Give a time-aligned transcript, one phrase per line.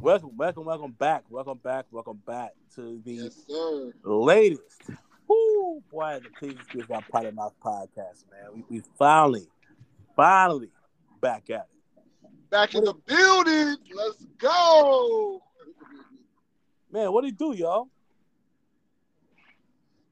[0.00, 1.24] Welcome, welcome, welcome back.
[1.28, 1.86] Welcome back.
[1.90, 3.44] Welcome back to the Yes,
[4.02, 4.90] latest.
[5.28, 8.64] Woo, boy, the Please Excuse My Potty Mouth podcast, man.
[8.70, 9.46] We, we finally,
[10.16, 10.70] finally
[11.20, 12.00] back at it.
[12.50, 13.76] Back in the building.
[13.94, 15.42] Let's go.
[16.90, 17.88] Man, what do you do, y'all?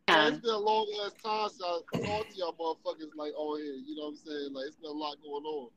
[0.09, 3.59] Man, it's been a long ass time since I talked to y'all motherfuckers like on
[3.61, 3.75] here.
[3.75, 4.53] You know what I'm saying?
[4.53, 5.71] Like it's been a lot going on.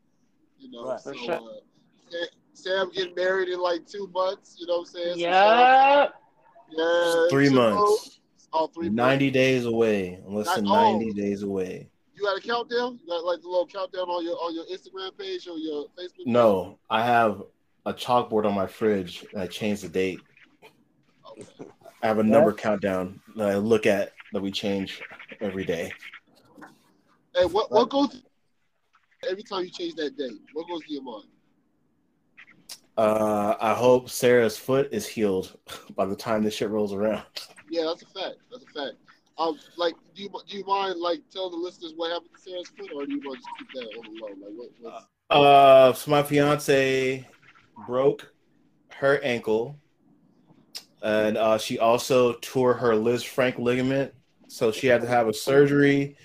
[0.60, 1.00] You know, Right.
[1.00, 1.36] so For sure.
[1.36, 4.58] uh, Sam, Sam getting married in like two months.
[4.60, 5.14] You know what I'm saying?
[5.16, 6.78] So shout out Yep.
[6.78, 7.28] to- yeah.
[7.30, 8.18] Three so- months.
[8.54, 9.34] Oh, three 90 months.
[9.34, 10.22] days away.
[10.28, 10.98] Less than Not- oh.
[11.00, 11.90] 90 days away.
[12.16, 13.00] You got a countdown?
[13.02, 16.26] You got like the little countdown on your on your Instagram page or your Facebook?
[16.26, 17.42] No, I have
[17.86, 20.20] a chalkboard on my fridge and I changed the date.
[21.28, 21.66] Okay.
[22.04, 25.02] I have a number countdown that I look at that we change
[25.40, 25.92] every day.
[27.36, 28.22] Hey, what what goes
[29.28, 30.40] every time you change that date?
[30.54, 31.26] What goes to your mind?
[33.02, 35.58] Uh, I hope Sarah's foot is healed
[35.96, 37.24] by the time this shit rolls around.
[37.68, 38.36] Yeah, that's a fact.
[38.52, 38.98] That's a fact.
[39.40, 42.68] Um, like, do you do you mind like tell the listeners what happened to Sarah's
[42.78, 44.28] foot, or do you want to just keep that on the low?
[44.28, 44.70] Like, what?
[44.82, 47.28] What's, Uh, so my fiance
[47.88, 48.32] broke
[48.92, 49.80] her ankle,
[51.02, 54.14] and uh, she also tore her Lisfranc ligament,
[54.48, 56.18] so she had to have a surgery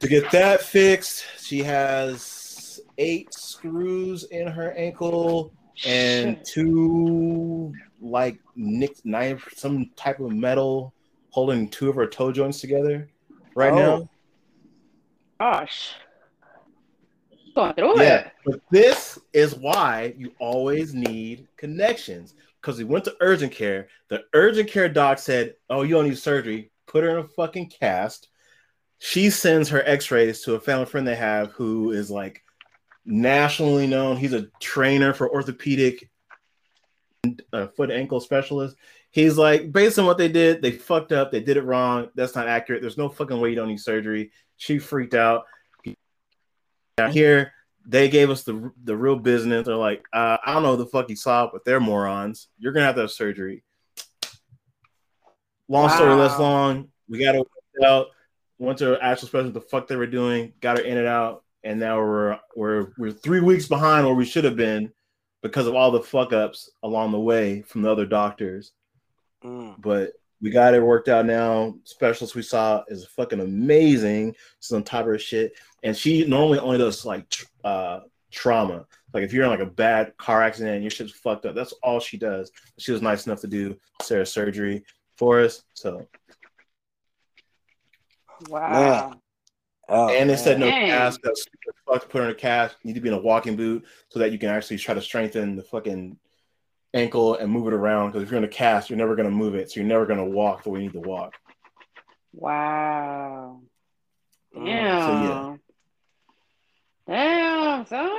[0.00, 1.24] to get that fixed.
[1.40, 5.54] She has eight screws in her ankle
[5.86, 10.94] and two like nicked knife, some type of metal
[11.30, 13.08] holding two of her toe joints together
[13.54, 13.76] right Oh.
[13.76, 14.10] now.
[15.40, 15.92] Gosh.
[17.54, 18.32] Going through Yeah, it.
[18.44, 22.34] but this is why you always need connections.
[22.60, 23.88] Because we went to urgent care.
[24.08, 26.70] The urgent care doc said, "Oh, you don't need surgery.
[26.86, 28.28] Put her in a fucking cast."
[28.98, 32.42] She sends her X-rays to a family friend they have who is like
[33.08, 34.16] nationally known.
[34.18, 36.10] He's a trainer for orthopedic
[37.52, 38.76] uh, foot and ankle specialist.
[39.10, 41.32] He's like, based on what they did, they fucked up.
[41.32, 42.10] They did it wrong.
[42.14, 42.82] That's not accurate.
[42.82, 44.30] There's no fucking way you don't need surgery.
[44.56, 45.44] She freaked out.
[46.98, 47.52] Down here,
[47.86, 49.66] they gave us the the real business.
[49.66, 52.48] They're like, uh, I don't know the fuck you saw, but they're morons.
[52.58, 53.62] You're gonna have to have surgery.
[55.68, 56.88] Long story less long.
[57.08, 57.48] We got to work
[57.84, 58.06] out.
[58.58, 59.54] Went to actual specialist.
[59.54, 60.54] The fuck they were doing.
[60.60, 64.24] Got her in and out, and now we're we're we're three weeks behind where we
[64.24, 64.90] should have been
[65.42, 68.72] because of all the fuck ups along the way from the other doctors.
[69.44, 69.74] Mm.
[69.78, 71.74] But we got it worked out now.
[71.84, 74.34] Specialist we saw is fucking amazing.
[74.60, 75.52] She's on top of her shit,
[75.82, 78.00] and she normally only does like tr- uh,
[78.32, 78.86] trauma.
[79.12, 81.72] Like if you're in like a bad car accident and your shit's fucked up, that's
[81.82, 82.50] all she does.
[82.78, 84.84] She was nice enough to do Sarah's surgery
[85.18, 85.64] for us.
[85.74, 86.08] So
[88.48, 89.20] Wow.
[89.88, 90.88] Oh, and they said no Dang.
[90.88, 91.20] cast.
[91.22, 91.46] That's
[91.86, 92.76] fuck put her in a cast.
[92.82, 95.00] You need to be in a walking boot so that you can actually try to
[95.00, 96.18] strengthen the fucking
[96.92, 98.08] ankle and move it around.
[98.10, 100.26] Because if you're in a cast, you're never gonna move it, so you're never gonna
[100.26, 101.34] walk the way you need to walk.
[102.34, 103.62] Wow.
[104.54, 104.64] Mm.
[104.66, 105.60] Damn.
[107.06, 108.10] Damn, son.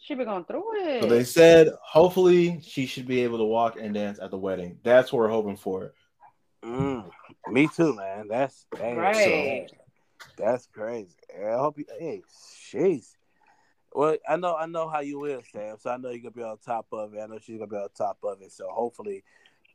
[0.00, 1.02] She been going through it.
[1.02, 4.78] So they said hopefully she should be able to walk and dance at the wedding.
[4.82, 5.92] That's what we're hoping for.
[6.64, 7.10] Mm.
[7.48, 8.26] Me too, man.
[8.28, 9.68] That's dang, Right.
[9.70, 9.76] so-
[10.38, 11.16] that's crazy.
[11.36, 11.84] I hope you.
[11.98, 12.22] Hey,
[12.72, 13.16] jeez.
[13.92, 15.76] Well, I know, I know how you is, Sam.
[15.80, 17.20] So I know you're gonna be on top of it.
[17.20, 18.52] I know she's gonna be on top of it.
[18.52, 19.24] So hopefully,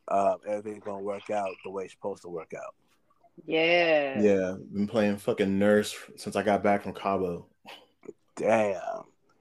[0.08, 2.74] uh, everything's gonna work out the way it's supposed to work out.
[3.44, 4.20] yeah.
[4.20, 7.46] Yeah, been playing fucking nurse since I got back from Cabo.
[8.36, 8.80] Damn.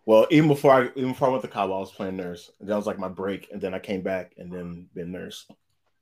[0.06, 2.52] Well, even before I even before I went to Cabo, I was playing nurse.
[2.60, 5.48] That was like my break, and then I came back and then been nurse.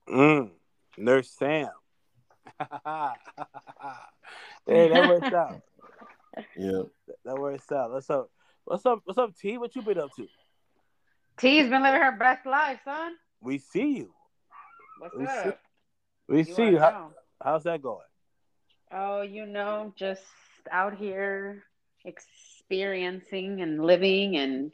[0.10, 0.52] Mm.
[0.98, 1.70] Nurse Sam.
[4.68, 5.62] hey, that works out.
[6.58, 6.84] Yeah.
[7.26, 7.92] That works out.
[7.92, 8.30] What's up?
[8.66, 9.02] What's up?
[9.06, 9.58] What's up, T?
[9.58, 10.28] What you been up to?
[11.38, 13.14] T's been living her best life, son.
[13.42, 14.14] We see you.
[15.00, 15.60] What's We see- up?
[16.28, 16.80] We You see you.
[16.80, 17.12] How,
[17.44, 18.06] how's that going?
[18.92, 20.22] Oh, you know, just
[20.72, 21.64] out here
[22.06, 24.72] experiencing and living and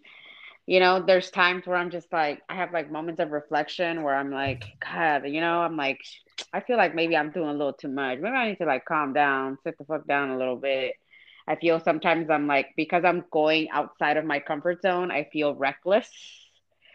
[0.67, 4.15] you know, there's times where I'm just like I have like moments of reflection where
[4.15, 5.99] I'm like, God, you know, I'm like
[6.53, 8.19] I feel like maybe I'm doing a little too much.
[8.19, 10.95] Maybe I need to like calm down, sit the fuck down a little bit.
[11.47, 15.55] I feel sometimes I'm like because I'm going outside of my comfort zone, I feel
[15.55, 16.09] reckless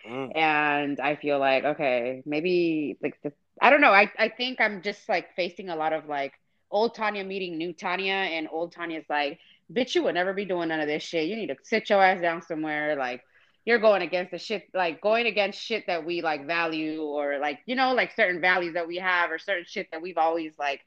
[0.08, 0.32] Mm.
[0.34, 3.92] and I feel like okay, maybe like the, I don't know.
[3.92, 6.32] I I think I'm just like facing a lot of like
[6.70, 9.38] old Tanya meeting new Tanya, and old Tanya's like,
[9.72, 11.28] bitch, you would never be doing none of this shit.
[11.28, 12.96] You need to sit your ass down somewhere.
[12.96, 13.22] Like
[13.64, 17.60] you're going against the shit, like going against shit that we like value, or like
[17.66, 20.80] you know, like certain values that we have, or certain shit that we've always like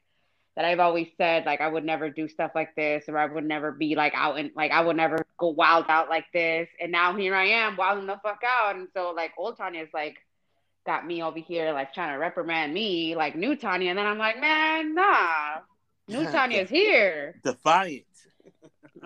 [0.56, 3.44] that I've always said like I would never do stuff like this or I would
[3.44, 6.68] never be like out and like I would never go wild out like this.
[6.80, 8.74] And now here I am wilding the fuck out.
[8.74, 10.16] And so like old Tanya is like,
[10.86, 14.18] got me over here like trying to reprimand me like new Tanya, and then I'm
[14.18, 15.58] like, man, nah,
[16.08, 17.38] new Tanya's here.
[17.44, 18.04] Defiant.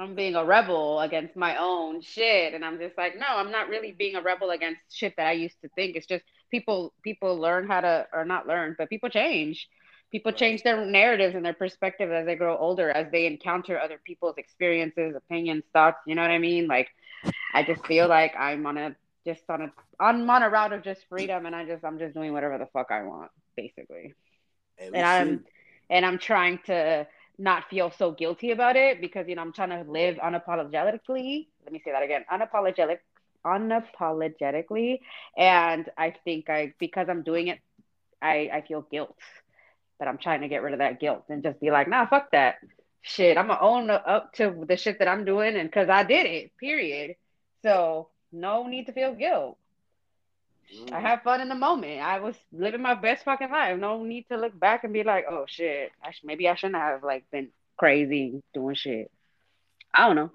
[0.01, 3.69] I'm being a rebel against my own shit, and I'm just like, no, I'm not
[3.69, 5.95] really being a rebel against shit that I used to think.
[5.95, 9.69] It's just people people learn how to or not learn, but people change.
[10.11, 14.01] People change their narratives and their perspective as they grow older, as they encounter other
[14.05, 15.99] people's experiences, opinions, thoughts.
[16.07, 16.67] You know what I mean?
[16.67, 16.89] Like,
[17.55, 20.83] I just feel like I'm on a just on a I'm on a route of
[20.83, 24.15] just freedom, and I just I'm just doing whatever the fuck I want, basically.
[24.81, 25.45] We And I'm
[25.91, 27.07] and I'm trying to
[27.41, 31.47] not feel so guilty about it because you know I'm trying to live unapologetically.
[31.65, 32.99] Let me say that again, unapologetic,
[33.45, 35.01] unapologetically,
[35.37, 37.59] and I think I because I'm doing it,
[38.21, 39.17] I I feel guilt,
[39.99, 42.31] but I'm trying to get rid of that guilt and just be like, nah, fuck
[42.33, 42.57] that
[43.01, 43.39] shit.
[43.39, 46.53] I'm gonna own up to the shit that I'm doing, and because I did it,
[46.59, 47.17] period.
[47.63, 49.57] So no need to feel guilt.
[50.93, 52.01] I have fun in the moment.
[52.01, 53.79] I was living my best fucking life.
[53.79, 56.81] No need to look back and be like, oh shit, I sh- maybe I shouldn't
[56.81, 59.11] have like been crazy doing shit.
[59.95, 60.31] I don't know.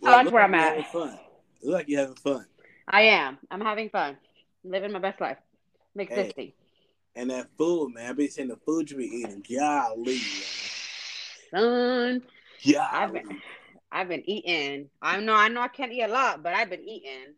[0.00, 0.86] Well, that's where I'm at.
[0.88, 1.18] Fun.
[1.62, 2.46] Look like you're having fun.
[2.86, 3.38] I am.
[3.50, 4.16] I'm having fun.
[4.64, 5.38] Living my best life.
[5.94, 6.26] Make Hey.
[6.26, 6.54] 60.
[7.16, 8.10] And that food, man.
[8.10, 9.42] I've been saying the food you be eating.
[9.58, 10.20] Golly,
[11.50, 12.22] Son,
[12.64, 12.88] man.
[12.92, 13.42] I've been
[13.90, 14.90] I've been eating.
[15.02, 17.34] I know I know I can't eat a lot, but I've been eating.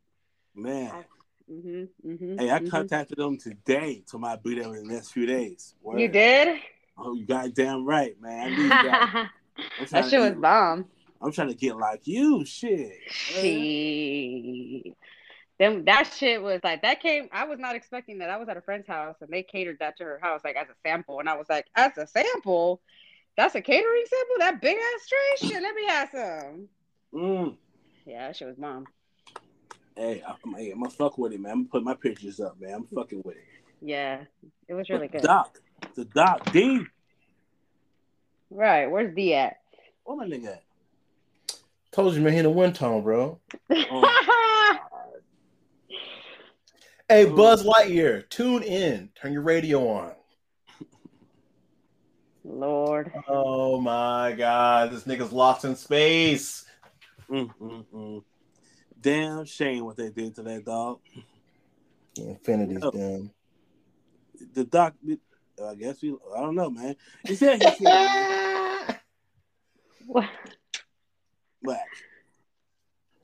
[0.54, 1.04] Man.
[1.50, 4.04] Hmm mm-hmm, Hey, I contacted them today.
[4.08, 5.74] Told my be there in the next few days.
[5.84, 6.60] You did?
[6.96, 8.54] Oh, you goddamn right, man.
[8.68, 9.30] That.
[10.10, 10.86] Shit was bomb.
[11.20, 12.92] I'm trying to get like you, shit.
[13.10, 14.94] She,
[15.58, 17.28] them that shit was like that came.
[17.32, 18.30] I was not expecting that.
[18.30, 20.68] I was at a friend's house and they catered that to her house like as
[20.68, 22.80] a sample, and I was like, as a sample,
[23.36, 24.36] that's a catering sample.
[24.38, 25.48] That big ass tray.
[25.48, 26.68] Shit, let me have some.
[27.12, 27.56] Mm.
[28.06, 28.86] Yeah, that shit was bomb.
[29.96, 31.52] Hey, I'm, hey, I'm gonna fuck with it, man.
[31.52, 32.74] I'm gonna put my pictures up, man.
[32.74, 33.44] I'm fucking with it.
[33.82, 34.24] Yeah,
[34.68, 35.22] it was really good.
[35.22, 35.58] Doc,
[35.94, 36.84] the Doc D.
[38.50, 39.58] Right, where's D at?
[40.04, 40.62] Where my nigga at?
[41.92, 43.40] Told you, man, he in the wind tunnel, bro.
[43.70, 44.78] Oh,
[47.08, 49.10] Hey, Buzz Lightyear, tune in.
[49.20, 50.12] Turn your radio on.
[52.44, 56.64] Lord, Oh my God, this nigga's lost in space.
[57.28, 58.24] mm, mm, mm.
[59.00, 61.00] Damn shame what they did to that dog.
[62.16, 62.90] Infinity's Oh.
[62.90, 63.30] down.
[64.54, 64.94] The doc,
[65.64, 66.96] I guess we, I don't know, man.
[67.26, 68.96] He said he said
[70.06, 70.28] What?
[71.62, 71.86] black.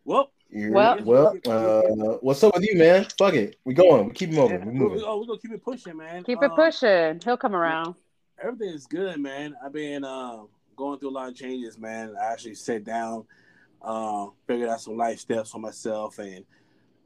[0.05, 3.07] Well, Well- well, uh, what's up with you, man?
[3.19, 4.07] Fuck it, we going.
[4.09, 4.65] We keep moving.
[4.67, 5.03] We we, moving.
[5.05, 6.23] oh, we're gonna keep it pushing, man.
[6.25, 7.21] keep it Um, pushing.
[7.25, 7.95] He'll come around.
[8.41, 9.57] everything is good, man.
[9.65, 10.43] I've been uh,
[10.77, 12.15] going through a lot of changes, man.
[12.21, 13.25] I actually sat down,
[13.87, 16.45] uh, figured out some life steps for myself, and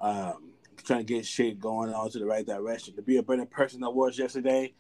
[0.00, 2.96] um, trying to get shit going on to the right direction.
[2.96, 4.72] To be a better person than I was yesterday,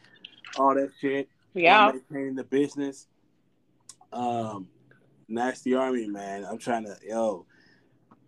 [0.58, 1.28] all that shit.
[1.52, 1.92] Yeah.
[1.92, 3.06] maintaining the business.
[4.12, 4.68] Um,
[5.28, 6.44] nasty army, man.
[6.44, 7.46] I'm trying to, yo.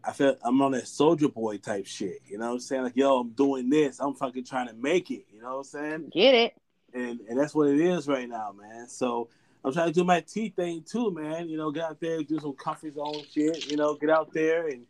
[0.05, 2.19] I feel I'm on that soldier boy type shit.
[2.27, 2.83] You know what I'm saying?
[2.83, 4.01] Like, yo, I'm doing this.
[4.01, 5.25] I'm fucking trying to make it.
[5.33, 6.11] You know what I'm saying?
[6.13, 6.55] Get it.
[6.93, 8.89] and and that's what it is right now, man.
[8.89, 9.29] So
[9.65, 11.49] I'm trying to do my T thing too, man.
[11.49, 13.71] You know, get out there, do some comfort zone shit.
[13.71, 14.87] You know, get out there and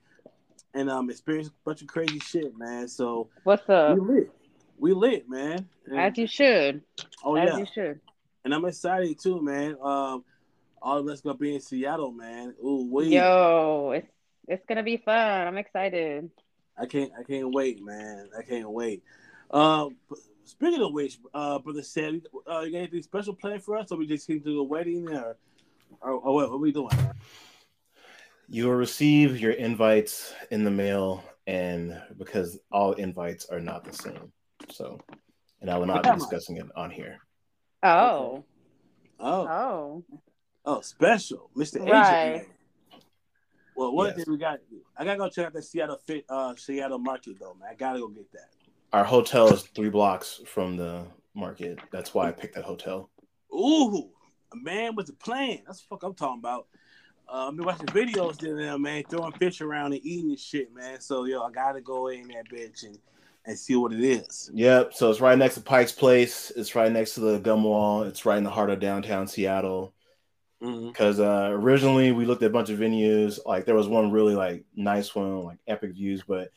[0.75, 2.89] and um experience a bunch of crazy shit, man.
[2.89, 3.99] So What's up?
[3.99, 4.31] we lit,
[4.79, 5.69] we lit, man.
[5.87, 6.83] And- As you should.
[7.25, 8.01] oh As yeah, you should.
[8.45, 9.77] and I'm excited too, man.
[9.83, 10.25] Um,
[10.81, 12.55] all of us gonna be in Seattle, man.
[12.65, 13.09] Ooh, wait.
[13.09, 14.09] Yo, it's
[14.49, 15.15] it's gonna be fun.
[15.47, 16.31] I'm excited.
[16.79, 18.31] I can't, I can't wait, man.
[18.37, 19.03] I can't wait.
[19.51, 19.97] Um,
[20.45, 23.99] speaking of which, uh, brother said, uh, you got anything special planned for us, or
[23.99, 25.37] we just came to the wedding, or,
[26.01, 26.51] or, or what?
[26.51, 26.91] What we doing?
[28.49, 33.93] You will receive your invites in the mail, and because all invites are not the
[33.93, 34.33] same,
[34.71, 35.01] so,
[35.61, 37.19] and I will not be discussing it on here.
[37.83, 38.45] Oh.
[39.21, 40.05] Oh, Oh.
[40.65, 41.93] oh, special, Mister Agent.
[41.93, 42.33] Right.
[42.33, 42.47] Man.
[43.75, 44.17] Well, one Yes.
[44.17, 44.59] thing we got,
[44.97, 47.69] I gotta go check out the Seattle fit, uh, Seattle market though, man.
[47.71, 48.51] I gotta go get that.
[48.93, 51.79] Our hotel is three blocks from the market.
[51.91, 53.09] That's why I picked that hotel.
[53.55, 54.11] Ooh,
[54.53, 55.61] a man with a plan.
[55.67, 56.67] That's the fuck I'm talking about.
[57.29, 61.01] Uh, I've been watching videos there, man, throwing fish around and eating and shit, man.
[61.01, 62.99] So yo, I gotta go in that bitch and
[63.45, 64.51] and see what it is.
[64.55, 64.95] Yep.
[64.95, 66.53] So it's right next to Pike's Place.
[66.55, 68.05] It's right next to the gum wall.
[68.05, 69.95] It's right in the heart of downtown Seattle.
[70.63, 70.89] Mm-hmm.
[70.89, 73.41] Because uh, originally we looked at a bunch of venues.
[73.45, 76.53] Like there was one really like nice one, like epic views, but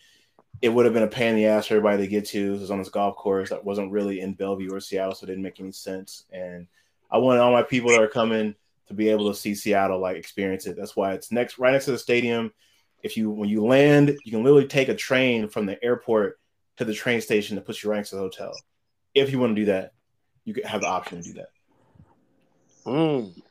[0.61, 2.55] it would have been a pain in the ass for everybody to get to.
[2.55, 5.27] It was on this golf course that wasn't really in Bellevue or Seattle, so it
[5.27, 6.25] didn't make any sense.
[6.31, 6.67] And
[7.11, 8.55] I wanted all my people that are coming
[8.87, 10.77] to be able to see Seattle, like experience it.
[10.77, 12.51] That's why it's next, right next to the stadium.
[13.03, 16.39] If you when you land, you can literally take a train from the airport
[16.77, 18.51] to the train station that puts you right next to the hotel.
[19.13, 19.93] If you want to do that,
[20.43, 21.49] you can have the option to do that.
[22.85, 23.41] Mm.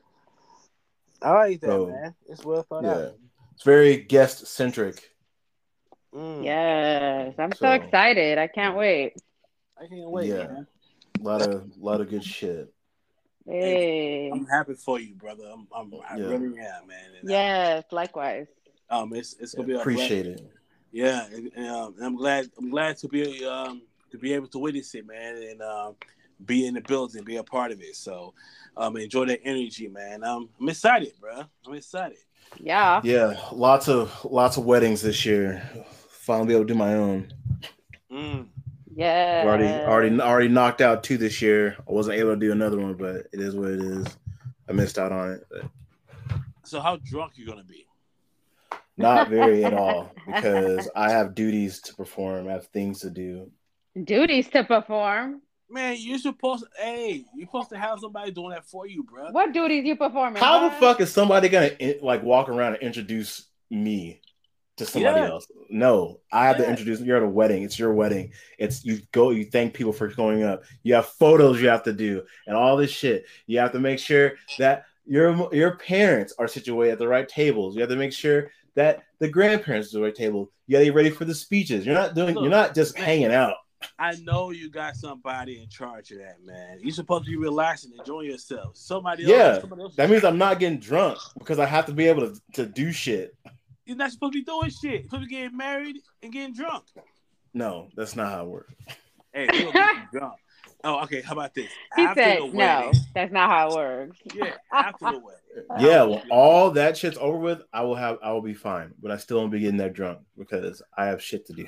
[1.22, 2.14] I like that, So, man.
[2.28, 2.90] It's well thought yeah.
[2.90, 3.14] out.
[3.54, 5.13] It's very guest centric.
[6.14, 6.44] Mm.
[6.44, 8.38] Yes, I'm so, So- excited.
[8.38, 9.14] I can't wait.
[9.78, 10.46] I can't wait, Yeah.
[10.46, 10.66] man.
[11.20, 12.72] A lot of lot of good shit.
[13.46, 14.30] Hey.
[14.32, 15.44] I'm happy for you, brother.
[15.52, 16.26] I'm, I'm I Yeah.
[16.26, 17.10] really am, man.
[17.20, 18.46] And, Yes, likewise.
[18.90, 20.46] Um, it's it's gonna be a Appreciate it.
[20.92, 22.50] Yeah, and, and, um, I'm glad.
[22.58, 25.96] I'm glad to be um to be able to witness it, man, and um
[26.46, 27.96] be in the building, be a part of it.
[27.96, 28.34] So,
[28.76, 30.22] um, enjoy that energy, man.
[30.24, 31.42] Um, I'm excited, bro.
[31.66, 32.18] I'm excited.
[32.58, 33.00] Yeah.
[33.02, 35.62] Yeah, lots of lots of weddings this year.
[36.24, 37.30] Finally be able to do my own.
[38.10, 38.46] Mm.
[38.94, 39.42] Yeah.
[39.44, 41.76] Already already already knocked out two this year.
[41.86, 44.06] I wasn't able to do another one, but it is what it is.
[44.66, 45.46] I missed out on it.
[45.50, 47.86] But So, how drunk you gonna be?
[48.96, 53.50] not very at all because I have duties to perform, I have things to do.
[54.02, 55.42] Duties to perform.
[55.68, 56.64] Man, you supposed.
[56.78, 59.30] Hey, you supposed to have somebody doing that for you, bro.
[59.30, 60.42] What duties you performing?
[60.42, 64.22] How the fuck is somebody gonna like walk around and introduce me
[64.76, 65.28] to somebody Yeah.
[65.28, 65.46] else?
[65.70, 67.00] No, I have to introduce.
[67.00, 67.62] You're at a wedding.
[67.62, 68.32] It's your wedding.
[68.58, 69.30] It's you go.
[69.30, 70.62] You thank people for going up.
[70.82, 73.26] You have photos you have to do and all this shit.
[73.46, 77.74] You have to make sure that your your parents are situated at the right tables.
[77.74, 80.50] You have to make sure that the grandparents are at the right table.
[80.66, 81.86] You gotta be ready for the speeches.
[81.86, 82.34] You're not doing.
[82.36, 83.54] You're not just hanging out.
[83.98, 86.78] I know you got somebody in charge of that, man.
[86.80, 88.76] You're supposed to be relaxing, enjoying yourself.
[88.78, 89.60] Somebody Yeah, else.
[89.60, 92.40] Somebody else That means I'm not getting drunk because I have to be able to,
[92.54, 93.36] to do shit.
[93.86, 94.82] You're not supposed to be doing shit.
[94.84, 96.84] You're supposed to be getting married and getting drunk.
[97.52, 98.74] No, that's not how it works.
[99.32, 100.34] Hey, you're gonna get drunk.
[100.82, 101.22] Oh, okay.
[101.22, 101.70] How about this?
[101.96, 105.68] He After said, the "No, that's not how it works." Yeah, after the wedding.
[105.78, 109.10] Yeah, when all that shit's over with, I will have I will be fine, but
[109.10, 111.66] I still won't be getting that drunk because I have shit to do.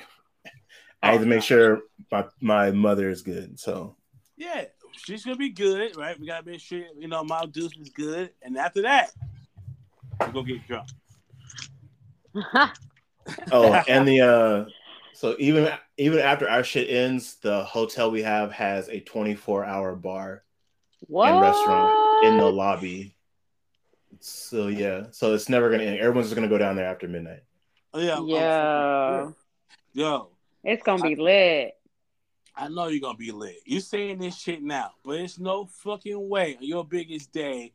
[1.01, 1.81] I oh, have to make sure
[2.11, 3.59] my my mother is good.
[3.59, 3.95] So
[4.35, 6.19] Yeah, she's gonna be good, right?
[6.19, 9.11] We gotta make sure you know my Deuce is good, and after that,
[10.19, 10.89] we're gonna get drunk.
[13.51, 14.65] oh, and the uh
[15.13, 19.95] so even even after our shit ends, the hotel we have has a 24 hour
[19.95, 20.43] bar
[21.07, 21.31] what?
[21.31, 23.15] and restaurant in the lobby.
[24.19, 25.99] So yeah, so it's never gonna end.
[25.99, 27.41] Everyone's just gonna go down there after midnight.
[27.93, 29.31] Oh, yeah, I'm- Yeah.
[29.93, 30.29] Yo,
[30.63, 31.73] It's gonna be lit.
[32.55, 33.57] I know you're gonna be lit.
[33.65, 37.73] You're saying this shit now, but it's no fucking way on your biggest day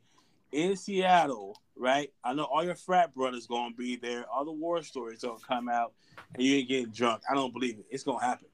[0.51, 2.09] in Seattle, right?
[2.23, 4.25] I know all your frat brothers gonna be there.
[4.29, 5.93] All the war stories gonna come out,
[6.35, 7.23] and you ain't getting drunk.
[7.29, 7.85] I don't believe it.
[7.89, 8.47] It's gonna happen.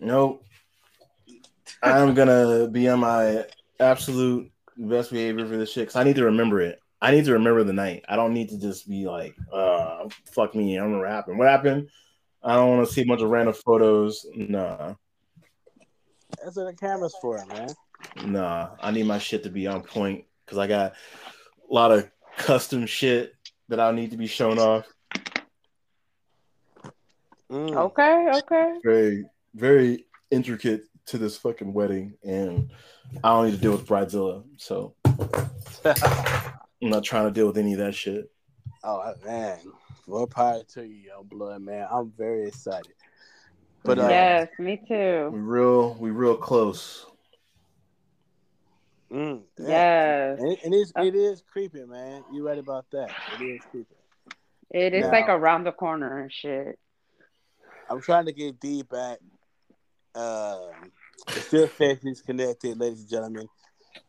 [0.00, 0.44] Nope.
[1.82, 3.44] I'm gonna be on my
[3.80, 6.80] absolute best behavior for this shit because I need to remember it.
[7.00, 8.04] I need to remember the night.
[8.08, 10.78] I don't need to just be like, uh, fuck me.
[10.78, 11.38] I don't know what happened.
[11.38, 11.88] What happened?
[12.42, 14.24] I don't want to see a bunch of random photos.
[14.34, 14.94] Nah,
[16.42, 17.68] That's what the camera's for, man.
[18.24, 18.70] nah.
[18.80, 20.92] I need my shit to be on point because I got
[21.68, 23.34] a lot of custom shit
[23.68, 24.86] that I need to be shown off.
[27.50, 27.76] Mm.
[27.76, 28.74] Okay, okay.
[28.82, 32.70] Very, very intricate to this fucking wedding, and
[33.22, 34.42] I don't need to deal with Bridezilla.
[34.56, 34.94] So
[35.84, 38.30] I'm not trying to deal with any of that shit.
[38.82, 39.58] Oh man,
[40.06, 41.86] more power to you, young blood, man.
[41.90, 42.92] I'm very excited.
[43.84, 45.30] But uh, yes, me too.
[45.32, 45.44] We too.
[45.44, 47.06] real, we real close.
[49.10, 49.68] Mm, yeah.
[49.68, 50.38] Yes.
[50.40, 52.24] And, and it's, it is creeping, man.
[52.32, 53.10] You're right about that.
[53.40, 53.96] It is creeping.
[54.70, 56.78] It is Now- like around the corner and shit.
[57.88, 59.18] I'm trying to get D back.
[60.14, 60.70] Um,
[61.28, 63.46] it still says he's connected, ladies and gentlemen.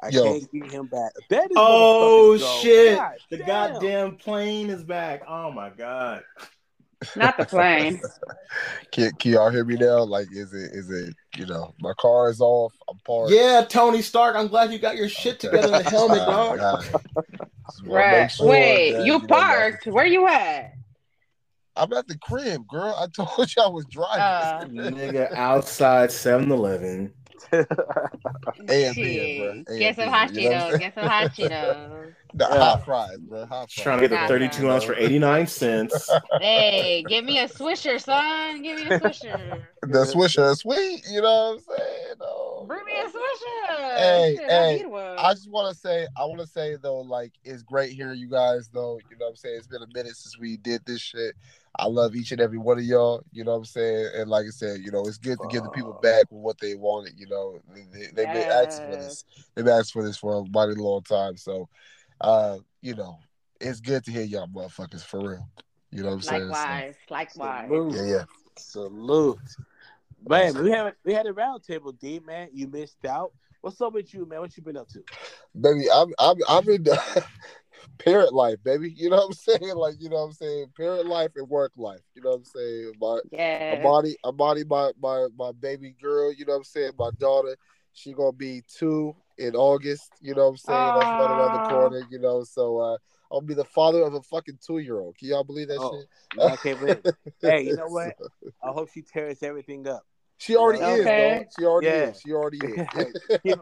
[0.01, 0.23] I Yo.
[0.23, 1.11] can't get him back.
[1.29, 2.97] There this Oh shit!
[2.97, 3.47] God the damn.
[3.73, 5.23] goddamn plane is back.
[5.27, 6.23] Oh my god!
[7.15, 8.01] Not the plane.
[8.91, 10.03] Can, can y'all hear me now?
[10.03, 12.73] Like, is it is it you know my car is off?
[12.89, 13.31] I'm parked.
[13.33, 14.35] Yeah, Tony Stark.
[14.35, 15.49] I'm glad you got your shit Okay.
[15.49, 16.59] together the helmet, All dog.
[16.59, 16.83] right.
[17.69, 18.21] Just wanna right.
[18.21, 19.85] make sure Wait, that, you know, parked.
[19.87, 20.73] Where you at?
[21.75, 22.95] I'm at the crib, girl.
[22.97, 24.75] I told you I was Uh, driving.
[24.95, 27.13] Nigga outside 7-Eleven.
[28.69, 29.63] A&B, bro.
[29.77, 30.79] Get some A&B, hot you know what I'm Cheetos.
[30.79, 32.13] Get some hot Cheetos.
[32.33, 32.57] The Yeah.
[32.57, 33.45] hot fries, bro.
[33.45, 33.83] Hot fries.
[33.83, 34.73] trying to get the 32 nah.
[34.73, 36.09] ounce for 89 cents.
[36.39, 38.61] Hey, give me a swisher, son.
[38.61, 39.61] Give me a swisher.
[39.81, 41.03] The Swisher is sweet.
[41.09, 42.15] You know what I'm saying?
[42.19, 42.65] No.
[42.67, 43.97] Bring me a swisher.
[43.97, 44.93] Hey, Shit, I hey, need.
[44.93, 48.29] I just want to say, I want to say though, like it's great hearing you
[48.29, 48.99] guys though.
[49.09, 49.55] You know what I'm saying?
[49.57, 51.35] It's been a minute since we did this shit.
[51.79, 53.23] I love each and every one of y'all.
[53.31, 54.09] You know what I'm saying?
[54.15, 56.59] And like I said, you know, it's good to give the people back with what
[56.59, 57.13] they wanted.
[57.17, 59.23] You know, they, they, they've been asking for this.
[59.55, 61.37] They've asked for this for a mighty long time.
[61.37, 61.69] So,
[62.21, 63.19] uh, you know,
[63.61, 65.47] it's good to hear y'all motherfuckers for real.
[65.91, 66.41] You know what I'm saying?
[66.41, 67.67] So, Likewise, likewise.
[67.69, 67.95] Salute.
[67.95, 68.23] yeah, yeah.
[68.57, 69.39] Salute.
[70.27, 72.49] Man, we had we had a roundtable, D man.
[72.51, 73.33] You missed out.
[73.61, 74.39] What's up with you, man?
[74.39, 75.03] What you been up to?
[75.59, 75.85] baby.
[75.91, 76.85] I'm I'm I'm in
[77.97, 78.93] parent life, baby.
[78.95, 79.75] You know what I'm saying?
[79.75, 80.67] Like you know what I'm saying?
[80.75, 82.01] Parent life and work life.
[82.15, 82.93] You know what I'm saying?
[82.99, 83.73] My Yeah.
[83.73, 86.33] Amani, Amani, my my my baby girl.
[86.33, 86.91] You know what I'm saying?
[86.97, 87.55] My daughter.
[87.93, 90.11] She gonna be two in August.
[90.21, 90.93] You know what I'm saying?
[90.93, 92.03] That's right around the corner.
[92.11, 92.97] You know, so uh,
[93.31, 95.17] I'll be the father of a fucking two year old.
[95.17, 96.43] Can y'all believe that Oh, shit?
[96.43, 97.15] I can't believe it.
[97.41, 98.15] Hey, you know what?
[98.63, 100.03] I hope she tears everything up.
[100.37, 101.37] She already Okay.
[101.37, 101.47] is, dog.
[101.59, 101.93] She already Yeah.
[102.09, 102.21] is.
[102.21, 102.87] She already is.
[103.43, 103.59] keep,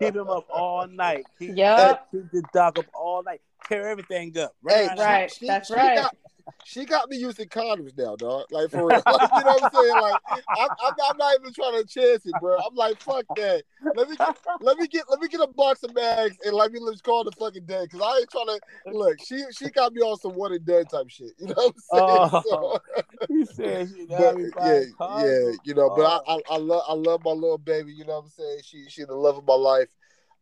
[0.00, 1.24] keep him up all night.
[1.38, 2.10] Keep, Yup.
[2.10, 3.40] keep the dog up all night.
[3.68, 4.54] Tear everything up.
[4.66, 5.96] Hey, around Right, she- that's she right.
[5.96, 6.16] Got,
[6.64, 8.44] she got me using condoms now, dog.
[8.50, 9.02] Like for real.
[9.06, 10.00] Like, you know what I'm saying?
[10.00, 10.20] Like
[10.58, 12.56] I'm, I'm, I'm not even trying to chance it, bro.
[12.58, 13.62] I'm like, fuck that.
[13.94, 16.72] Let me get, let me get let me get a box of bags and let
[16.72, 18.60] me let's call the fucking day because I ain't trying to
[18.92, 19.16] look.
[19.24, 21.32] She she got me on some one and done type shit.
[21.38, 22.42] You know what I'm saying?
[22.42, 24.36] Oh, So- He said she but
[24.66, 24.80] yeah,
[25.24, 25.90] yeah, you know.
[25.96, 26.34] But Oh.
[26.48, 27.92] I, I, I love, I love my little baby.
[27.92, 28.60] You know what I'm saying?
[28.64, 29.88] She, she the love of my life.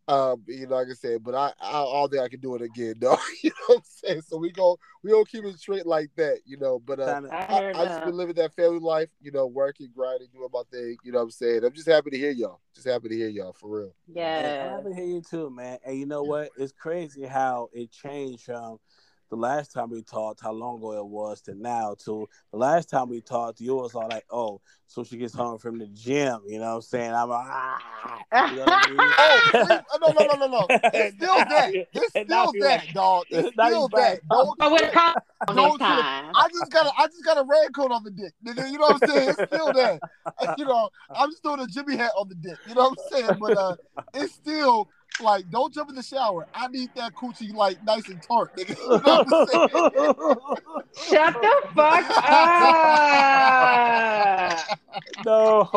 [0.08, 2.62] Um, you know, like I said, but I, I, all day I can do it
[2.62, 3.16] again, though.
[3.42, 4.22] you know what I'm saying?
[4.22, 6.80] So we go, we gonna keep it straight like that, you know.
[6.80, 10.28] But uh, I I, I just been living that family life, you know, working, grinding,
[10.32, 10.96] doing my thing.
[11.04, 11.64] You know what I'm saying?
[11.64, 12.60] I'm just happy to hear y'all.
[12.74, 13.94] Just happy to hear y'all for real.
[14.14, 14.70] Hey, I'm Yeah.
[14.76, 15.78] happy to hear you too, man.
[15.86, 16.50] And you know what?
[16.58, 18.78] It's crazy how it changed from
[19.32, 21.96] the last time we talked, how long ago it was, to now.
[22.04, 25.56] To the last time we talked, you was all like, "Oh, so she gets home
[25.58, 27.14] from the gym." You know what I'm saying?
[27.14, 28.18] I'm like, ah,
[28.50, 28.98] you know what I mean?
[29.24, 30.66] Oh, please, no, no, no, no, no!
[30.92, 31.72] It's still that.
[31.94, 33.24] It's still that, like- dog.
[33.30, 34.20] It's now still back.
[34.20, 34.28] that.
[34.28, 36.32] Don't But with a condom this Don't time.
[36.36, 38.70] I just got a, I just got a raincoat on the dick, nigga.
[38.70, 39.28] You know what I'm saying?
[39.30, 39.98] It's still there.
[40.58, 42.58] You know, I'm just throwing a Jimmy hat on the dick.
[42.68, 43.38] You know what I'm saying?
[43.40, 43.76] But uh,
[44.12, 44.88] it's still
[45.20, 46.46] like, don't jump in the shower.
[46.54, 48.76] I need that coochie like nice and tart, nigga.
[48.82, 51.18] You know what I'm saying?
[51.18, 52.04] Shut the fuck
[54.56, 54.58] up.
[55.24, 55.68] no,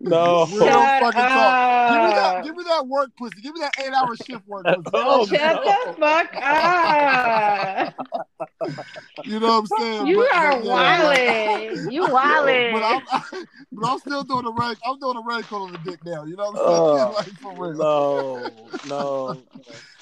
[0.00, 0.46] no.
[0.46, 1.90] Real Shut fucking talk.
[1.92, 3.40] Give me that, give me that work pussy.
[3.42, 4.80] Give me that eight hour shift work pussy.
[4.94, 5.92] Oh, Shut no.
[5.92, 7.94] the fuck up.
[9.24, 10.06] You know what I'm saying?
[10.06, 11.92] You But- are but, yeah, like- wildin'.
[11.92, 12.14] You But.
[12.82, 13.02] I'm,
[13.72, 14.78] but I'm still doing the rank.
[14.84, 16.24] I'm doing a rank on the dick now.
[16.24, 17.12] You know what I'm Oh, saying?
[17.14, 17.74] like for real.
[17.78, 18.29] no,
[18.88, 19.36] no.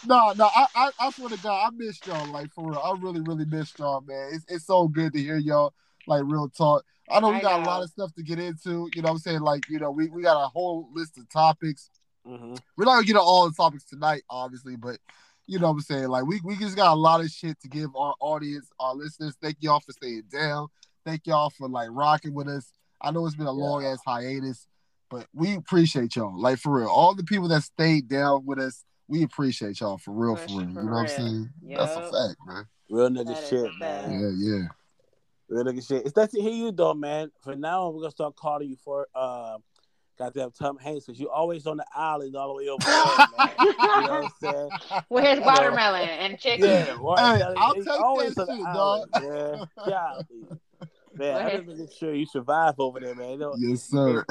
[0.06, 2.26] No, no, I, I, I swear to God, I missed y'all.
[2.32, 4.30] Like for real, I really, really missed y'all, man.
[4.32, 5.74] It's, it's so good to hear y'all.
[6.06, 6.84] Like real talk.
[7.10, 8.88] I know we I got a lot of stuff to get into.
[8.94, 11.28] You know, what I'm saying like, you know, we, we got a whole list of
[11.28, 11.90] topics.
[12.24, 14.98] hmm We're not gonna get to all the topics tonight, obviously, but
[15.46, 16.08] you know what I'm saying.
[16.08, 19.34] Like we, we just got a lot of shit to give our audience, our listeners.
[19.42, 20.68] Thank y'all for staying down.
[21.04, 22.72] Thank y'all for like rocking with us.
[23.00, 24.66] I know it's been a long ass hiatus,
[25.10, 26.38] but we appreciate y'all.
[26.38, 30.12] Like for real, all the people that stayed down with us, we appreciate y'all for
[30.12, 30.60] real, for For- real.
[30.60, 31.08] for you know what I'm real.
[31.08, 31.50] saying?
[31.76, 32.66] That's a fact, man.
[32.90, 34.12] Real nigga shit, man.
[34.20, 34.68] Yeah, yeah.
[35.48, 36.04] Real nigga shit.
[36.06, 37.30] It's nice to hear you though, man.
[37.42, 39.58] For now we're gonna start calling you for uh,
[40.18, 43.04] goddamn Tom Hanks because you always on the island all the way over there,
[43.38, 43.54] man.
[43.60, 44.70] You know what I'm saying?
[45.08, 45.46] With his know.
[45.46, 46.68] watermelon and chicken.
[46.68, 47.18] Yeah, what?
[47.18, 48.58] Hey, I'll it's take always that on
[49.12, 50.24] the shit, island, Man, Golly.
[51.14, 53.30] man, I just making sure you survive over there, man.
[53.32, 54.24] You know, yes, sir.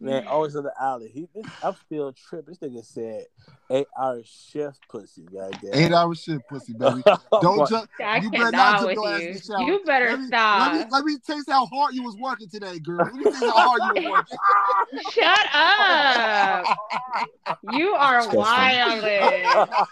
[0.00, 1.08] Man, always on the alley.
[1.08, 2.54] He, this, I'm still tripping.
[2.60, 3.26] This nigga said
[3.70, 5.70] eight hour shift pussy, goddamn.
[5.72, 7.02] Eight hour shift pussy, baby.
[7.40, 7.88] Don't jump.
[8.02, 9.34] I You better not cannot jump with your ass you.
[9.34, 9.66] the.
[9.66, 10.72] You better Let me, stop.
[10.72, 13.04] let me let me taste how hard you was working today, girl.
[13.04, 14.38] Let me taste how hard you was working.
[15.10, 16.66] Shut up.
[17.62, 19.04] You are wild.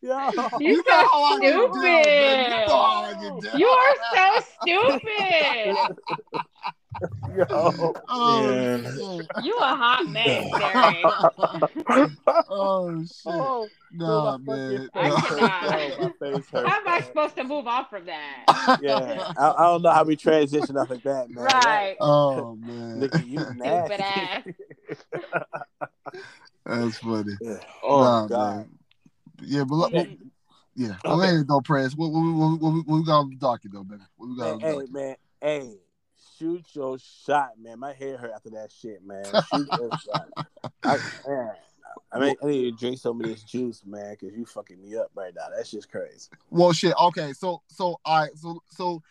[0.00, 0.30] Yo.
[0.58, 1.42] You know so how I down.
[1.42, 1.68] You
[2.50, 3.58] know stupid.
[3.58, 4.26] You are so
[4.62, 5.96] stupid.
[7.36, 7.94] Yo.
[8.08, 8.92] Oh Man.
[8.96, 9.28] shit.
[9.42, 11.08] You a hot man, Derek.
[12.48, 13.32] oh shit.
[13.32, 14.88] Oh, Nah, man.
[14.94, 15.20] I Nah.
[15.20, 15.64] cannot.
[15.64, 18.78] Oh, my face hurts, How am I supposed to move on from that?
[18.80, 21.44] Yeah, I, I don't know how we transition off of that, man.
[21.44, 21.96] Right.
[22.00, 23.00] Oh That, man.
[23.00, 23.94] nigga, you nasty.
[23.94, 24.42] Stupid ass.
[26.64, 27.32] That's funny.
[27.82, 28.56] oh nah, God.
[28.56, 28.68] man.
[29.42, 30.18] Yeah, but look, Mm.
[30.74, 30.96] yeah.
[31.04, 31.28] Go Okay.
[31.28, 31.94] ahead, though, Press.
[31.94, 34.02] What, what, what, what, what we got on the docket, though, baby?
[34.16, 35.16] What we got on Hey, the hey, man.
[35.40, 35.76] Hey,
[36.38, 37.78] shoot your shot, man.
[37.78, 39.24] My head hurt after that shit, man.
[39.54, 40.28] Shoot your shot.
[40.82, 41.52] I, man,
[42.12, 44.96] I mean, I need to drink some of this juice, man, because you fucking me
[44.96, 45.46] up right now.
[45.54, 46.28] That's just crazy.
[46.50, 46.94] Well, shit.
[47.00, 49.02] Okay, so so all right, so so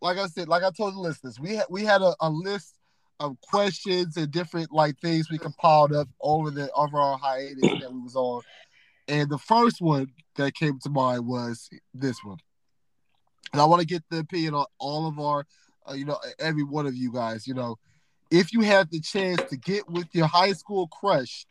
[0.00, 2.74] like I said, like I told the listeners, we had we had a, a list
[3.18, 7.92] of questions and different like things we compiled up over the over our hiatus that
[7.92, 8.42] we was on,
[9.08, 12.38] and the first one that came to mind was this one,
[13.52, 15.46] and I want to get the opinion on all of our,
[15.94, 17.76] you know, every one of you guys, you know,
[18.30, 21.46] if you had the chance to get with your high school crush,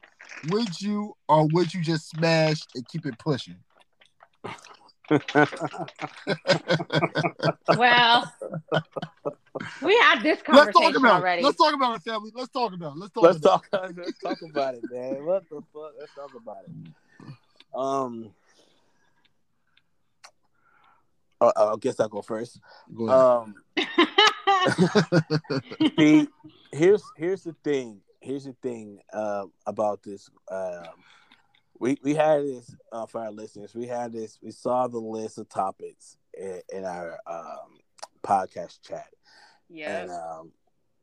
[0.50, 3.58] would you or would you just smash and keep it pushing?
[7.78, 8.32] Well,
[9.82, 11.42] we had this Let's conversation talk about already.
[11.42, 11.46] it.
[11.46, 12.32] Let's talk about it, family.
[12.34, 13.00] Let's talk about it.
[13.00, 13.92] Let's talk let's about talk.
[13.96, 15.26] Let's talk about it, man.
[15.26, 15.92] What the fuck?
[16.00, 16.72] Let's talk about it.
[17.76, 18.32] Um,
[21.42, 22.60] uh, I guess I'll go first.
[22.94, 23.20] Go ahead.
[23.20, 23.56] Um,
[25.98, 26.28] see,
[26.72, 28.02] here's here's the thing.
[28.22, 30.30] Here's the thing uh, about this.
[30.52, 30.84] Um,
[31.80, 33.74] we we had this uh, for our listeners.
[33.74, 34.40] We had this.
[34.42, 37.80] We saw the list of topics in, in our um,
[38.24, 39.08] podcast chat,
[39.70, 40.02] yeah.
[40.02, 40.52] and um,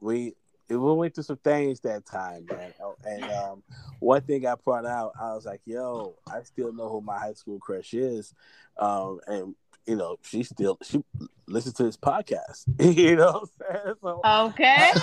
[0.01, 0.35] we
[0.69, 2.73] we went through some things that time, man.
[3.05, 3.63] And um,
[4.01, 7.35] one thing I brought out, I was like, "Yo, I still know who my high
[7.35, 8.35] school crush is,"
[8.79, 9.55] um, and
[9.87, 11.03] you know, she still she
[11.47, 12.65] listens to this podcast.
[12.97, 13.95] you know what I'm saying?
[14.03, 14.91] So Okay.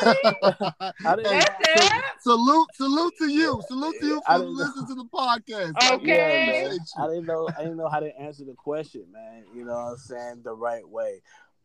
[1.05, 1.23] I didn't.
[1.23, 2.03] That's it.
[2.19, 3.61] salute, salute to you.
[3.67, 5.93] Salute to you I for listening to the podcast.
[5.93, 6.65] Okay.
[6.65, 6.79] Yeah, man.
[6.97, 7.49] I didn't know.
[7.57, 9.45] I didn't know how to answer the question, man.
[9.55, 11.21] You know what I'm saying the right way.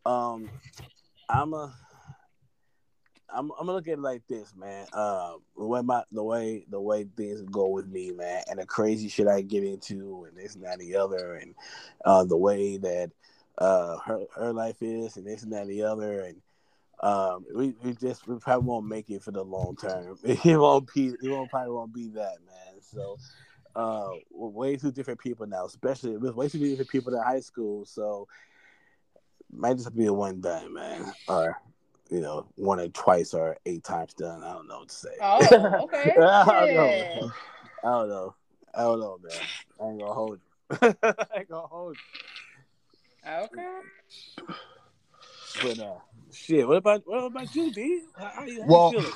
[0.07, 0.49] Um,
[1.29, 1.75] I'm a.
[3.31, 4.87] I'm, I'm gonna look at it like this, man.
[4.93, 8.67] Um, the way my the way the way things go with me, man, and the
[8.67, 11.55] crazy shit I get into, and this and that and the other, and
[12.05, 13.11] uh, the way that
[13.59, 16.41] uh her her life is, and this and that and the other, and
[17.01, 20.19] um, we, we just we probably won't make it for the long term.
[20.25, 22.81] It won't be it won't probably won't be that, man.
[22.81, 23.19] So
[23.77, 27.85] uh, way too different people now, especially with way too different people in high school.
[27.85, 28.27] So
[29.51, 31.61] might just be a one time, man, or
[32.11, 34.43] you know, one or twice or eight times done.
[34.43, 35.09] I don't know what to say.
[35.21, 36.15] Oh, okay.
[36.21, 36.77] I don't Shit.
[36.77, 37.33] know.
[37.85, 38.35] I don't know.
[38.75, 39.33] I don't know, man.
[39.81, 40.77] I ain't gonna hold you.
[41.03, 43.31] I ain't gonna hold you.
[43.31, 43.67] Okay.
[45.63, 45.99] But uh,
[46.33, 46.67] shit.
[46.67, 48.03] What about what about you, D?
[48.17, 49.13] How, how you, how Well, you feeling?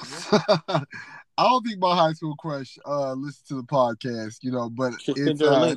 [0.68, 0.84] man?
[1.38, 4.92] I don't think my high school crush uh listen to the podcast, you know, but
[5.00, 5.74] Send it's uh.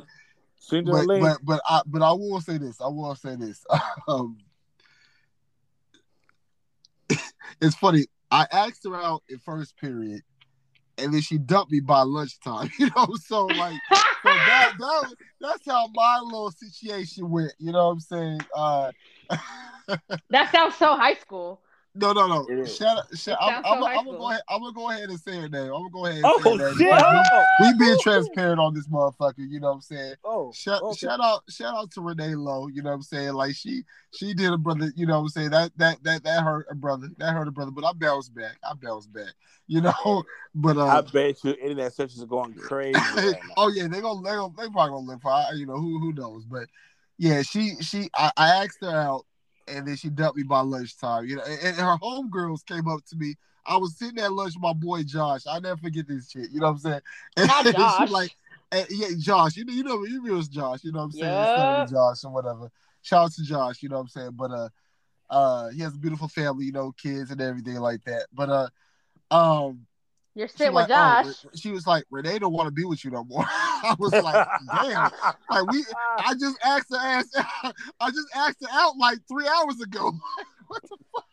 [0.58, 1.24] Send her a but, link.
[1.24, 2.82] but but I but I will say this.
[2.82, 3.64] I will say this.
[4.08, 4.38] Um,
[7.62, 8.06] it's funny.
[8.32, 10.22] I asked her out in first period,
[10.98, 12.70] and then she dumped me by lunchtime.
[12.80, 17.54] You know, so like so that, that that's how my little situation went.
[17.60, 18.40] You know what I'm saying?
[18.56, 18.92] Uh,
[20.30, 21.62] that sounds so high school.
[21.96, 22.46] No, no, no.
[22.50, 22.76] It is.
[22.76, 24.42] Shout, out- shout, It I'm, I'm, so I'm, gonna go ahead.
[24.50, 25.72] I'm gonna go ahead and say her name.
[25.74, 26.18] I'm gonna go ahead.
[26.18, 26.78] And oh say her name.
[26.78, 26.88] shit!
[26.88, 26.96] We-
[27.32, 29.50] Oh, We being transparent on this motherfucker.
[29.50, 30.16] You know what I'm saying?
[30.24, 30.98] Oh, Shout, okay.
[30.98, 33.34] shout out shout out to Renee Lowe, you know what I'm saying?
[33.34, 35.50] Like she she did a brother, you know what I'm saying?
[35.52, 37.10] That that that that hurt a brother.
[37.18, 38.58] That hurt a brother, but I bounced back.
[38.64, 39.34] I bounced back.
[39.68, 40.24] You know,
[40.56, 43.00] but I uh bet you internet searches are going crazy.
[43.16, 46.00] Right oh yeah, they gonna they gonna they probably gonna live for you know who
[46.00, 46.46] who knows.
[46.46, 46.68] But
[47.18, 49.26] yeah, she she I, I asked her out
[49.68, 51.26] and then she dumped me by lunchtime.
[51.26, 53.36] You know, and, and her homegirls came up to me.
[53.66, 55.42] I was sitting at lunch with my boy Josh.
[55.50, 56.52] I never forget this shit.
[56.52, 57.02] You know what I'm saying?
[57.38, 58.10] And Not Josh.
[58.10, 58.36] like
[58.72, 59.56] and, yeah, Josh.
[59.56, 60.84] You know, you know, you know, it's Josh.
[60.84, 61.32] You know what I'm saying?
[61.56, 62.72] Not Josh or whatever.
[63.02, 63.82] Shout out to Josh.
[63.82, 64.32] You know what I'm saying?
[64.34, 64.70] But uh,
[65.30, 66.66] uh, he has a beautiful family.
[66.66, 68.28] You know, kids and everything like that.
[68.34, 68.70] But uh,
[69.32, 69.86] um,
[70.36, 71.60] You're she sitting like, with oh, Josh.
[71.60, 73.46] she was like, Renee don't want to be with you no more.
[73.48, 74.48] I was like,
[74.84, 75.10] damn.
[75.50, 75.86] Like we,
[76.20, 77.30] I just asked her ass.
[78.00, 80.12] I just asked her out like three hours ago.
[80.68, 81.26] what the fuck?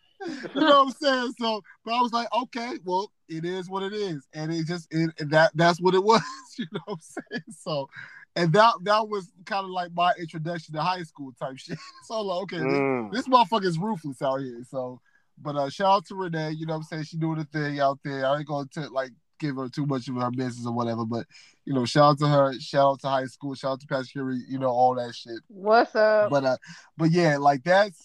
[0.55, 1.35] You know what I'm saying?
[1.41, 4.87] So, but I was like, okay, well, it is what it is, and it just
[4.93, 6.23] it, and that that's what it was.
[6.59, 7.43] You know what I'm saying?
[7.59, 7.88] So,
[8.37, 11.79] and that that was kind of like my introduction to high school type shit.
[12.05, 13.11] So, I'm like, okay, this, Mm.
[13.12, 14.62] this motherfucker is ruthless out here.
[14.71, 15.01] So,
[15.42, 16.52] but uh, shout out to Renee.
[16.52, 17.05] You know what I'm saying?
[17.05, 18.26] She doing the thing out there.
[18.26, 21.26] I ain't gonna t- like give her too much of her business or whatever, but
[21.64, 22.52] you know, shout out to her.
[22.61, 23.55] Shout out to high school.
[23.55, 24.42] Shout out to Pastor Curie.
[24.48, 25.40] You know all that shit.
[25.48, 26.31] What's up?
[26.31, 26.57] But uh,
[26.96, 28.02] but yeah, like that's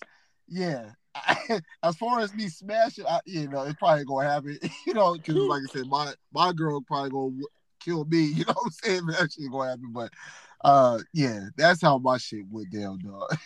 [0.47, 0.91] yeah.
[1.83, 4.59] as far as me smashing, I, you know, it's probably gonna happen.
[4.85, 7.43] You know, because like I said, my my girl probably gonna
[7.79, 8.25] kill me.
[8.35, 9.05] You know what I'm saying?
[9.07, 9.91] That shit gonna happen.
[9.93, 10.11] But
[10.63, 13.37] uh, yeah, that's how my shit went down, dog.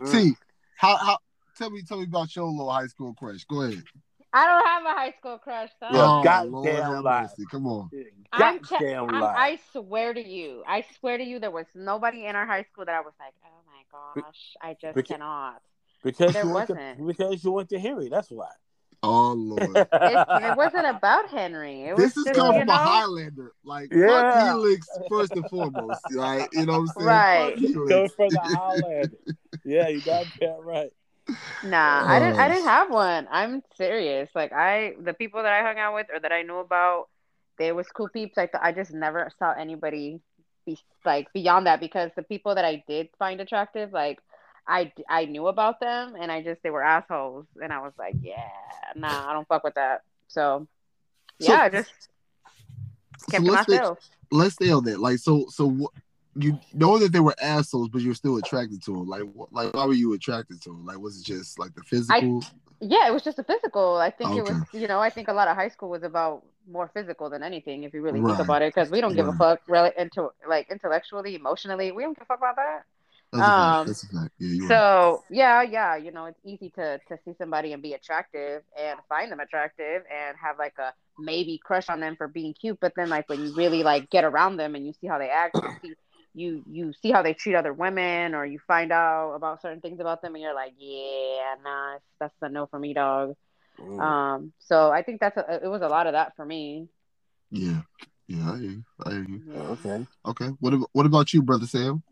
[0.00, 0.08] Mm.
[0.08, 0.34] See,
[0.76, 1.18] how how
[1.62, 3.44] tell me tell me about your little high school crush.
[3.44, 3.82] Go ahead.
[4.32, 5.90] I don't have a high school crush, son.
[5.94, 7.22] Yeah, Oh, goddamn Lord have lie.
[7.22, 7.44] mercy.
[7.50, 7.90] Come on.
[8.32, 9.34] I'm te- Goddamn I'm, lie.
[9.36, 12.86] I swear to you, I swear to you, there was nobody in our high school
[12.86, 15.60] that I was like, oh my gosh, I just Beca- cannot.
[16.02, 17.06] Because There you went to, wasn't.
[17.06, 18.08] because you went to Henry.
[18.08, 18.48] That's why.
[19.02, 19.76] Oh Lord.
[19.76, 21.82] It, it wasn't about Henry.
[21.82, 23.52] It this was is just, coming you from a Highlander.
[23.64, 24.06] Like Yeah.
[24.06, 26.00] fuck Helix first and foremost.
[26.14, 26.48] Right?
[26.52, 27.06] You know what I'm saying?
[27.08, 27.50] Right.
[27.50, 27.88] Fuck Helix.
[27.88, 29.16] Coming from the Highlander.
[29.64, 30.90] yeah, you got that right.
[31.64, 32.38] Nah, I didn't.
[32.40, 33.28] I didn't have one.
[33.30, 34.28] I'm serious.
[34.34, 37.08] Like I, the people that I hung out with or that I knew about,
[37.58, 38.36] they was cool peeps.
[38.36, 40.20] Like I just never saw anybody
[40.66, 44.18] be like beyond that because the people that I did find attractive, like
[44.66, 48.16] I I knew about them and I just they were assholes and I was like,
[48.20, 48.48] yeah,
[48.96, 50.02] nah, I don't fuck with that.
[50.28, 50.66] So
[51.40, 51.90] So- yeah, I just
[53.30, 53.98] kept to let's stay, myself.
[54.30, 54.98] let's stay on that.
[54.98, 55.92] Like so so what
[56.34, 59.06] you know that they were assholes, but you're still attracted to them.
[59.06, 60.86] Like, like why were you attracted to them?
[60.86, 62.42] Like, was it just like the physical?
[62.80, 63.96] Yeah, it was just the physical.
[63.96, 66.44] I think it was, you know, I think a lot of high school was about
[66.68, 69.32] more physical than anything, if you really think about it, because we don't give a
[69.34, 72.82] fuck, really, into like intellectually, emotionally, we don't give a fuck about that.
[73.32, 74.04] That's.
[74.12, 74.28] Um.
[74.38, 74.68] Yeah, you right.
[74.68, 78.98] So yeah, yeah, you know, it's easy to to see somebody and be attractive and
[79.08, 82.92] find them attractive and have like a maybe crush on them for being cute, but
[82.94, 85.56] then like when you really like get around them and you see how they act,
[85.56, 85.94] you see
[86.34, 90.00] you you see how they treat other women or you find out about certain things
[90.00, 93.34] about them and you're like, yeah, nah, that's a no for me, dog.
[93.78, 94.00] Mm.
[94.00, 96.88] Um, so I think that's a, it was a lot of that for me.
[97.50, 97.82] Yeah,
[98.26, 98.84] yeah, I hear you.
[99.04, 99.52] I hear you.
[99.54, 100.06] okay.
[100.26, 102.02] Okay, what about what about you, brother Sam?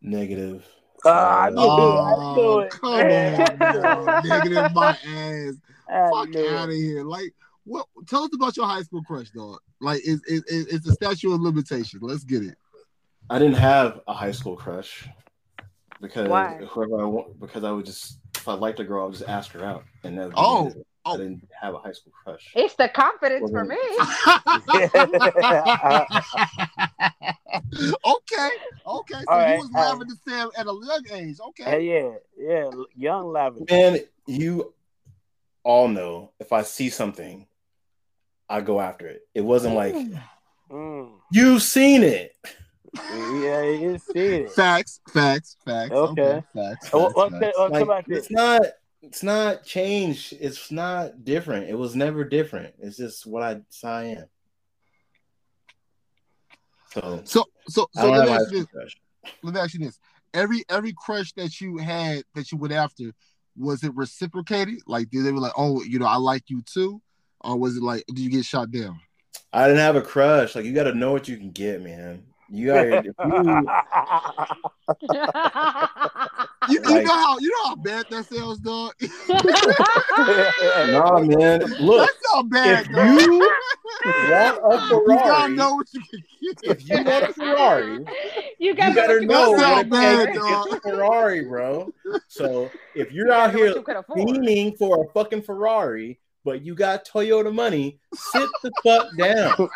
[0.00, 0.66] Negative.
[1.04, 2.70] Ah, I knew Oh, it.
[2.70, 3.40] come I knew it.
[3.40, 4.20] on, bro.
[4.22, 5.54] negative my ass.
[5.88, 7.02] I Fuck out of here.
[7.04, 7.34] Like,
[7.64, 7.86] what?
[8.08, 9.58] Tell us about your high school crush, dog.
[9.80, 12.00] Like, it's it, it, it's a statute of limitation.
[12.02, 12.56] Let's get it.
[13.30, 15.08] I didn't have a high school crush
[16.00, 16.58] because Why?
[16.68, 19.28] whoever I want because I would just if I liked a girl, I would just
[19.28, 20.86] ask her out, and that Oh, it.
[21.04, 21.14] oh.
[21.14, 22.50] I didn't have a high school crush.
[22.54, 23.76] It's the confidence for me.
[28.04, 28.50] okay,
[28.86, 29.20] okay.
[29.20, 29.90] So All right, you was all right.
[29.90, 31.36] laughing to Sam at a young age.
[31.48, 31.64] Okay.
[31.64, 33.64] Hey, yeah, yeah, young Lavin.
[33.70, 34.74] Man, you
[35.62, 37.46] all know if I see something,
[38.52, 39.22] I go after it.
[39.34, 39.94] It wasn't like
[40.70, 41.18] Mm.
[41.32, 42.32] you've seen it.
[42.94, 44.52] Yeah, you see it.
[44.52, 45.92] Facts, facts, facts.
[45.92, 46.42] Okay.
[46.54, 46.90] Facts.
[46.92, 47.58] Oh, facts, what- facts.
[47.58, 48.62] what- Like, about it's not.
[49.00, 50.34] It's not changed.
[50.38, 51.68] It's not different.
[51.68, 52.74] It was never different.
[52.78, 54.26] It's just what I, it's how I am.
[56.92, 58.94] So, So, so, so let me ask you this.
[59.42, 59.98] Let me ask you this:
[60.34, 63.12] every every crush that you had that you went after,
[63.56, 64.78] was it reciprocated?
[64.86, 67.00] Like, did they were like, oh, you know, I like you too,
[67.44, 68.98] or was it like, did you get shot down?
[69.52, 70.54] I didn't have a crush.
[70.54, 72.22] Like you got to know what you can get, man.
[72.48, 73.14] You got if you,
[76.68, 78.92] You, you Like- know how you know how bad that sounds, dog.
[80.92, 81.60] nah, man.
[81.80, 83.20] Look, that sounds bad, if dog.
[83.20, 83.52] you want
[84.04, 86.56] a You gotta Ferrari, know what you can get.
[86.70, 88.04] if you want a Ferrari, you
[88.58, 90.70] you gotta better what know what sound it bad, takes to dog.
[90.70, 91.92] get the Ferrari, bro.
[92.28, 93.96] So if you're You out gotta know what here you could
[94.46, 99.68] fiending for a fucking Ferrari, but you got Toyota money, sit the fuck down.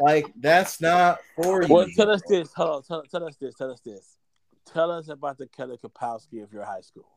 [0.00, 1.72] Like that's not for you.
[1.72, 2.52] well, tell us this.
[2.54, 2.82] Hold on.
[2.82, 3.54] Tell, tell us this.
[3.54, 4.18] Tell us this.
[4.72, 7.08] Tell us about the Kelly Kapowski of your high school.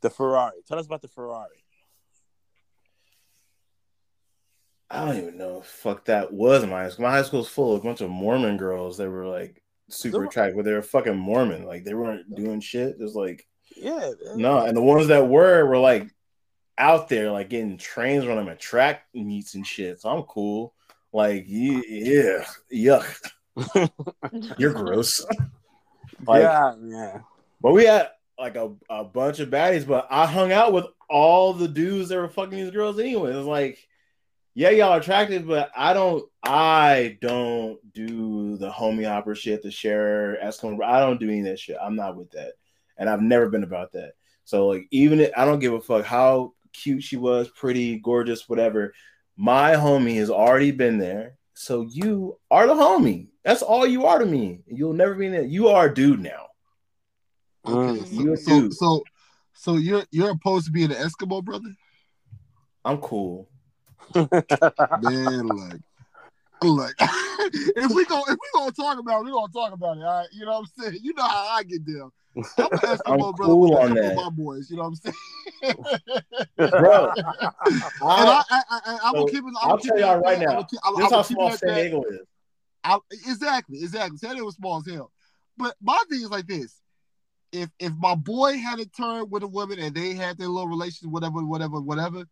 [0.00, 0.56] The Ferrari.
[0.66, 1.64] Tell us about the Ferrari.
[4.90, 5.60] I don't even know.
[5.60, 7.04] Fuck that was my high school.
[7.04, 10.24] My high school was full of a bunch of Mormon girls that were like super
[10.24, 11.64] attractive, but they were fucking Mormon.
[11.64, 12.96] Like they weren't doing shit.
[12.98, 14.12] It was like Yeah.
[14.34, 16.08] no, and the ones that were were like
[16.78, 20.00] out there, like getting trains on them at track meets and shit.
[20.00, 20.74] So I'm cool.
[21.12, 21.80] Like yeah,
[22.70, 23.02] yeah,
[23.56, 23.90] yuck.
[24.58, 25.24] You're gross.
[26.26, 27.20] Like, yeah, yeah.
[27.60, 31.52] But we had like a, a bunch of baddies, but I hung out with all
[31.52, 33.32] the dudes that were fucking these girls anyway.
[33.32, 33.78] It's like,
[34.54, 39.70] yeah, y'all are attractive, but I don't I don't do the homie hopper shit, the
[39.70, 40.82] share Eskimo.
[40.82, 41.76] I don't do any of that shit.
[41.80, 42.54] I'm not with that.
[42.96, 44.14] And I've never been about that.
[44.44, 48.48] So like even if I don't give a fuck how cute she was, pretty, gorgeous,
[48.48, 48.92] whatever.
[49.36, 51.34] My homie has already been there.
[51.54, 53.28] So you are the homie.
[53.44, 54.60] That's all you are to me.
[54.66, 55.42] You'll never be in there.
[55.42, 56.46] You are a dude now.
[57.66, 58.06] Okay, Mm.
[58.06, 58.70] so, You so, too.
[58.72, 59.04] so,
[59.54, 61.74] so you're you're opposed to being an Eskimo brother,
[62.84, 63.48] I'm cool.
[64.14, 65.48] man.
[65.48, 65.80] Like,
[66.62, 70.04] like, if we go if we gonna talk about it, we gonna talk about it.
[70.04, 70.98] All right, you know what I'm saying?
[71.02, 72.10] You know how I get down.
[72.36, 74.14] I'm an Eskimo I'm brother cool on that.
[74.14, 74.70] my boys.
[74.70, 75.14] You know what I'm saying?
[76.56, 77.22] Bro, and
[78.02, 79.46] I, I, I, I, I'm so, keep it.
[79.46, 80.46] I'm I'll gonna keep tell y'all like right that.
[80.48, 81.74] now, I'm keep- I'm- this I'm how gonna keep it small San.
[81.74, 82.18] Diego is.
[82.84, 84.16] I, exactly, exactly.
[84.18, 85.10] San Diego was small as hell.
[85.56, 86.80] But my thing is like this:
[87.52, 90.68] if if my boy had a turn with a woman and they had their little
[90.68, 92.24] relationship, whatever, whatever, whatever,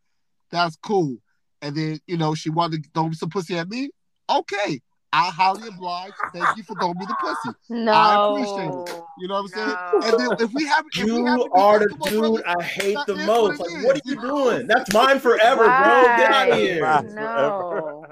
[0.50, 1.16] that's cool.
[1.62, 3.90] And then you know she wanted to throw some pussy at me.
[4.30, 4.80] Okay,
[5.18, 6.12] I highly oblige.
[6.34, 7.48] Thank you for throwing me the pussy.
[7.70, 7.90] No.
[7.92, 9.02] I appreciate it.
[9.18, 9.68] You know what I'm saying?
[9.68, 10.00] No.
[10.02, 12.62] And then if we have, if You happen to be are the dude brothers, I
[12.62, 13.58] hate the most.
[13.58, 14.66] what it Like, what are you doing?
[14.66, 16.02] That's mine forever, bro.
[16.18, 16.60] Get out of Why?
[16.60, 17.02] here.
[17.14, 18.04] No.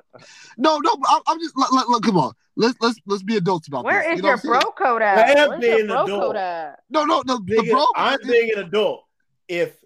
[0.57, 0.97] no, no.
[1.09, 4.01] I'm, I'm just look, look, look, Come on, let's let's let's be adults about Where
[4.03, 4.13] this.
[4.13, 4.73] is you know your what I'm saying?
[4.79, 5.19] bro code at?
[5.19, 6.37] I am Where's being your bro adult.
[6.37, 6.79] at?
[6.89, 7.39] No, no, no.
[7.45, 9.05] The bro, I'm being an adult.
[9.49, 9.77] If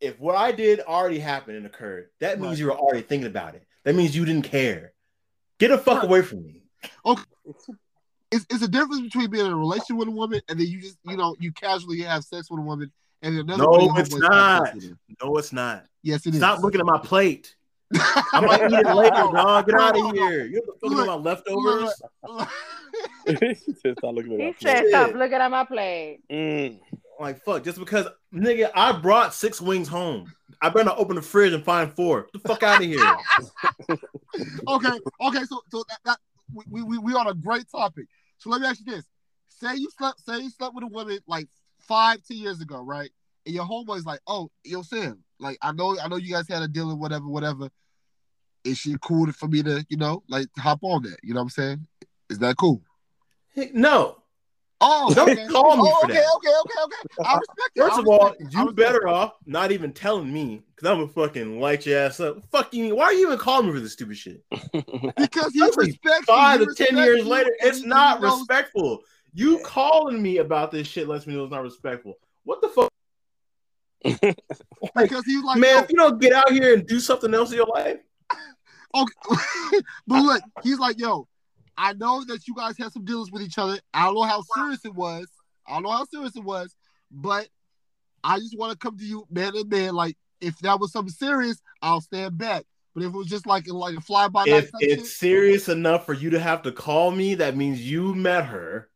[0.00, 2.58] if what I did already happened and occurred, that means Right.
[2.58, 3.66] you were already thinking about it.
[3.84, 4.92] That means you didn't care.
[5.58, 6.62] Get the fuck away from me.
[8.30, 10.80] it's, it's a difference between being in a relationship with a woman and then you
[10.80, 12.90] just you know you casually have sex with a woman
[13.22, 14.64] and another No, one of your it's not.
[14.66, 14.96] sex with her.
[15.22, 15.84] No, it's not.
[16.02, 16.40] Yes, it is.
[16.40, 17.54] Stop looking at my plate.
[17.94, 19.66] I might eat it later, dog.
[19.66, 20.46] Get out of here.
[20.46, 22.02] You're the fuck about leftovers?
[23.26, 26.80] he said, "Stop looking at He my said, plate." "Stop looking at my plate." Mm.
[27.20, 30.32] Like fuck, just because nigga, I brought six wings home.
[30.60, 32.22] I better not open the fridge and find four.
[32.22, 33.16] Get the fuck out of here.
[34.68, 35.44] okay, okay.
[35.44, 36.18] So, so that, that
[36.70, 38.06] we, we we on a great topic.
[38.38, 39.04] So let me ask you this:
[39.48, 41.48] Say you slept, say you slept with a woman like
[41.80, 43.10] five, ten years ago, right?
[43.46, 46.62] And your homeboy's like, "Oh, yo, Sam, like I know, I know you guys had
[46.62, 47.68] a deal or whatever, whatever.
[48.64, 51.18] Is she cool for me to, you know, like hop on that?
[51.22, 51.86] You know what I'm saying?
[52.30, 52.82] Is that cool?
[53.72, 54.23] No.
[54.86, 55.46] Oh, okay.
[55.46, 56.32] call me oh, for okay, that.
[56.36, 57.24] okay, okay, okay.
[57.26, 57.80] I respect it.
[57.80, 58.46] First of all, respect it.
[58.56, 59.10] I you respect better it.
[59.10, 62.44] off not even telling me because I'm gonna fucking light your ass up.
[62.52, 62.94] Fuck you.
[62.94, 64.44] Why are you even calling me for this stupid shit?
[64.50, 66.66] because he Especially respects Five you.
[66.66, 69.00] to he ten years you, later, it's not knows- respectful.
[69.32, 72.14] You calling me about this shit lets me know it's not respectful.
[72.44, 72.90] What the fuck?
[74.02, 77.32] Because he was like, man, yo, if you don't get out here and do something
[77.32, 77.98] else in your life,
[78.94, 79.12] Okay,
[80.06, 81.26] but look, he's like, yo,
[81.76, 83.78] I know that you guys had some dealings with each other.
[83.92, 85.26] I don't know how serious it was.
[85.66, 86.74] I don't know how serious it was,
[87.10, 87.48] but
[88.22, 89.94] I just want to come to you, man and man.
[89.94, 92.64] Like, if that was something serious, I'll stand back.
[92.94, 95.68] But if it was just like like a fly by night if it's shit, serious
[95.68, 98.88] enough for you to have to call me, that means you met her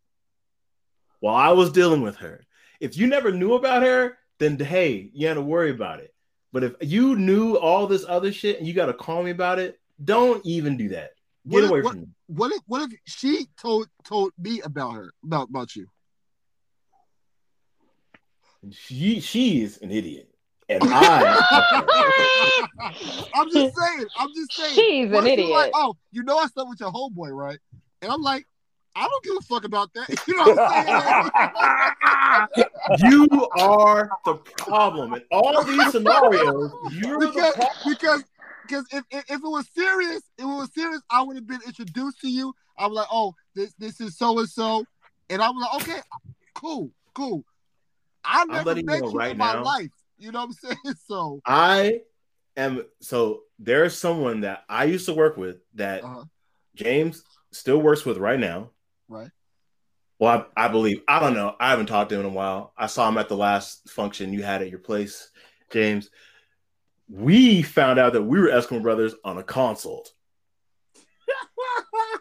[1.20, 2.46] while I was dealing with her.
[2.80, 6.14] If you never knew about her, then hey, you had to worry about it.
[6.52, 9.58] But if you knew all this other shit and you got to call me about
[9.58, 11.10] it, don't even do that.
[11.48, 12.08] Get What away what- from me.
[12.28, 15.86] What if what if she told told me about her about about you?
[18.70, 20.28] She she's an idiot,
[20.68, 21.36] and I.
[23.34, 24.06] I'm just saying.
[24.18, 24.74] I'm just saying.
[24.74, 25.50] She's an What if you idiot.
[25.50, 27.58] Like, oh, you know I slept with your homeboy, right?
[28.02, 28.44] And I'm like,
[28.94, 30.08] I don't give a fuck about that.
[30.28, 30.84] You know what I'm
[32.56, 32.68] saying?
[33.10, 36.72] you are the problem in all these scenarios.
[36.92, 37.94] You're the because problem.
[37.94, 38.24] because
[38.68, 41.60] because if, if if it was serious, if it was serious, I would have been
[41.66, 42.54] introduced to you.
[42.76, 44.84] I was like, oh, this this is so and so,
[45.30, 46.00] and I was like, okay,
[46.54, 47.44] cool, cool.
[48.24, 49.64] I I'm never letting you met know you right in my now.
[49.64, 49.90] life.
[50.18, 50.96] You know what I'm saying?
[51.06, 52.00] So I
[52.56, 56.24] am so there's someone that I used to work with that uh,
[56.74, 58.70] James still works with right now.
[59.08, 59.30] right.
[60.18, 61.54] Well, I, I believe I don't know.
[61.58, 62.72] I haven't talked to him in a while.
[62.76, 65.30] I saw him at the last function you had at your place,
[65.70, 66.10] James.
[67.10, 70.12] We found out that we were Eskimo brothers on a consult.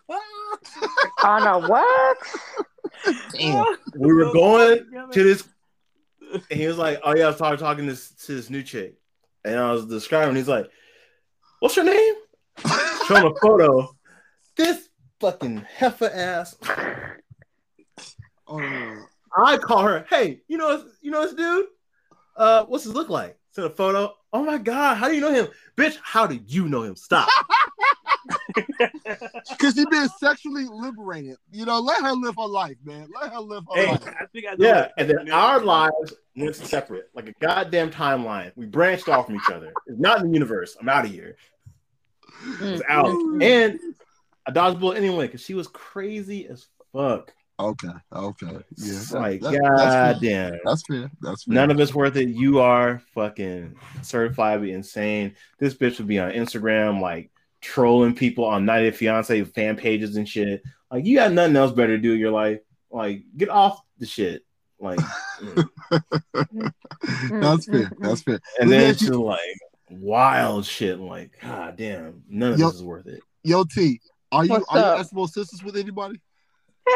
[1.23, 2.17] On a what?
[3.33, 3.65] Damn.
[3.95, 5.47] We were going to this,
[6.31, 8.63] and he was like, "Oh yeah, I was talking talking to this, to this new
[8.63, 8.95] chick,"
[9.43, 10.35] and I was describing.
[10.35, 10.69] He's like,
[11.59, 12.15] "What's your name?"
[13.07, 13.95] Showing a photo.
[14.55, 16.55] This fucking heifer ass.
[18.47, 19.05] Oh,
[19.37, 20.05] I call her.
[20.09, 21.65] Hey, you know, you know this dude.
[22.35, 23.37] Uh, what's his look like?
[23.57, 24.13] Send a photo.
[24.31, 25.97] Oh my god, how do you know him, bitch?
[26.03, 26.95] How did you know him?
[26.95, 27.27] Stop.
[29.49, 31.37] because she been sexually liberated.
[31.51, 33.07] You know, let her live her life, man.
[33.19, 34.07] Let her live her Hey, life.
[34.07, 37.89] I think I know Yeah, what- and then our lives went separate, like a goddamn
[37.89, 38.51] timeline.
[38.55, 39.73] We branched off from each other.
[39.87, 40.77] It's not in the universe.
[40.79, 41.35] I'm out of here.
[42.61, 42.85] It's mm.
[42.87, 43.07] out.
[43.07, 43.43] Mm.
[43.43, 43.79] And
[44.45, 47.33] I dodged a bullet anyway because she was crazy as fuck.
[47.59, 48.59] Okay, okay, yeah.
[48.77, 50.13] It's like that- that's fair.
[50.13, 50.59] goddamn.
[50.63, 51.11] That's fair.
[51.21, 51.53] That's fair.
[51.55, 52.29] None of it's worth it.
[52.29, 55.35] You are fucking certifiably insane.
[55.59, 60.17] This bitch would be on Instagram, like trolling people on 90 Day Fiance fan pages
[60.17, 60.61] and shit.
[60.91, 62.59] Like, you got nothing else better to do in your life.
[62.91, 64.43] Like, get off the shit.
[64.79, 64.99] Like,
[65.41, 65.67] mm.
[67.41, 67.91] That's fair.
[67.99, 68.39] That's fair.
[68.59, 69.39] and then ask you- she's like
[69.89, 70.99] wild shit.
[70.99, 73.21] Like, god damn, none of Yo- this is worth it.
[73.43, 73.99] Yo, T,
[74.31, 74.97] are you What's are up?
[74.99, 76.19] you Eskimo sisters with anybody?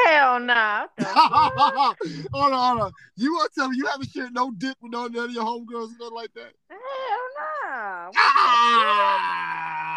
[0.05, 0.87] Hell nah.
[1.01, 2.91] hold on, hold on.
[3.17, 5.43] You want to tell me you haven't shared no dick with no none of your
[5.43, 6.53] homegirls and nothing like that?
[6.69, 6.79] Hell
[7.37, 8.05] nah.
[8.07, 8.19] What Ah,
[8.59, 9.41] the-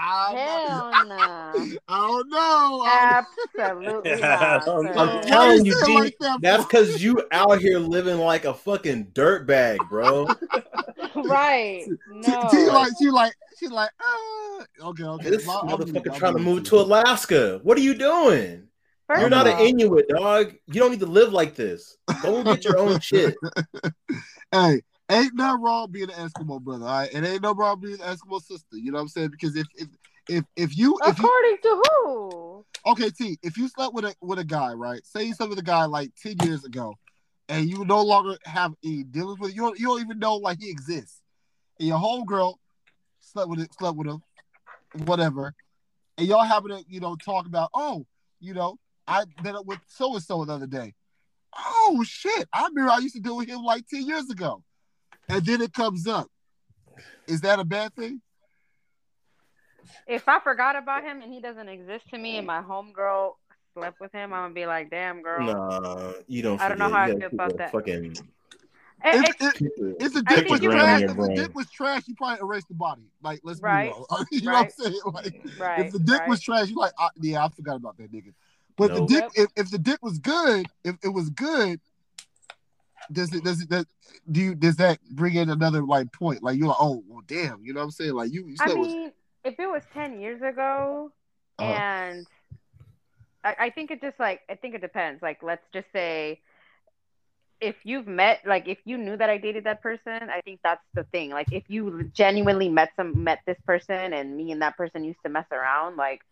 [0.06, 1.52] I Hell nah.
[1.88, 2.82] don't know.
[2.86, 3.22] I
[3.58, 4.64] Absolutely I not.
[4.64, 4.92] don't sir.
[4.94, 5.00] know.
[5.00, 8.18] I'm telling you you, say it G, like that that's because you out here living
[8.18, 10.26] like a fucking dirtbag, bro.
[11.24, 11.84] right.
[11.86, 12.48] T, No.
[12.50, 14.64] T like she like she like ah.
[14.88, 15.30] Okay, okay.
[15.30, 17.60] This I'll- I'll believe it, motherfucker trying to move to Alaska.
[17.62, 18.68] What are you doing?
[19.06, 20.54] First You're of not an Inuit, dog.
[20.66, 21.96] You don't need to live like this.
[22.22, 23.34] Go get your own shit.
[24.52, 27.12] Hey, ain't nothing wrong being an Eskimo brother, all right?
[27.12, 28.76] And ain't no wrong being an Eskimo sister.
[28.76, 29.30] You know what I'm saying?
[29.30, 29.88] Because if if
[30.28, 32.64] if if you if you According to who?
[32.86, 35.04] okay, T, if you slept with a with a guy, right?
[35.04, 36.94] Say you slept with a guy like ten years ago,
[37.48, 40.58] and you no longer have any dealings with you don't, you don't even know like
[40.60, 41.20] he exists,
[41.80, 42.54] and your homegirl
[43.18, 44.22] slept with it, slept with him,
[45.04, 45.52] whatever,
[46.16, 48.06] and y'all having to you know talk about oh
[48.40, 50.94] you know I met up with so and so the other day.
[51.56, 52.48] Oh shit!
[52.52, 54.62] I remember I used to deal with him like ten years ago,
[55.28, 56.28] and then it comes up.
[57.26, 58.20] Is that a bad thing?
[60.06, 63.32] If I forgot about him and he doesn't exist to me, and my homegirl
[63.74, 65.44] slept with him, I'm gonna be like, damn, girl.
[65.46, 66.60] Nah, you don't.
[66.60, 66.98] I don't know forget.
[66.98, 67.72] how I feel about that.
[67.72, 68.22] Fucking It-
[69.06, 71.70] If, it's- if, keep it- if the I dick was trash, if the dick was
[71.70, 73.02] trash, you probably erase the body.
[73.22, 73.92] Like, let's Right.
[73.92, 74.26] be real.
[74.30, 74.72] you know Right.
[74.78, 75.00] what I'm saying?
[75.12, 75.86] Like, right.
[75.86, 76.28] if the dick right.
[76.28, 78.32] was trash, you like, ah, yeah, I forgot about that nigga.
[78.76, 79.06] But No.
[79.06, 81.80] the dick, if, if the dick was good, if it was good,
[83.12, 83.86] does it does it that
[84.30, 86.42] do you does that bring in another like point?
[86.42, 88.14] Like you're like, oh well, damn, you know what I'm saying?
[88.14, 89.12] Like you, you I said it was mean,
[89.44, 91.12] if it was ten years ago,
[91.58, 91.72] Uh-huh.
[91.72, 92.26] and
[93.44, 95.22] I, I think it just like I think it depends.
[95.22, 96.40] Like, let's just say
[97.60, 100.84] if you've met, like, if you knew that I dated that person, I think that's
[100.94, 101.30] the thing.
[101.30, 105.20] Like, if you genuinely met some met this person, and me and that person used
[105.24, 106.22] to mess around, like.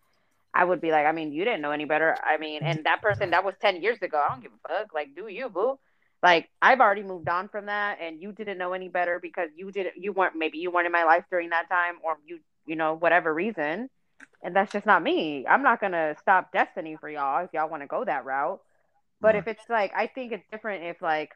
[0.55, 2.17] I would be like, I mean, you didn't know any better.
[2.23, 4.23] I mean, and that person that was 10 years ago.
[4.23, 4.93] I don't give a fuck.
[4.95, 5.79] Like, do you, boo?
[6.23, 9.73] Like, I've already moved on from that, and you didn't know any better because you
[9.73, 12.77] didn't, you weren't, maybe you weren't in my life during that time, or you, you
[12.77, 13.89] know, whatever reason.
[14.43, 15.47] And that's just not me.
[15.47, 18.61] I'm not going to stop destiny for y'all if y'all want to go that route.
[19.21, 21.31] But if it's like, I think it's different if, like,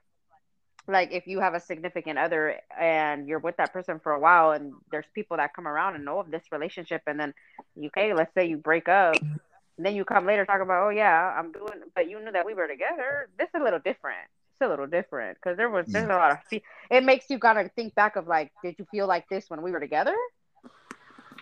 [0.88, 4.52] like if you have a significant other and you're with that person for a while
[4.52, 7.34] and there's people that come around and know of this relationship and then
[7.74, 10.90] you okay let's say you break up and then you come later talk about oh
[10.90, 14.28] yeah i'm doing but you knew that we were together this is a little different.
[14.58, 16.16] It's a little different because there was there's a mm.
[16.16, 19.28] lot of fe- it makes you gotta think back of like did you feel like
[19.28, 20.16] this when we were together?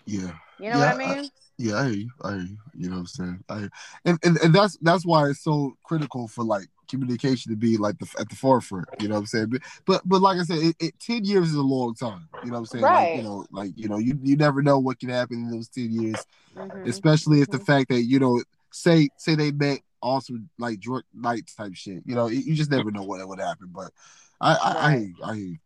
[0.05, 0.32] Yeah.
[0.64, 2.10] You know Yeah, what i mean Yeah, I hear you.
[2.22, 2.56] I hear you.
[2.74, 3.44] You know what I'm saying?
[3.48, 3.68] I
[4.04, 7.96] and, and and that's that's why it's so critical for like communication to be like
[7.98, 8.88] the at the forefront.
[8.98, 9.46] You know what I'm saying?
[9.50, 12.28] But but, but like I said, it, it, ten years is a long time.
[12.42, 12.84] You know what I'm saying?
[12.84, 15.68] Like, you know, like you know, you you never know what can happen in those
[15.68, 16.88] ten years, Mhm.
[16.88, 17.66] especially if the Mhm.
[17.66, 18.42] fact that you know,
[18.72, 22.02] say say they met also like drunk nights type shit.
[22.04, 23.68] You know, you just never know what would happen.
[23.72, 23.92] But
[24.40, 25.12] I I, I Right.
[25.24, 25.58] I hear you.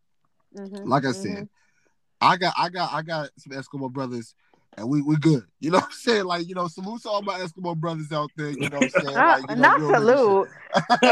[0.55, 0.85] Mhm.
[0.85, 1.49] Like I said,
[2.21, 4.35] I got I got I got some Eskimo brothers
[4.77, 5.43] and we we good.
[5.59, 6.25] You know what I'm saying?
[6.25, 8.89] Like, you know, salute to all my Eskimo brothers out there, you know what I'm
[8.89, 9.17] saying?
[9.17, 10.49] Like, you know, not salute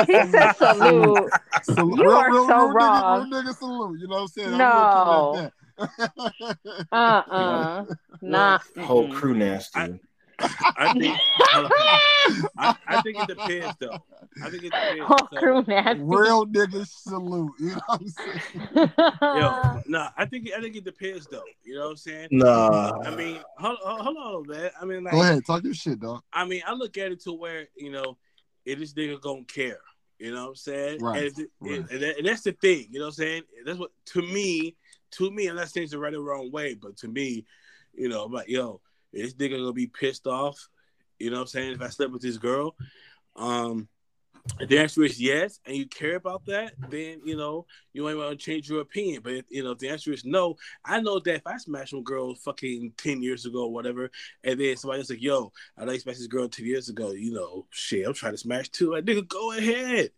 [0.07, 1.31] he said salute
[1.63, 3.29] Salute- You are so real wrong.
[3.29, 4.57] Nigga, real nigga salute, you know what I'm saying?
[4.57, 5.33] No.
[5.35, 6.87] I'm gonna keep it at that.
[6.91, 7.85] uh-uh
[8.21, 9.79] nah whole crew nasty.
[9.79, 9.99] I
[10.93, 11.15] think
[11.51, 11.99] hold on.
[12.57, 14.03] I, I think it depends though.
[14.43, 15.07] I think it depends.
[15.07, 16.01] Whole So, crew nasty.
[16.03, 18.91] real nigga salute, you know what I'm saying?
[19.35, 21.43] yo, no, I think I think it depends though.
[21.63, 22.27] You know what I'm saying?
[22.31, 22.91] Nah.
[23.05, 24.71] I mean, hold, hold hold on, man.
[24.81, 26.21] I mean, like, Go ahead, talk your shit, dog.
[26.31, 28.17] I mean, I look at it to where you know,
[28.65, 29.79] if this nigga gonna care,
[30.19, 31.01] you know what I'm saying?
[31.01, 31.79] Right, And, if it- right.
[31.91, 33.43] and, that- and that's the thing, you know what I'm saying?
[33.65, 34.75] That's what to me,
[35.11, 37.45] to me, unless things are right or wrong way, but to me,
[37.93, 38.81] you know, I'm like, yo, is
[39.13, 40.67] this nigga gonna be pissed off?
[41.19, 41.73] You know what I'm saying?
[41.73, 42.75] If I slept with this girl,
[43.35, 43.87] um,
[44.59, 48.31] the answer is yes, and you care about that, then you know you might want
[48.31, 49.21] to change your opinion.
[49.23, 50.55] But if, you know, if the answer is no,
[50.85, 54.09] I know that if I smashed some girl fucking ten years ago or whatever,
[54.43, 57.33] and then somebody else like, "Yo, I you smashed this girl ten years ago," you
[57.33, 58.93] know, shit, I'm trying to smash too.
[58.93, 60.11] Like, nigga, go ahead.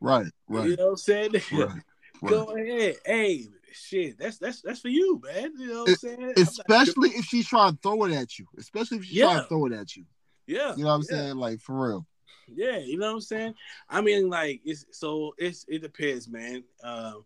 [0.00, 0.68] Right, right.
[0.68, 1.32] You know what I'm saying?
[1.32, 1.42] right.
[1.52, 2.30] right.
[2.30, 2.96] go ahead.
[3.04, 5.52] Hey, shit, that's that's that's for you, man.
[5.58, 6.20] You know what I'm saying?
[6.20, 8.46] I'm not- Especially if she's trying to throw it at you.
[8.58, 10.04] Especially if she's trying to throw it at you.
[10.46, 11.16] yeah, You know what I'm yeah.
[11.16, 11.36] saying?
[11.36, 12.06] Like for real.
[12.48, 13.54] Yeah, you know what I'm saying.
[13.88, 16.64] I mean, like it's so it's it depends, man.
[16.82, 17.24] Um,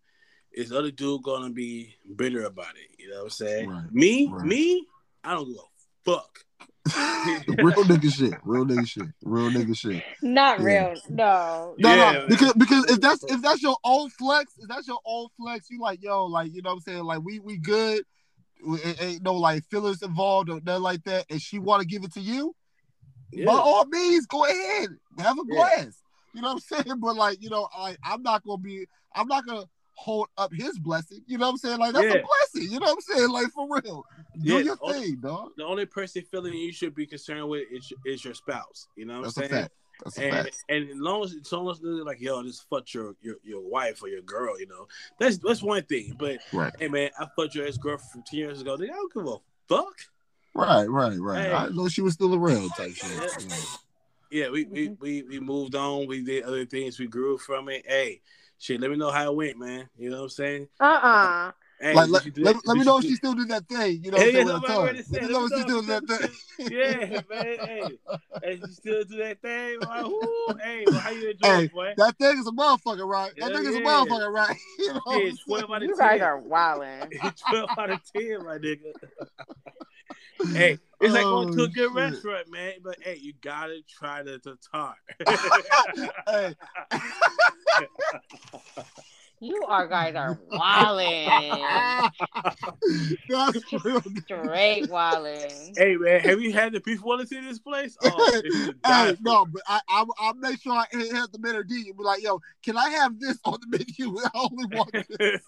[0.53, 2.99] is the other dude gonna be bitter about it?
[2.99, 3.69] You know what I'm saying?
[3.71, 4.47] Right, Me, right.
[4.47, 4.87] me,
[5.25, 6.39] I don't give a fuck.
[7.59, 8.35] real nigga shit.
[8.45, 9.07] Real nigga shit.
[9.23, 10.03] Real nigga shit.
[10.23, 10.65] Not Yeah.
[10.91, 11.01] real.
[11.11, 11.75] No.
[11.79, 15.01] No, Yeah, no, because because if that's if that's your old flex, if that's your
[15.05, 18.05] old flex, you like yo, like you know what I'm saying, like we we good,
[18.65, 21.87] We- ain't, ain't no like feelings involved or nothing like that, and she want to
[21.87, 22.55] give it to you,
[23.33, 23.47] Yeah.
[23.47, 25.55] by all means, go ahead, have a Yeah.
[25.55, 25.99] blast.
[26.35, 26.97] You know what I'm saying?
[27.01, 29.65] But like you know, like I'm not gonna be, I'm not gonna
[29.95, 31.21] hold up his blessing.
[31.27, 31.79] You know what I'm saying?
[31.79, 32.21] Like that's Yeah.
[32.21, 32.71] a blessing.
[32.73, 33.31] You know what I'm saying?
[33.31, 34.05] Like for real,
[34.43, 34.59] do Yeah.
[34.61, 35.51] your thing, dog.
[35.57, 38.89] The only person feeling you should be concerned with is, is your spouse.
[38.97, 39.63] You know what That's I'm a saying?
[39.63, 39.75] fact.
[40.05, 40.65] That's And fact.
[40.69, 44.03] and as long as it's almost as like, yo, just fuck your, your your wife
[44.03, 44.87] or your girl, you know,
[45.19, 46.15] that's that's one thing.
[46.19, 48.77] But Right, hey, man, I fucked your ex girlfriend ten years ago.
[48.77, 49.37] They I don't give a
[49.69, 49.95] fuck.
[50.55, 51.47] right, right, right.
[51.47, 51.53] Hey.
[51.53, 53.11] I know she was still around, type shit.
[53.11, 53.29] Yeah.
[53.41, 53.57] you know.
[54.31, 54.95] Yeah, we, we mm-hmm.
[55.03, 56.07] we we moved on.
[56.09, 56.99] We did other things.
[56.99, 57.85] We grew from it.
[57.87, 58.21] Hey,
[58.59, 59.89] shit, let me know how it went, man.
[59.97, 60.69] You know what I'm saying?
[60.81, 61.53] Uh-uh.
[61.81, 63.69] Hey, Like, did let, do let, let me know if do- she still do that
[63.69, 64.03] thing.
[64.03, 64.57] You know Hey, what I'm saying?
[64.57, 65.05] I'm With her already tongue.
[65.13, 66.31] Let me know if she still let do that thing.
[66.71, 67.59] Yeah, man.
[67.65, 67.99] Hey,
[68.43, 69.81] hey, you still do that thing?
[69.81, 71.95] Like, whoo, hey, well, how you enjoy Hey, it, boy?
[71.97, 73.33] That thing is a motherfucker, right?
[73.39, 73.87] That Yeah, thing is a yeah.
[73.87, 74.57] motherfucker, right?
[74.79, 75.39] You know what I'm Yeah, saying?
[75.47, 75.99] 12 out of You 10.
[75.99, 77.13] guys are wilding.
[77.51, 78.93] 12 out of 10, my nigga.
[80.55, 81.95] hey, it's like going to a Oh, good shit.
[81.95, 82.73] restaurant, man.
[82.83, 84.41] But hey, you gotta try the
[84.73, 84.97] tartar.
[86.27, 86.55] Hey.
[89.39, 91.63] You are guys are wilding.
[93.29, 94.03] That's real.
[94.25, 95.75] Straight wilding.
[95.77, 97.97] Hey man, have you had the beef want to this place?
[98.03, 98.41] Oh,
[98.87, 102.03] hey, no, but I, I I'll make sure I have the menu D and be
[102.05, 104.19] like, yo, can I have this on the menu?
[104.25, 105.43] I only want this.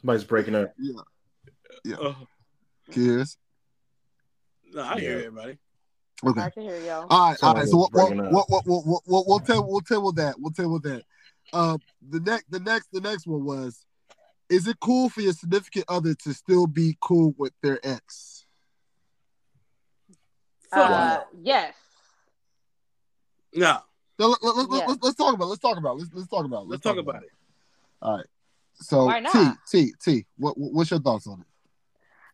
[0.00, 0.72] Somebody's breaking up.
[0.78, 2.16] Yeah, Oh,
[2.92, 3.38] kids.
[4.72, 5.26] no, I hear Yeah.
[5.26, 5.58] everybody.
[6.24, 6.40] Okay.
[6.40, 7.06] I can hear y'all.
[7.10, 7.68] All right, all right.
[7.68, 8.46] So was we'll, bringing we'll, up.
[8.50, 10.36] we'll, we'll, we'll, we'll, we'll table we'll table that.
[10.38, 11.02] We'll table that.
[11.52, 11.78] Uh,
[12.08, 13.84] the next the next the next one was,
[14.48, 18.46] is it cool for your significant other to still be cool with their ex?
[20.72, 21.74] Uh, yes.
[23.54, 23.78] no.
[24.20, 24.86] So let, let, let, Yeah.
[24.88, 25.48] let's, let's talk about it.
[25.48, 25.98] let's talk about it.
[26.00, 26.68] let's let's talk about it.
[26.68, 27.30] Let's talk about it.
[28.02, 28.26] All right.
[28.74, 29.50] So T?
[29.70, 31.46] T T, what what's your thoughts on it?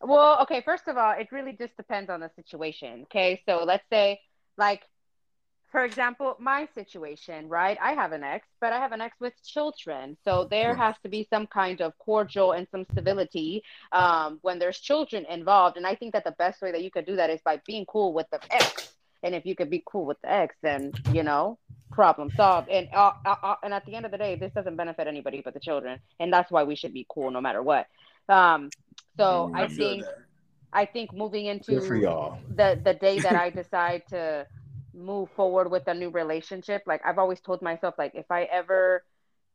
[0.02, 3.02] Well, okay, first of all, it really just depends on the situation.
[3.02, 3.42] Okay.
[3.46, 4.20] So let's say,
[4.56, 4.82] like,
[5.70, 7.78] for example, my situation, right?
[7.80, 10.16] I have an ex, but I have an ex with children.
[10.24, 13.62] So there has to be some kind of cordial and some civility
[13.92, 15.76] um, when there's children involved.
[15.76, 17.86] And I think that the best way that you could do that is by being
[17.86, 18.94] cool with the ex.
[19.22, 21.58] And if you could be cool with the ex, then, you know,
[21.92, 22.68] problem solved.
[22.68, 25.42] And uh, uh, uh, and at the end of the day, this doesn't benefit anybody
[25.44, 26.00] but the children.
[26.18, 27.86] And that's why we should be cool no matter what.
[28.28, 28.70] Um,
[29.16, 30.16] so Mm, I I think that.
[30.72, 32.38] I think moving into Good for y'all.
[32.48, 34.46] the the day that I decide to
[34.94, 39.04] move forward with a new relationship, like I've always told myself, like if I ever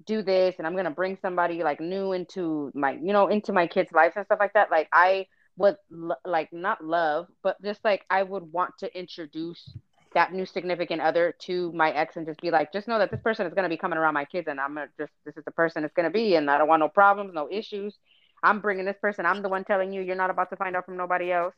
[0.06, 3.68] do this and I'm gonna bring somebody like new into my, you know, into my
[3.68, 5.28] kids' lives and stuff like that, like I
[5.58, 9.76] would lo- like not love, but just like I would want to introduce
[10.14, 13.22] that new significant other to my ex and just be like, just know that this
[13.22, 15.52] person is gonna be coming around my kids and I'm gonna just this is the
[15.52, 17.98] person it's gonna be and I don't want no problems, no issues.
[18.44, 19.26] I'm bringing this person.
[19.26, 21.56] I'm the one telling you you're not about to find out from nobody else.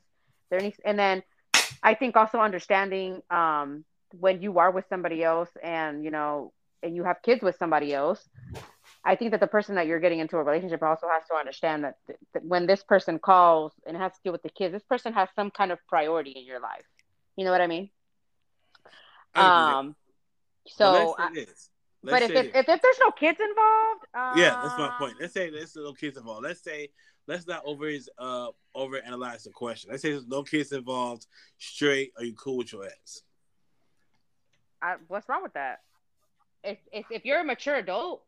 [0.49, 1.21] There needs, and then
[1.83, 3.85] I think also understanding um,
[4.19, 6.53] when you are with somebody else and you know
[6.83, 8.27] and you have kids with somebody else.
[9.03, 11.85] I think that the person that you're getting into a relationship also has to understand
[11.85, 11.95] that,
[12.33, 15.29] that when this person calls and has to deal with the kids, this person has
[15.35, 16.83] some kind of priority in your life.
[17.37, 17.89] You know what I mean?
[19.33, 19.79] I.
[19.79, 19.95] Um,
[20.67, 21.69] so, But I- let's say this.
[22.03, 24.05] but if, if, if there's no kids involved,
[24.37, 25.15] yeah, that's my um, point.
[25.19, 26.43] Let's say there's no kids involved.
[26.43, 26.89] Let's say
[27.27, 29.91] let's not over uh over analyze the question.
[29.91, 31.27] Let's say there's no kids involved.
[31.57, 33.23] Straight, are you cool with your ex?
[34.81, 35.81] I, what's wrong with that?
[36.63, 38.23] If, if if you're a mature adult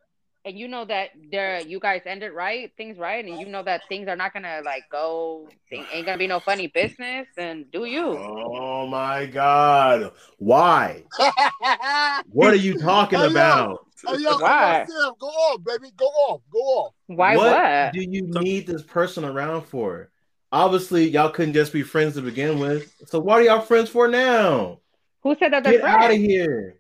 [0.50, 3.82] and you know that there you guys ended right, things right, and you know that
[3.88, 7.86] things are not gonna like go, thing- ain't gonna be no funny business, then do
[7.86, 8.18] you?
[8.18, 10.12] Oh my god.
[10.40, 11.04] Why?
[12.32, 13.32] What are you talking Hey, yo.
[13.32, 13.86] about?
[14.08, 14.86] Hey, yo, Why?
[14.88, 15.92] hey, go off baby.
[15.96, 17.94] Go off Go off Why what?
[17.94, 20.10] do you need this person around for?
[20.52, 22.92] Obviously, y'all couldn't just be friends to begin with.
[23.06, 24.80] So what are y'all friends for now?
[25.22, 26.79] Who said that they're Get out of here.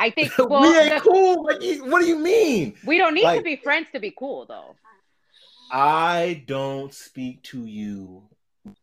[0.00, 1.44] I think well, we ain't cool.
[1.44, 2.74] Like, what do you mean?
[2.86, 4.74] we don't need to be friends to be cool though.
[5.70, 8.22] I don't speak to you.
[8.64, 8.74] It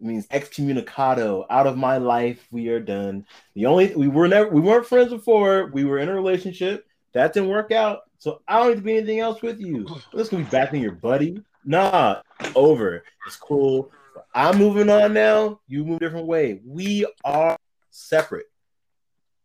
[0.00, 2.46] means excommunicado out of my life.
[2.50, 3.26] We are done.
[3.54, 5.70] The only we were never we weren't friends before.
[5.72, 8.00] We were in a relationship that didn't work out.
[8.18, 9.86] So I don't need to be anything else with you.
[10.12, 11.40] This gonna be back in your buddy.
[11.64, 12.22] Nah,
[12.56, 13.04] over.
[13.24, 13.92] It's cool.
[14.34, 15.60] I'm moving on now.
[15.68, 16.60] You move a different way.
[16.64, 17.56] We are
[17.90, 18.46] separate.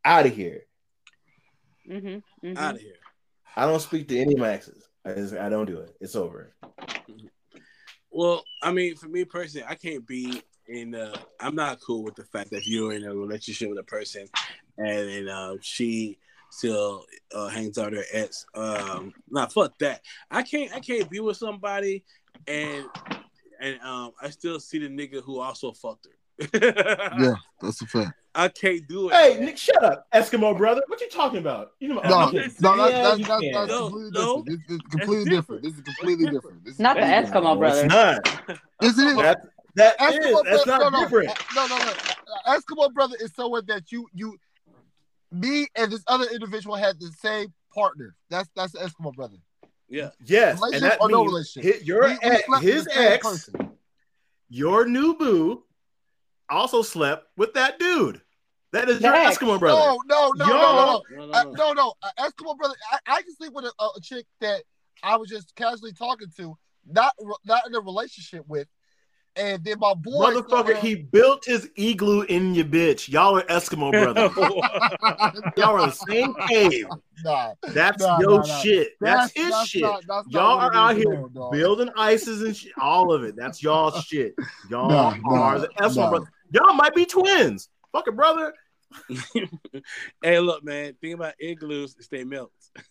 [0.04, 0.64] Out of here.
[1.90, 2.58] Mm-hmm, mm-hmm.
[2.58, 2.96] Out of here.
[3.56, 4.88] I don't speak to any Maxes.
[5.06, 5.96] I, just, I don't do it.
[6.00, 6.54] It's over.
[8.12, 10.96] Well, I mean, for me personally, I can't be in.
[10.96, 14.28] Uh, I'm not cool with the fact that you're in a relationship with a person,
[14.78, 16.18] and, and uh, she
[16.50, 18.46] still uh, hangs out her ex.
[18.54, 20.02] Um, nah, fuck that.
[20.30, 20.74] I can't.
[20.74, 22.04] I can't be with somebody,
[22.48, 22.86] and
[23.60, 26.12] and um, I still see the nigga who also fucked her.
[27.20, 28.14] Yeah, that's a fact.
[28.34, 29.16] I can't do it.
[29.16, 29.40] Hey.
[29.44, 30.82] Nick, shut up, Eskimo brother.
[30.88, 31.72] What you talking about?
[31.80, 34.44] You know, No, I'm no, that's, that's, that's, that's No, completely no.
[34.44, 34.46] different.
[34.48, 35.64] This, this is completely That's different.
[35.64, 36.64] This is completely That's different.
[36.66, 37.58] This is Not the Eskimo brother.
[37.58, 37.84] brothers.
[37.84, 38.24] It's not.
[38.24, 38.60] different.
[38.82, 39.16] Yes, it is.
[39.18, 39.42] That,
[39.76, 40.42] that Eskimo is.
[40.44, 41.30] That's brother, not no, different.
[41.56, 41.94] No, no, no.
[42.48, 44.38] Eskimo brother is someone that you you
[45.32, 48.16] me and this other individual had the same partner.
[48.30, 49.38] That's that's the Eskimo brother.
[49.90, 50.10] Yeah.
[50.26, 51.74] Yes, and Relationship that or no relationship?
[51.76, 53.72] his, your We- we ex, his ex, person.
[54.50, 55.64] your new boo,
[56.52, 58.22] also slept with that dude.
[58.74, 59.38] That is your ex.
[59.38, 59.78] Eskimo brother.
[59.80, 61.26] No, no, no, no, no, Y'all- no.
[61.28, 61.54] No, Uh, no, no.
[61.54, 61.94] no, no.
[62.04, 62.76] Uh, Eskimo brother.
[62.92, 64.62] I, I can sleep with a, a chick that
[65.04, 67.14] I was just casually talking to, not
[67.46, 68.68] not in a relationship with,
[69.36, 70.32] and then my boy.
[70.32, 73.10] Motherfucker, he built his igloo in your bitch.
[73.10, 74.32] Y'all are Eskimo brothers.
[75.58, 76.86] Y'all are the same cave.
[77.26, 78.60] nah, That's Nah, your nah, nah.
[78.60, 78.90] shit.
[79.02, 79.82] That's, his that's shit.
[79.82, 81.52] not- that's y'all are out here all, dog.
[81.52, 82.72] building ices and shit.
[82.80, 83.36] All of it.
[83.36, 84.34] That's y'all shit.
[84.70, 86.26] Y'all Nah, nah, are the Eskimo nah.
[86.52, 86.68] Brothers.
[86.70, 87.70] Y'all might be twins.
[87.92, 88.54] Fucking brother.
[90.24, 90.94] hey, look, man.
[91.00, 92.72] Think about igloos, stay melts.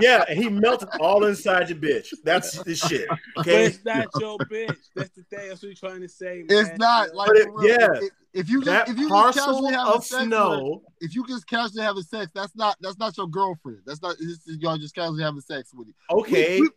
[0.00, 2.08] Yeah, and he melted all inside your bitch.
[2.24, 3.06] That's the shit.
[3.36, 3.64] But Okay.
[3.66, 4.76] it's not your bitch.
[4.96, 5.48] That's the thing.
[5.48, 6.44] That's what you're trying to say.
[6.48, 6.66] Man.
[6.66, 7.88] It's not like But it- real, yeah.
[8.02, 10.82] if, if you just if you just casually have of sex with snow.
[11.00, 13.80] if you just casually having sex, that's not that's not your girlfriend.
[13.86, 15.94] That's not this is y'all just casually having sex with you.
[16.10, 16.60] Okay.
[16.60, 16.70] We, we,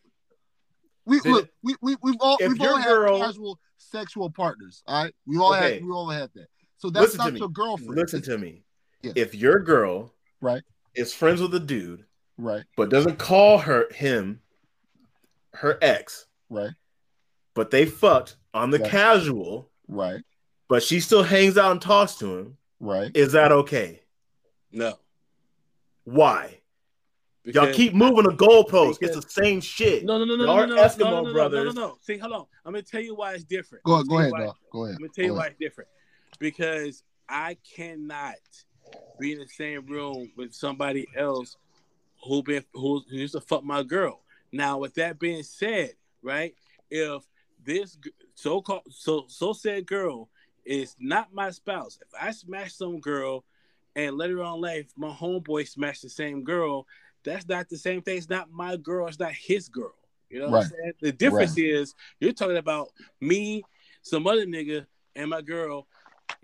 [1.07, 4.83] Then- look, we, we we've all we've all your had casual sexual partners.
[4.87, 5.75] All right, we all Okay.
[5.75, 6.47] had we all had that.
[6.77, 7.95] So that's Listen not your girlfriend.
[7.95, 8.63] Listen to me.
[9.01, 9.13] Yeah.
[9.15, 10.61] If your girl Right.
[10.95, 12.05] is friends with a dude,
[12.37, 14.41] right, but doesn't call her him
[15.53, 16.71] her ex, right,
[17.55, 18.89] but they fucked on the Right.
[18.91, 20.21] casual, right,
[20.67, 23.15] but she still hangs out and talks to him, right.
[23.15, 24.01] is that okay?
[24.71, 24.99] no.
[26.03, 26.56] Why?
[27.53, 28.99] Y'all keep moving the goalpost.
[28.99, 30.03] because- It's the same shit.
[30.03, 31.75] No, no, no, no, no, no, Eskimo no, no, no, brothers.
[31.75, 31.97] No, no, no.
[32.01, 32.45] See, hold on.
[32.65, 33.83] I'm gonna tell you why it's different.
[33.83, 34.55] Go go ahead, tell dog.
[34.71, 34.95] Go ahead.
[34.95, 35.89] I'm gonna tell you Go why it's different.
[36.39, 38.35] Because I cannot
[39.19, 41.57] be in the same room with somebody else
[42.23, 44.21] who been who, who used to fuck my girl.
[44.51, 46.55] Now, with that being said, right?
[46.89, 47.23] If
[47.63, 47.97] this
[48.35, 50.29] so-called so so said girl
[50.65, 53.43] is not my spouse, if I smash some girl
[53.95, 56.85] and later on in life my homeboy smashed the same girl,
[57.27, 58.17] that's not the same thing.
[58.17, 59.07] It's not my girl.
[59.07, 59.93] It's not his girl.
[60.29, 60.93] You know what I'm saying?
[61.01, 62.89] The difference is you're talking about
[63.21, 63.63] me,
[64.01, 65.87] some other nigga, and my girl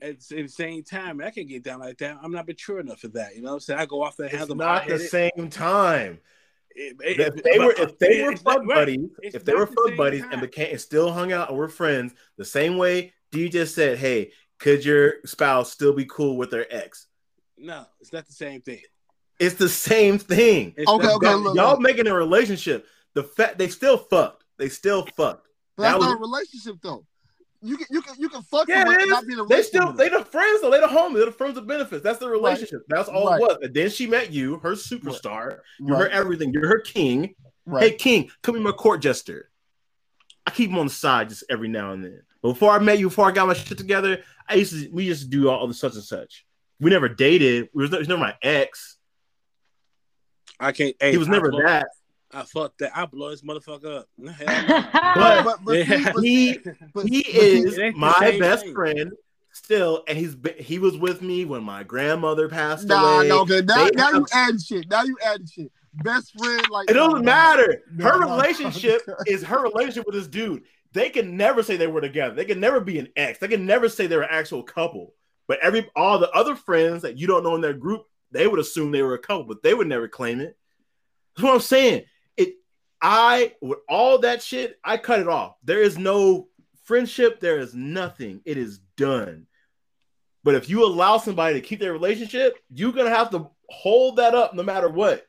[0.02, 1.22] at the same time.
[1.22, 2.18] I can't get down like that.
[2.22, 3.36] I'm not mature enough for that.
[3.36, 3.80] You know what I'm saying?
[3.80, 4.56] I go off the It's handle.
[4.56, 6.20] not the same time.
[6.76, 8.76] It, If they were if they were it's not- fuck right.
[8.76, 10.32] buddies, if they were the fuck buddies time.
[10.32, 13.98] and became and still hung out and were friends, the same way D just said,
[14.00, 17.08] "Hey, could your spouse still be cool with their ex?"
[17.58, 18.82] No, it's not the same thing.
[19.44, 20.74] It's the same thing.
[20.78, 21.82] It's Okay, not- okay, look, y'all look.
[21.82, 22.88] making a relationship.
[23.14, 24.44] The fact they still fucked.
[24.58, 25.48] They still fucked.
[25.78, 27.06] But That that's was- not a relationship though.
[27.66, 29.10] You can you can you can fuck Yeah, someone it and is.
[29.10, 30.20] not be in a They still they them.
[30.20, 30.70] the friends though.
[30.70, 31.14] They the homies.
[31.16, 32.04] They're the friends of benefits.
[32.04, 32.82] That's the relationship.
[32.90, 33.40] That's all Right.
[33.40, 33.58] it was.
[33.62, 35.60] And then she met you, her superstar.
[35.80, 36.52] You're her everything.
[36.54, 37.36] You're her king.
[37.66, 37.92] right.
[37.92, 39.50] Hey King, come be my court jester.
[40.46, 42.22] I keep him on the side just every now and then.
[42.42, 45.06] But before I met you, before I got my shit together, I used to we
[45.06, 46.46] used to do all the such and such.
[46.82, 47.70] We never dated.
[47.74, 48.98] We was, he was never my ex.
[50.64, 50.96] I can't.
[51.00, 51.88] Hey, He was I never blow- that.
[52.36, 52.92] I fuck that.
[52.98, 54.08] I blow this motherfucker up.
[54.38, 56.12] Hell But but but, Yeah.
[56.22, 56.58] he,
[56.94, 58.74] but, he is it ain't the my best thing.
[58.74, 59.12] friend
[59.52, 63.28] still, and he's been, he was with me when my grandmother passed Nah, away.
[63.28, 63.62] no, okay.
[63.62, 64.90] Now, They now you have- adding shit.
[64.90, 65.72] Now you adding shit.
[66.04, 67.84] Best friend, like It doesn't no, matter.
[67.94, 68.36] no, her no, no.
[68.36, 70.64] relationship is her relationship with this dude.
[70.92, 72.34] They can never say they were together.
[72.34, 73.38] They can never be an ex.
[73.38, 75.14] They can never say they're an actual couple.
[75.48, 78.60] But every all the other friends that you don't know in their group, they would
[78.60, 80.58] assume they were a couple, but they would never claim it.
[81.36, 82.04] That's what I'm saying.
[82.36, 82.56] It
[83.02, 85.56] I with all that shit, I cut it off.
[85.64, 86.48] There is no
[86.84, 88.42] friendship, there is nothing.
[88.46, 89.48] It is done.
[90.44, 94.36] But if you allow somebody to keep their relationship, you're gonna have to hold that
[94.36, 95.26] up no matter what.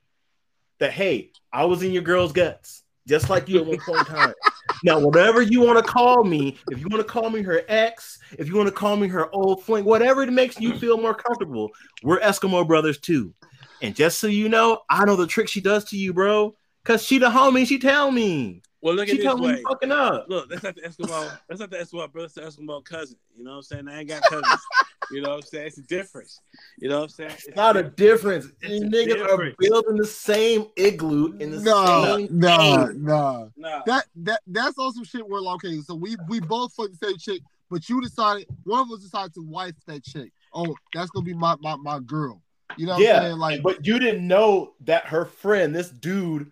[0.81, 4.05] That hey, I was in your girl's guts, just like you at one point in
[4.07, 4.35] time.
[4.85, 8.19] now, whatever you want to call me, if you want to call me her ex,
[8.39, 11.15] if you want to call me her old fling, whatever it makes you feel more
[11.15, 11.71] comfortable,
[12.03, 13.33] we're Eskimo brothers too.
[13.81, 16.55] And just so you know, I know the trick she does to you, bro.
[16.85, 18.61] Cause she the homie, she tell me.
[18.85, 19.61] Well, look at She this me way.
[19.61, 20.27] you fucking up.
[20.29, 21.31] Look, that's not the Eskimo.
[21.49, 22.29] That's not the Eskimo brother.
[22.37, 23.17] That's the Eskimo cousin.
[23.35, 23.89] You know what I'm saying?
[23.89, 24.61] I ain't got cousins.
[25.09, 25.67] you know what I'm saying?
[25.69, 26.43] It's a difference.
[26.77, 27.31] You know what I'm saying?
[27.47, 28.49] It's not a difference.
[28.61, 29.57] It's You a niggas are difference.
[29.59, 33.53] building the same igloo in the Nah, same nah, no, no.
[33.57, 33.83] Nah.
[33.87, 37.17] That that that's also shit where like, okay, so we we both fuck the same
[37.17, 40.31] chick, but you decided one of us decided to wife that chick.
[40.53, 42.43] Oh, that's gonna be my my, my girl.
[42.77, 43.39] You know what I'm Yeah, saying?
[43.39, 46.51] Like but you didn't know that her friend, this dude,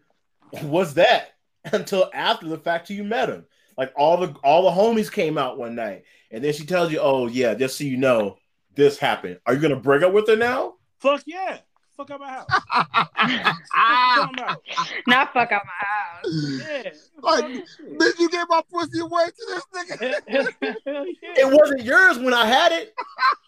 [0.63, 1.33] was that
[1.73, 3.47] until after the fact you met him.
[3.77, 6.99] Like all the all the homies came out one night, and then she tells you,
[7.01, 8.37] "Oh yeah, just so you know,
[8.75, 9.41] this happened.
[9.47, 11.59] Are you gonna break up with her now?" Fuck yeah.
[11.97, 12.47] Fuck out my house.
[12.73, 14.59] Fuck you talking about?
[15.07, 16.61] Not fuck out my house.
[16.61, 16.91] Yeah.
[17.21, 17.51] Like, Fuck
[17.99, 20.15] Bitch, you gave my pussy away to this nigga.
[20.63, 21.33] yeah.
[21.37, 22.95] It wasn't yours when I had it.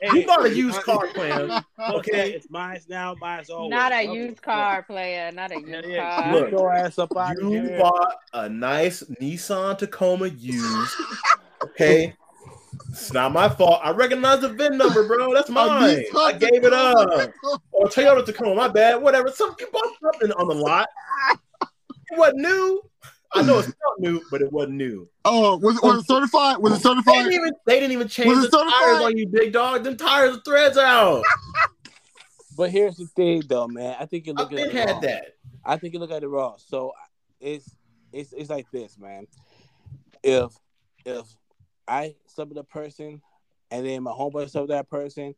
[0.01, 1.49] Hey, You bought a used car plan.
[1.49, 2.33] fuck okay.
[2.33, 3.15] It's mine now.
[3.21, 3.71] Mine's always.
[3.71, 4.43] Not a used it.
[4.43, 5.33] car player.
[5.33, 6.23] Not a used yeah.
[6.23, 6.33] car.
[6.35, 7.79] Look, your ass up out of You here.
[7.79, 10.95] bought a nice Nissan Tacoma used.
[11.63, 12.15] Okay.
[12.95, 13.81] It's not my fault.
[13.83, 15.35] I recognize the VIN number, bro.
[15.35, 16.05] That's oh, mine.
[16.17, 17.09] I gave it up.
[17.73, 19.03] Or Toyota Tacoma, my bad.
[19.03, 19.31] Whatever.
[19.33, 20.89] Some you bought something on the lot.
[21.61, 21.69] It
[22.19, 22.81] wasn't new.
[23.35, 25.09] I know it's not new, but it wasn't new.
[25.25, 26.59] Oh, was it was it certified?
[26.59, 27.15] Was it They certified?
[27.15, 28.73] didn't even they didn't even change Was the it certified?
[28.81, 29.83] tires on you, big dog.
[29.83, 31.25] Them tires, the threads out.
[32.57, 33.97] But here's the thing, though, man.
[33.99, 35.01] I think you're I've looking at it had wrong.
[35.01, 35.25] that.
[35.65, 36.55] I think you look at it wrong.
[36.59, 36.93] So
[37.41, 37.69] it's
[38.13, 39.27] it's it's like this, man.
[40.23, 40.53] If
[41.05, 41.27] if
[41.87, 43.21] I slept with a person
[43.71, 45.35] and then my homeboy slept with that person,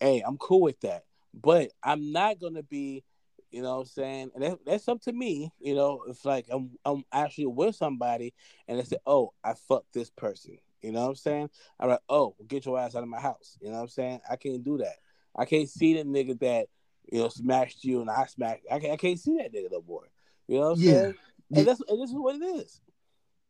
[0.00, 1.04] hey, I'm cool with that.
[1.32, 3.04] But I'm not gonna be,
[3.50, 4.30] you know what I'm saying?
[4.34, 8.34] And that, that's up to me, you know, it's like I'm I'm actually with somebody
[8.66, 10.58] and they say, Oh, I fucked this person.
[10.82, 11.50] You know what I'm saying?
[11.78, 13.58] I'm like, oh, get your ass out of my house.
[13.60, 14.20] You know what I'm saying?
[14.30, 14.94] I can't do that.
[15.36, 16.68] I can't see the nigga that,
[17.12, 18.64] you know, smashed you and I smacked.
[18.70, 20.08] I can't, I can't see that nigga no more.
[20.48, 20.92] You know what I'm Yeah.
[21.02, 21.14] saying?
[21.52, 22.80] And that's and this is what it is.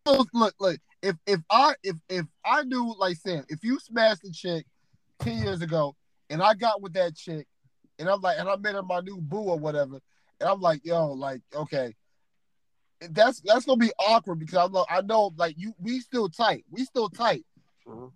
[0.07, 0.78] Look, look.
[1.03, 4.66] If if I if if I knew like Sam, if you smashed the chick
[5.18, 5.96] ten years ago,
[6.28, 7.46] and I got with that chick,
[7.98, 10.01] and I'm like, and I met her my new boo or whatever,
[10.40, 11.94] and I'm like, yo, like, okay,
[13.11, 16.64] that's that's gonna be awkward because I know I know like you we still tight,
[16.70, 17.44] we still tight.
[17.86, 18.12] Mhm.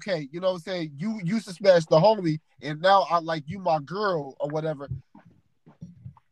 [0.00, 0.92] Okay, you know what I'm saying?
[0.96, 4.88] You used to smash the homie, and now I like you my girl or whatever.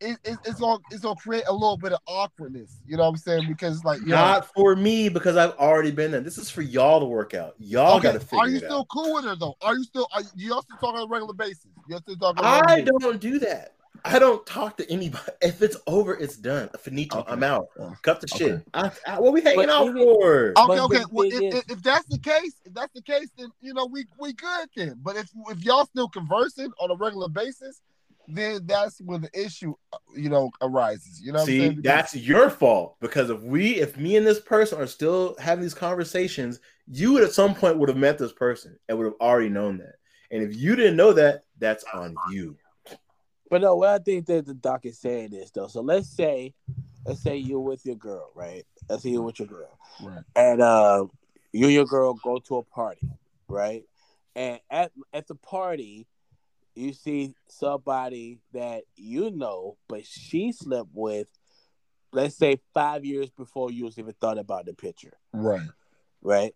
[0.01, 3.09] It, it, it's gonna it's gonna create a little bit of awkwardness, you know what
[3.09, 3.47] I'm saying?
[3.49, 6.21] Because like, yo, Not for me because I've already been there.
[6.21, 7.55] This is for y'all to work out.
[7.59, 8.87] Y'all Okay, got to figure Are you it still out.
[8.89, 9.55] cool with her though?
[9.61, 10.07] Are you still?
[10.13, 11.67] Are you all still talking on a regular basis?
[11.87, 12.45] You're still talking.
[12.45, 13.73] on a I don't do that.
[14.05, 15.23] I don't talk to anybody.
[15.41, 16.69] If it's over, it's done.
[16.79, 17.19] Finito.
[17.19, 17.31] Okay.
[17.33, 17.67] I'm out.
[17.77, 18.61] Uh, Cut the shit.
[18.73, 20.53] I, I, what we hanging But out even- for?
[20.57, 21.03] Okay, okay.
[21.11, 24.05] Well, if, if, if that's the case, if that's the case, then you know we
[24.17, 24.99] we good then.
[25.03, 27.81] But if if y'all still conversing on a regular basis,
[28.35, 31.21] then that's when the issue, uh, you know, arises.
[31.21, 31.69] You know, what I'm See, saying?
[31.71, 35.61] Because- that's your fault because if we, if me and this person are still having
[35.61, 39.19] these conversations, you would at some point would have met this person and would have
[39.21, 39.95] already known that.
[40.31, 42.55] And if you didn't know that, that's on you.
[43.49, 45.67] But no, what I think that the doc is saying is though.
[45.67, 46.53] So let's say,
[47.05, 48.63] let's say you're with your girl, right?
[48.87, 50.23] Let's say you're with your girl, right.
[50.35, 51.05] and uh,
[51.51, 53.09] you and your girl go to a party,
[53.47, 53.83] right?
[54.35, 56.05] And at at the party,
[56.79, 61.27] you see somebody that you know, but she slept with,
[62.13, 65.67] let's say five years before you was even thought about the picture, Right.
[66.21, 66.55] right?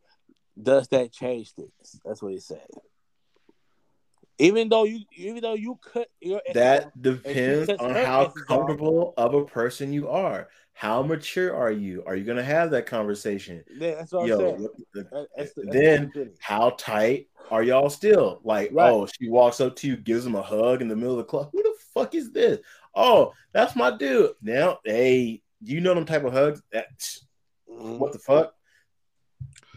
[0.62, 2.00] Does that change things?
[2.06, 2.66] That's what he said.
[4.40, 6.08] Even though you, even though you could,
[6.54, 10.50] That depends on how comfortable of a person you are.
[10.74, 12.04] How mature are you?
[12.08, 13.64] Are you going to have that conversation?
[13.70, 14.68] Yeah, that's what Yo, I'm saying.
[15.38, 18.42] that's the- that's then the how tight are y'all still?
[18.44, 18.90] Like, Right.
[18.92, 21.24] oh, she walks up to you, gives him a hug in the middle of the
[21.24, 21.50] club.
[21.54, 22.60] Who the fuck is this?
[22.96, 24.32] Oh, that's my dude.
[24.42, 26.62] Now, hey, you know them type of hugs?
[26.72, 26.88] That
[27.70, 28.00] Mhm.
[28.00, 28.56] what the fuck?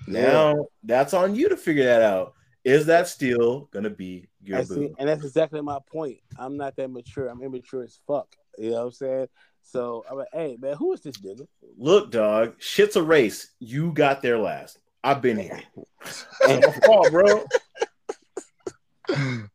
[0.07, 2.35] Now that's on you to figure that out.
[2.65, 4.95] Is that still gonna be your I see, boo?
[4.99, 6.19] and that's exactly my point.
[6.37, 7.29] I'm not that mature.
[7.29, 8.35] I'm immature as fuck.
[8.59, 9.29] You know what I'm saying?
[9.63, 11.47] So I'm like, hey man, who is this nigga?
[11.77, 13.53] Look, dog, shit's a race.
[13.59, 14.79] You got there last.
[15.05, 15.61] I've been here.
[16.49, 17.45] And- It's my fault, bro.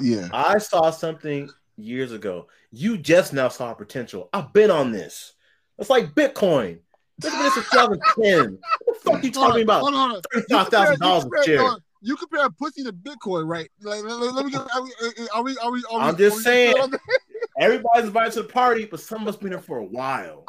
[0.00, 0.28] Yeah.
[0.32, 2.46] I saw something years ago.
[2.70, 4.28] You just now saw potential.
[4.32, 5.32] I've been on this.
[5.78, 6.78] It's like Bitcoin.
[7.18, 8.58] This is in 2010.
[8.84, 9.80] What the fuck you talking about?
[9.80, 10.22] Hold on, hold on.
[10.34, 11.58] You Thirty-five thousand dollars compare- a share.
[11.58, 13.68] compare- You compare pussy to Bitcoin, right?
[13.82, 14.60] Like, let, let- let me get.
[14.72, 14.92] Are we?
[15.34, 15.56] Are we?
[15.58, 15.82] Are we?
[15.90, 16.70] Are I'm just saying.
[16.74, 17.00] still on the-
[17.60, 20.44] Everybody's invited to the party, but some of us been here for a while.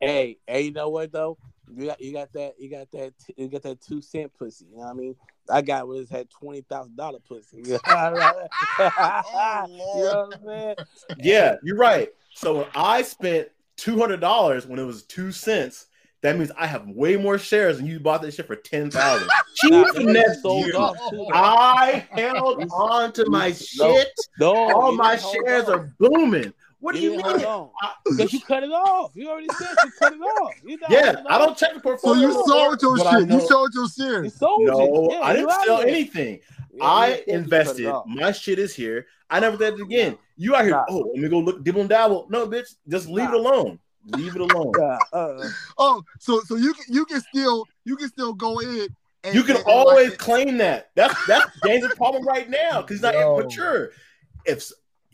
[0.00, 1.36] hey, hey, you know what though?
[1.74, 4.66] You got you got that you got that you got that two cent pussy.
[4.70, 5.16] You know what I mean?
[5.50, 7.58] I got was had twenty thousand dollar pussy.
[7.66, 8.00] you oh,
[8.78, 10.76] know Oh, what I'm saying?
[11.18, 12.08] Yeah, you're right.
[12.34, 15.86] So when I spent two hundred dollars when it was two cents,
[16.22, 19.28] that means I have way more shares than you bought that shit for ten thousand.
[19.64, 21.26] Nah, Cheap that finesse sold off too.
[21.32, 23.94] I held on to my No.
[23.94, 24.08] shit.
[24.38, 25.72] No, All my didn't shares on.
[25.72, 26.52] are booming.
[26.86, 27.40] What do you didn't mean?
[27.44, 27.70] hold
[28.04, 29.10] Because you cut it off.
[29.14, 30.52] You already said you cut it off.
[30.88, 33.28] Yeah, I don't check the So you sold your but shit.
[33.30, 33.88] You sold your
[34.24, 35.08] You sold No.
[35.10, 35.88] Yeah, I didn't out sell there.
[35.88, 36.38] anything.
[36.72, 37.92] Yeah, I you said you cut it invested.
[38.06, 39.06] My shit is here.
[39.28, 40.16] I never did it again.
[40.36, 40.70] You out here?
[40.74, 40.84] Nah.
[40.88, 42.28] Oh, let me go look dibble and dabble.
[42.30, 43.34] No, bitch, just leave Nah.
[43.34, 43.78] it alone.
[44.16, 44.70] Leave it alone.
[44.78, 48.86] Yeah, uh, Oh, so so you can you can still you can still go in.
[49.24, 50.90] And, You can and- and always like- claim that.
[50.94, 53.38] That's that's James' problem right now because he's not Yo.
[53.38, 53.90] mature.
[54.44, 54.72] If s-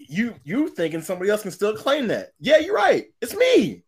[0.09, 3.07] you you thinking somebody else can still claim that, yeah, you're right.
[3.21, 3.85] It's me.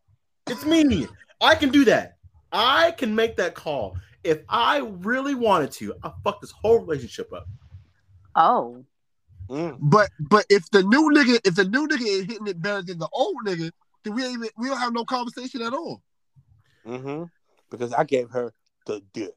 [0.46, 1.06] It's me.
[1.40, 2.16] I can do that.
[2.52, 5.94] I can make that call if I really wanted to.
[6.02, 7.46] I fuck this whole relationship up.
[8.36, 8.84] Oh.
[9.48, 9.76] mm.
[9.80, 12.98] But but if the new nigga if the new nigga is hitting it better than
[12.98, 13.70] the old nigga,
[14.02, 16.02] then we ain't even we don't have no conversation at all.
[16.86, 17.24] Mm-hmm.
[17.70, 18.52] Because I gave her
[18.86, 19.34] the dick.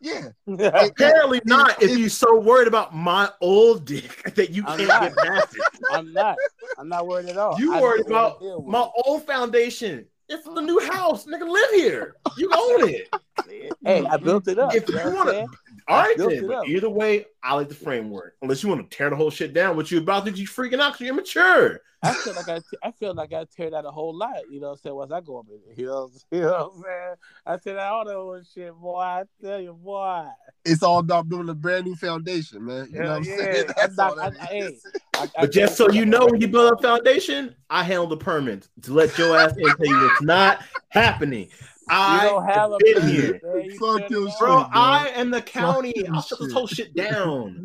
[0.00, 0.28] Yeah.
[0.46, 1.82] Apparently not.
[1.82, 5.02] If if- you're so worried about my old dick that you I'm can't not.
[5.02, 5.62] get past it.
[5.92, 6.36] I'm not.
[6.78, 7.58] I'm not worried at all.
[7.58, 10.06] You I worried about my old foundation.
[10.30, 11.24] It's the new house.
[11.24, 12.16] Nigga, live here.
[12.36, 13.08] You own it.
[13.48, 13.72] it.
[13.82, 14.74] Hey, I built it up.
[14.74, 15.48] If you you what wanna- saying?
[15.88, 16.46] All right, then.
[16.46, 16.68] But up.
[16.68, 18.34] either way, I like the framework.
[18.42, 20.80] Unless you want to tear the whole shit down, what you about to you freaking
[20.80, 21.80] out because you're immature.
[22.02, 24.36] I feel like I, I feel like I tear that a whole lot.
[24.50, 24.94] You know what I'm saying?
[24.96, 27.14] Once I go up in it, you know, you know what I'm saying?
[27.46, 28.98] I tear that all that old shit, boy.
[29.00, 30.26] I tell you, boy.
[30.64, 32.88] It's all about building a brand new foundation, man.
[32.92, 33.66] You know what I'm Yeah, saying?
[33.76, 34.86] That's not- that I- is.
[35.16, 38.16] I, I But just so you know, when you build a foundation, I handle the
[38.16, 41.48] permits to let your ass in tell you it's not happening.
[41.90, 43.40] You I don't have a been permit, here.
[43.78, 44.38] Fuck your shit.
[44.38, 44.66] Bro, bro.
[44.72, 45.92] I am the county.
[45.96, 47.62] Fucking I'll shut this whole shit down.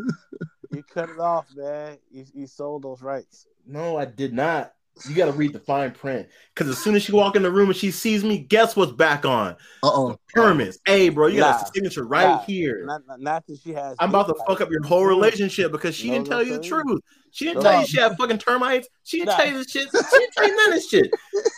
[0.72, 1.98] You cut it off, man.
[2.12, 3.48] You, you sold those rights.
[3.68, 4.74] No, I did not.
[5.08, 6.28] You got to read the fine print.
[6.54, 8.92] Because as soon as she walk in the room and she sees me, guess what's
[8.92, 9.56] back on?
[9.84, 10.18] Uh-oh.
[10.30, 10.80] Permits.
[10.86, 11.62] Hey, bro, you got Nah.
[11.62, 12.40] a signature right Nah.
[12.40, 12.86] here.
[12.86, 13.96] Not, not, that she has.
[14.00, 16.64] I'm about to fuck up your whole relationship because she No, didn't tell you the
[16.64, 17.02] truth.
[17.32, 17.70] She didn't No.
[17.70, 18.88] tell you she had fucking termites.
[19.04, 19.36] She didn't Nah.
[19.38, 19.90] tell you this shit.
[19.92, 21.12] She didn't tell you none of this shit.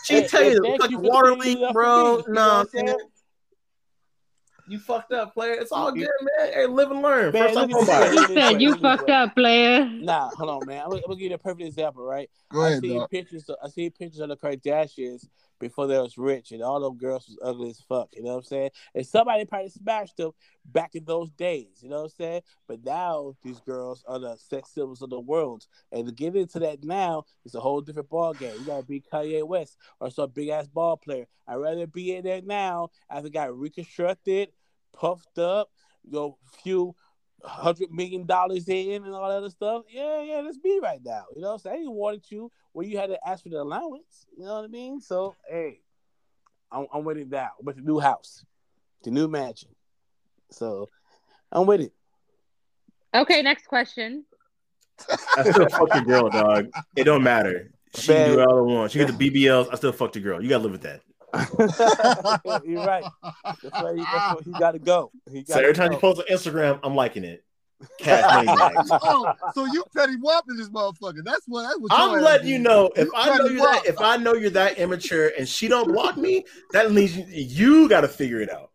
[0.03, 2.23] She didn't tell you the fucking water leak, it up for bro.
[2.27, 2.87] No, Nah, what I'm man.
[2.87, 2.99] saying?
[4.67, 5.53] You fucked up, player.
[5.53, 6.07] It's all good,
[6.39, 6.51] man.
[6.53, 7.31] Hey, live and learn.
[7.31, 8.15] Man, First time look at homebuyer.
[8.15, 8.27] this.
[8.29, 10.81] He said, "You fucked up, player." Nah, hold on, man.
[10.83, 12.29] I'm, gonna- I'm gonna give you a perfect example, right?
[12.51, 13.09] Go I ahead, see dog.
[13.11, 13.47] pictures.
[13.49, 15.27] Of, I see pictures of the Kardashians
[15.59, 18.09] before they was rich, and all them girls was ugly as fuck.
[18.13, 18.69] You know what I'm saying?
[18.93, 20.31] And somebody probably smashed them
[20.65, 21.81] back in those days.
[21.81, 22.41] You know what I'm saying?
[22.67, 26.59] But now these girls are the sex symbols of the world, and to get into
[26.59, 28.55] that now is a whole different ball game.
[28.59, 31.25] You gotta be Kanye West or some big ass ball player.
[31.47, 34.49] I'd rather be in there now after got reconstructed,
[34.93, 35.69] puffed up,
[36.03, 36.95] you know, few
[37.45, 39.83] hundred million dollars in and all that other stuff.
[39.89, 41.25] Yeah, yeah, that's me right now.
[41.35, 41.75] You know what I'm saying?
[41.75, 44.25] I didn't wanted you where you had to ask for the allowance.
[44.37, 44.99] You know what I mean?
[45.01, 45.81] So hey,
[46.71, 47.51] I'm, I'm with it now.
[47.61, 48.45] With the new house,
[49.03, 49.69] the new mansion.
[50.51, 50.89] So
[51.51, 51.93] I'm with it.
[53.13, 54.25] Okay, next question.
[55.37, 56.67] I still fuck your girl, dog.
[56.95, 57.71] It don't matter.
[57.95, 58.47] She can do Man.
[58.47, 58.91] all I want.
[58.91, 59.69] She get the BBLs.
[59.71, 60.41] I still fuck the girl.
[60.41, 61.01] You gotta live with that.
[62.65, 63.03] You're right.
[63.43, 65.11] That's why you, that's why you gotta go.
[65.31, 65.95] You So gotta every time go.
[65.95, 67.43] you post on Instagram, I'm liking it.
[67.99, 68.45] Cash
[68.91, 71.23] oh, so you petty whopping this motherfucker.
[71.25, 74.15] That's what that's what I'm letting you know if I know you're that if I
[74.17, 78.07] know you're that immature and she don't block me, that means you, you got to
[78.07, 78.71] figure it out.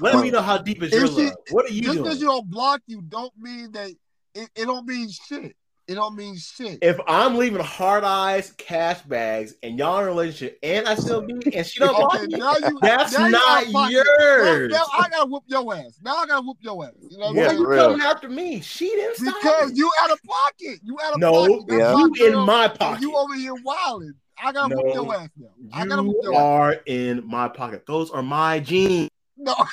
[0.00, 1.34] Let me know how deep is your she- love.
[1.50, 2.04] What are you Just doing?
[2.04, 3.90] because you don't block you don't mean that
[4.34, 5.56] it, it don't mean shit.
[5.88, 6.78] It don't mean shit.
[6.80, 11.22] if I'm leaving hard eyes, cash bags, and y'all in a relationship, and I still
[11.22, 14.70] be, and she don't block okay, me, you that's now you not out yours.
[14.70, 15.98] Now, now I gotta whoop your ass.
[16.04, 16.92] Now I gotta whoop your ass.
[17.10, 17.60] You know what Why I'm are saying?
[17.60, 17.84] you real.
[17.88, 18.60] coming after me?
[18.60, 19.78] She didn't stop Because me.
[19.78, 20.80] you out of pocket.
[20.84, 21.64] You out of no, pocket.
[21.66, 22.06] That's Yeah.
[22.18, 23.02] you in my pocket.
[23.02, 24.14] You over here wilding.
[24.42, 25.48] I gotta No, whoop your ass now.
[25.74, 26.40] I gotta whoop You your ass.
[26.40, 27.84] are in my pocket.
[27.86, 29.10] Those are my jeans.
[29.36, 29.54] No.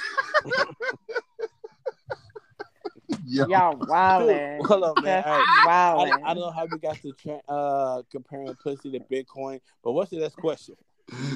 [3.29, 3.45] Yo.
[3.47, 4.65] Y'all Dude, wildin'.
[4.65, 5.23] hold on, man.
[5.23, 6.13] That's All right.
[6.25, 6.31] I.
[6.31, 10.09] I don't know how we got to tra- uh, comparing pussy to Bitcoin, but what's
[10.09, 10.75] the next question?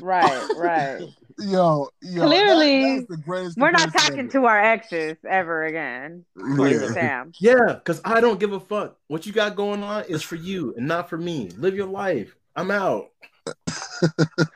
[0.02, 1.02] Right, right.
[1.39, 3.58] Yo, yo, Clearly, that, that's the greatest.
[3.58, 4.30] We're not talking ever.
[4.30, 6.26] to our exes ever again.
[6.36, 6.91] Yeah.
[6.91, 7.32] Sam.
[7.39, 8.98] Yeah, because I don't give a fuck.
[9.08, 11.50] What you got going on is for you and not for me.
[11.58, 12.36] Live your life.
[12.56, 13.10] I'm out.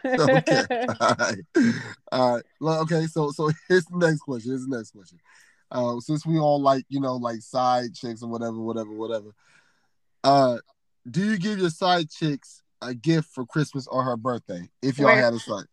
[0.05, 0.85] okay.
[0.99, 1.37] All right.
[2.11, 2.43] All right.
[2.61, 3.05] Well, okay.
[3.07, 4.51] So, so here's the next question.
[4.51, 5.19] Here's the next question.
[5.71, 9.31] Uh, since we all like, you know, like side chicks or whatever, whatever, whatever.
[10.23, 10.57] Uh,
[11.09, 15.07] do you give your side chicks a gift for Christmas or her birthday if y'all
[15.07, 15.17] Wait.
[15.17, 15.65] had a side?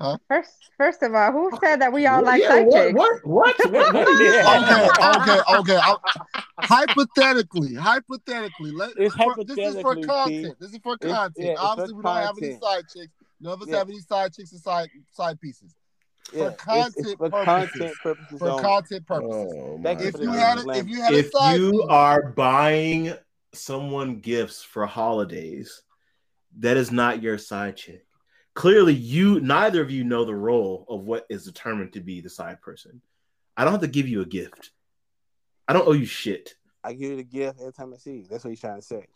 [0.00, 0.18] Huh?
[0.28, 2.98] First, first of all, who said that we all like Yeah, side what, chicks?
[2.98, 3.26] what?
[3.26, 3.56] What?
[3.72, 3.94] What?
[3.94, 5.20] what Yeah.
[5.20, 5.76] Okay, okay, okay.
[5.76, 10.28] I- hypothetically, hypothetically, let It's for- this is for content.
[10.46, 10.54] Pete.
[10.58, 11.46] This is for It's- content.
[11.46, 12.62] yeah, Obviously, for we don't have any content.
[12.62, 13.12] side chicks.
[13.40, 13.76] None of us Yeah.
[13.78, 15.74] have any side chicks and side side pieces.
[16.32, 17.44] Yeah, For content it's, it's for purposes.
[17.44, 18.38] content purposes.
[18.38, 18.62] For only.
[18.62, 19.52] content oh, purposes.
[19.56, 20.76] Oh, Thank my you if you the had God.
[20.76, 23.14] it, if you had if a side you piece, are buying
[23.52, 25.82] someone gifts for holidays,
[26.58, 28.06] that is not your side chick.
[28.54, 32.30] Clearly, you neither of you know the role of what is determined to be the
[32.30, 33.00] side person.
[33.56, 34.70] I don't have to give you a gift.
[35.68, 36.54] I don't owe you shit.
[36.82, 38.26] I give you the gift every time I see you.
[38.30, 39.06] That's what he's trying to say.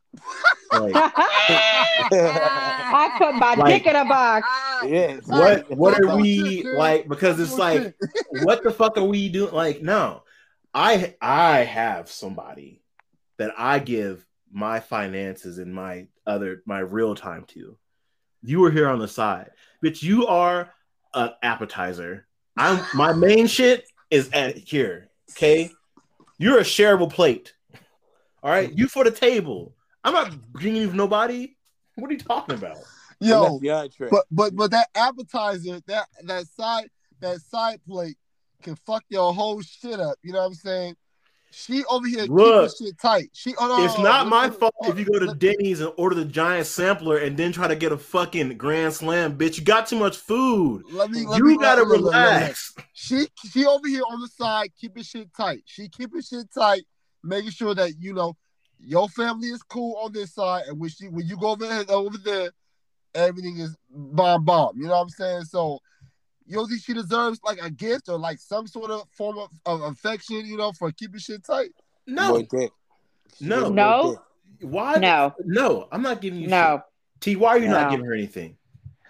[0.73, 0.93] Like,
[2.11, 4.47] I put my Like- dick in a box.
[4.85, 5.23] Yes.
[5.27, 7.09] what what are we like?
[7.09, 7.95] Because it's like,
[8.43, 9.53] what the fuck are we doing?
[9.53, 10.23] Like, no,
[10.73, 12.83] I I have somebody
[13.39, 17.77] that I give my finances and my other my real time to.
[18.43, 19.51] You were here on the side,
[19.85, 20.73] Bitch, you are
[21.15, 22.27] an appetizer.
[22.57, 25.11] I'm my main shit is at here.
[25.33, 25.71] Okay,
[26.39, 27.53] you're a shareable plate.
[28.43, 29.75] All right, you for the table.
[30.09, 31.55] I'm not bringing you nobody.
[31.97, 32.79] What are you talking about?
[33.21, 34.09] yo, the entree.
[34.11, 36.89] but but but that appetizer, that that side
[37.21, 38.17] that side plate
[38.63, 40.17] can fuck your whole shit up.
[40.23, 40.97] You know what I'm saying?
[41.51, 43.31] She over here Look, keeping shit tight.
[43.35, 45.35] She oh, no, It's no, not no, my no, fault no, if you go to
[45.35, 49.37] Denny's and order the giant sampler and then try to get a fucking grand slam,
[49.37, 49.59] bitch.
[49.59, 50.85] You got too much food.
[50.91, 52.75] Let me, let You me, gotta let me- let me- let me- relax.
[52.95, 55.63] She she over here on the side, keeping shit tight.
[55.67, 56.85] She keeping shit tight,
[57.23, 58.37] making sure that you know
[58.81, 61.85] your family is cool on this side, and when she when you go over there,
[61.89, 62.51] over there,
[63.15, 64.77] everything is bomb bomb.
[64.77, 65.45] You know what I'm saying?
[65.45, 65.81] So
[66.47, 69.51] you don't think she deserves like a gift or like some sort of form of,
[69.67, 71.71] of affection, you know, for keeping shit tight?
[72.07, 72.73] No, Boy dick.
[73.37, 73.69] She No.
[73.69, 74.19] No.
[74.63, 74.97] why?
[74.97, 76.73] No, no, I'm not giving you no.
[76.73, 76.81] shit.
[77.21, 78.57] T, why are you not giving her anything?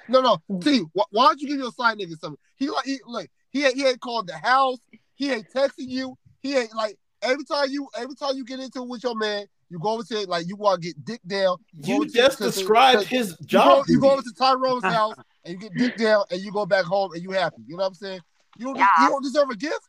[0.09, 0.61] No, no.
[0.61, 2.39] T, wh- why don't you give your side nigga something?
[2.57, 4.79] He like he look, he ain't, he ain't called the house.
[5.15, 6.17] He ain't texting you.
[6.41, 9.47] He ain't like every time you every time you get into it with your man,
[9.71, 11.57] you go over to like you want to get dick down.
[11.85, 13.85] go You just to- to- described to- his You go, job.
[13.89, 15.15] you go over to Tyrone's house
[15.45, 17.63] and you get dick down and you go back home and you happy.
[17.67, 18.21] You know what I'm saying?
[18.59, 19.89] You don't, you don't deserve a gift.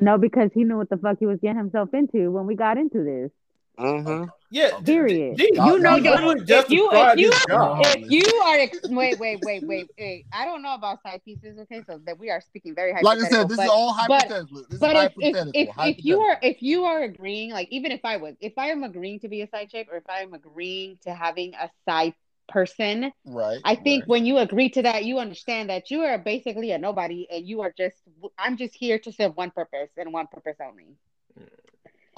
[0.00, 2.78] No, because he knew what the fuck he was getting himself into when we got
[2.78, 3.30] into this.
[3.78, 4.24] Mm-hmm.
[4.52, 5.36] Yeah, d- Period.
[5.38, 9.18] d- d- You know you your- if you- if you- If you are ex- wait,
[9.18, 10.26] wait, wait, wait, wait.
[10.30, 11.82] I don't know about side pieces, okay?
[11.86, 13.00] So that we are speaking very high.
[13.00, 14.64] Like I said, this but, is all but- hypothetical.
[14.68, 15.84] This but is if, if, hypothetical.
[15.84, 18.68] if, if you are if you are agreeing, like even if I was, if I
[18.68, 21.70] am agreeing to be a side chick or if I am agreeing to having a
[21.88, 22.12] side
[22.48, 24.08] person, right, I think right.
[24.08, 27.62] when you agree to that, you understand that you are basically a nobody and you
[27.62, 27.96] are just
[28.38, 30.98] I'm just here to serve one purpose and one purpose only.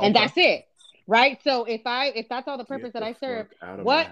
[0.01, 0.67] And that's it.
[1.07, 1.39] Right?
[1.45, 4.07] So if I if that's all the purpose that I serve, fuck out of what-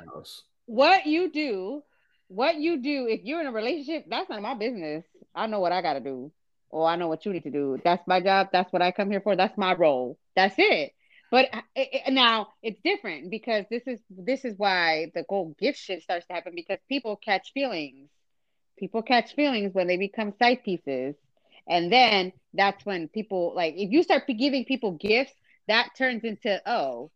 [0.67, 1.83] what you do,
[2.29, 5.05] what you do, if you're in a relationship, that's none of my business.
[5.35, 6.31] I know what I got to do,
[6.71, 7.79] or I know what you need to do.
[7.83, 8.49] That's my job.
[8.53, 9.37] That's what I come here for.
[9.37, 10.19] That's my role.
[10.37, 10.93] That's it.
[11.31, 15.55] But uh, it, it- now it's different because this is this is why the whole
[15.59, 18.11] gift shit starts to happen because people catch feelings.
[18.79, 21.15] People catch feelings when they become side pieces,
[21.69, 25.33] and then that's when people like if you start giving people gifts,
[25.69, 27.11] that turns into oh,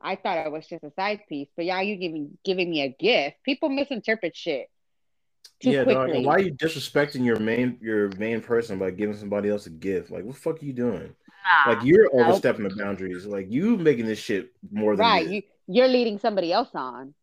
[0.00, 2.88] I thought I was just a side piece, but yeah, you giving giving me a
[2.88, 3.36] gift.
[3.44, 4.68] People misinterpret shit
[5.60, 6.16] too yeah, dog, quickly.
[6.18, 9.70] and why are you disrespecting your main your main person by giving somebody else a
[9.70, 10.10] gift?
[10.10, 11.14] Like, what the fuck are you doing?
[11.66, 12.26] Like, you're Nope.
[12.26, 13.24] overstepping the boundaries.
[13.24, 17.14] Like, you making this shit more than right, you you're leading somebody else on.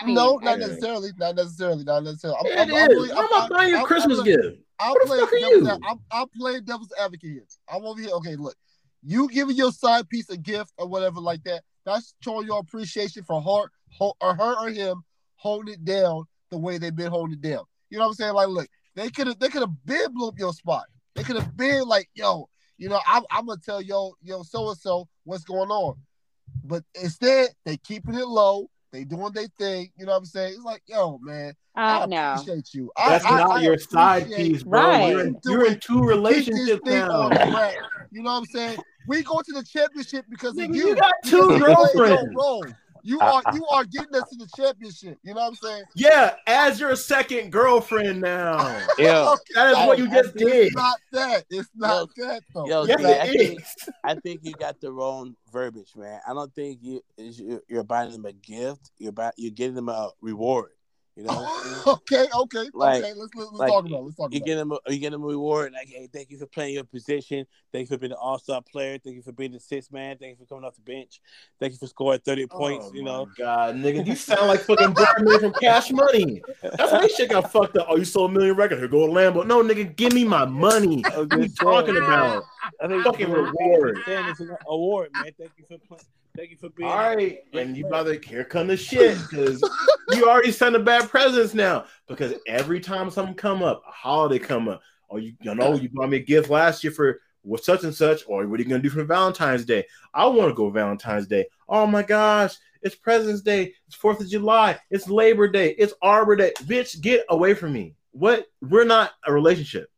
[0.00, 0.66] I mean, no, not Yeah.
[0.66, 1.10] necessarily.
[1.16, 1.84] Not necessarily.
[1.84, 2.38] Not necessarily.
[2.40, 2.96] I'm, Yeah, I'm, it I'm is.
[2.96, 4.58] really- I'm I'm- not buying you a I'm- Christmas I'm- gift.
[4.80, 7.44] I'll play, devil's, I'll, I'll play devil's advocate here.
[7.72, 8.10] I'm over here.
[8.10, 8.56] Okay, look,
[9.04, 11.62] you giving your side piece a gift or whatever like that.
[11.84, 15.02] That's showing your appreciation for her, ho- or her or him
[15.36, 17.64] holding it down the way they've been holding it down.
[17.90, 18.32] You know what I'm saying?
[18.34, 20.86] Like, look, they could have they could have been blew up your spot.
[21.14, 22.48] They could have been like, yo,
[22.78, 25.96] you know, I'm, I'm gonna tell yo, yo, so and so what's going on.
[26.64, 28.70] But instead, they keeping it low.
[28.90, 29.90] They doing their thing.
[29.96, 30.54] You know what I'm saying?
[30.54, 32.32] It's like, yo, man, I uh, no.
[32.34, 32.90] appreciate you.
[32.96, 34.80] I- That's I- not I your side piece, bro.
[34.80, 35.10] Right.
[35.10, 37.10] You're, in, you're in two relationships now.
[37.10, 37.74] on track.
[38.12, 38.78] You know what I'm saying?
[39.06, 40.96] We go to the championship because Nigga, of you you.
[40.96, 42.34] got two you girlfriends.
[42.36, 42.64] role.
[43.06, 45.18] You are you are getting us to the championship.
[45.22, 45.84] You know what I'm saying?
[45.94, 48.56] Yeah, as your second girlfriend now.
[48.98, 49.42] Yo, Okay.
[49.56, 50.74] That is what you just It's did.
[50.74, 51.44] not that.
[51.50, 52.66] It's not that though.
[52.66, 53.62] yo, Yes, see, I it think.
[54.04, 56.18] I think you got the wrong verbiage, man.
[56.26, 58.90] I don't think you is you you're buying them a gift.
[58.96, 60.70] You're buy, you're getting them a reward.
[61.16, 63.12] You know, okay, okay, Like- okay.
[63.14, 63.98] Let's let's, let's like, talk about.
[63.98, 64.02] It.
[64.02, 64.46] Let's talk you about.
[64.46, 65.72] get them a, you get them a reward.
[65.72, 67.46] Like, hey, thank you for playing your position.
[67.72, 68.98] Thank you for being an all star player.
[68.98, 70.18] Thank you for being the sixth man.
[70.18, 71.20] Thank you for coming off the bench.
[71.60, 72.86] Thank you for scoring thirty oh points.
[72.90, 76.42] Oh you my know, God, nigga, you sound like fucking Birdman from Cash Money.
[76.62, 77.86] That's why this shit got fucked up.
[77.88, 78.80] Oh, you sold a million records.
[78.80, 79.46] Here go a Lambo.
[79.46, 81.04] No, nigga, give me my money.
[81.14, 82.44] I was What are you just saying, talking about?
[82.82, 83.98] I think Fucking I'm reward.
[84.04, 85.30] saying It's an award, man.
[85.38, 86.02] Thank you for playing.
[86.36, 86.88] Thank you for being.
[86.90, 89.62] All right, and you about to here come the shit because
[90.10, 91.84] you already sent a bad presents now.
[92.08, 95.88] Because every time something come up, a holiday come up, or you, you know you
[95.92, 98.68] bought me a gift last year for what such and such, or what are you
[98.68, 99.84] gonna do for Valentine's Day?
[100.12, 101.46] I want to go Valentine's Day.
[101.68, 106.34] Oh my gosh, it's President's Day, it's Fourth of July, it's Labor Day, it's Arbor
[106.34, 106.52] Day.
[106.62, 107.94] Bitch, get away from me.
[108.10, 108.46] What?
[108.60, 109.88] We're not a relationship.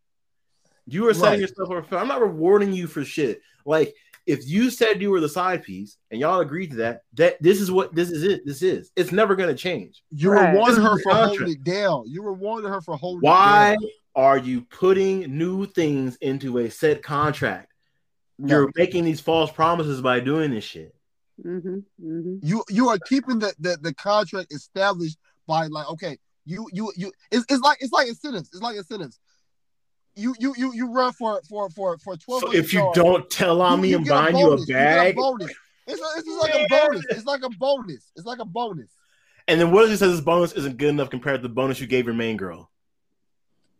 [0.86, 1.40] You are setting Right.
[1.40, 1.88] yourself up.
[1.88, 3.40] for- I'm not rewarding you for shit.
[3.64, 3.94] Like
[4.26, 7.60] if you said you were the side piece and y'all agreed to that, that this
[7.60, 8.42] is what this is it.
[8.44, 8.90] This is.
[8.96, 10.02] It's never gonna change.
[10.10, 10.50] You Right.
[10.52, 11.38] rewarded her for contract.
[11.38, 12.04] holding it down.
[12.06, 13.90] You rewarded her for holding Why it down.
[14.16, 17.72] are you putting new things into a set contract?
[18.38, 20.94] You're making these false promises by doing this shit.
[21.40, 21.58] hmm
[22.00, 26.92] hmm You you are keeping the, the, the contract established by like okay you you
[26.96, 29.18] you it's, it's like it's like incentives it's like incentives.
[30.16, 32.40] You you you you run for for for for twelve.
[32.40, 35.16] So if you don't tell on me, I'm get a buying you a bag.
[35.16, 35.52] bonus.
[35.86, 37.04] It's, a, it's like a bonus.
[37.10, 38.10] It's like a bonus.
[38.16, 38.90] It's like a bonus.
[39.46, 41.80] And then what if it says this bonus isn't good enough compared to the bonus
[41.80, 42.70] you gave your main girl?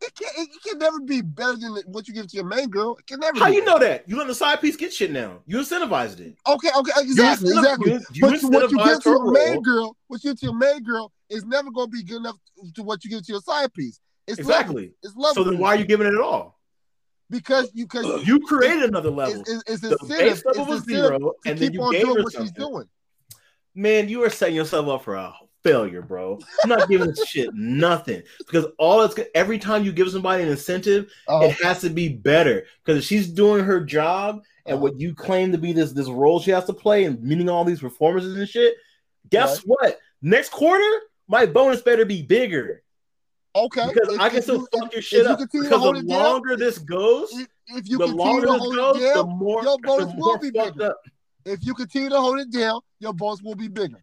[0.02, 0.32] it can't.
[0.36, 2.96] It can never be better than what you give to your main girl.
[2.96, 3.38] It can never.
[3.38, 4.08] How you know that?
[4.08, 5.40] You let the side piece get shit now.
[5.46, 6.36] You incentivized it.
[6.46, 7.92] Okay, okay, exactly, You exactly.
[8.12, 10.82] you But what you give to your main girl, what you give to your main
[10.82, 12.36] girl, is never going to be good enough
[12.74, 14.00] to what you give to your side piece.
[14.26, 14.52] It's level.
[14.52, 14.92] Exactly.
[15.02, 15.34] It's level.
[15.34, 16.58] So then why are you giving it at all?
[17.30, 19.40] Because you because You created another level.
[19.40, 22.22] it's, it's, it's The base level It's was zero, and then you gave doing her
[22.22, 22.54] what she's something.
[22.72, 22.88] doing.
[23.74, 26.38] Man, you are setting yourself up for a failure, bro.
[26.62, 30.48] I'm not giving this shit nothing because all it's every time you give somebody an
[30.48, 32.64] incentive, Oh, it has to be better.
[32.84, 34.82] Because if she's doing her job and Uh-huh.
[34.82, 37.64] what you claim to be this this role she has to play and meeting all
[37.64, 38.74] these performances and shit,
[39.30, 39.98] guess what?
[40.22, 40.88] Next quarter,
[41.28, 42.82] my bonus better be bigger
[43.64, 43.88] okay.
[43.92, 45.38] because If- I can still you- fuck your shit up.
[45.38, 48.52] to Because the it down, longer this goes, if, if you the continue longer to
[48.52, 50.84] this hold goes, it the down, more your bonus the will be bigger.
[50.90, 50.96] up.
[51.44, 54.02] if you continue to hold it down, your bonus will be bigger.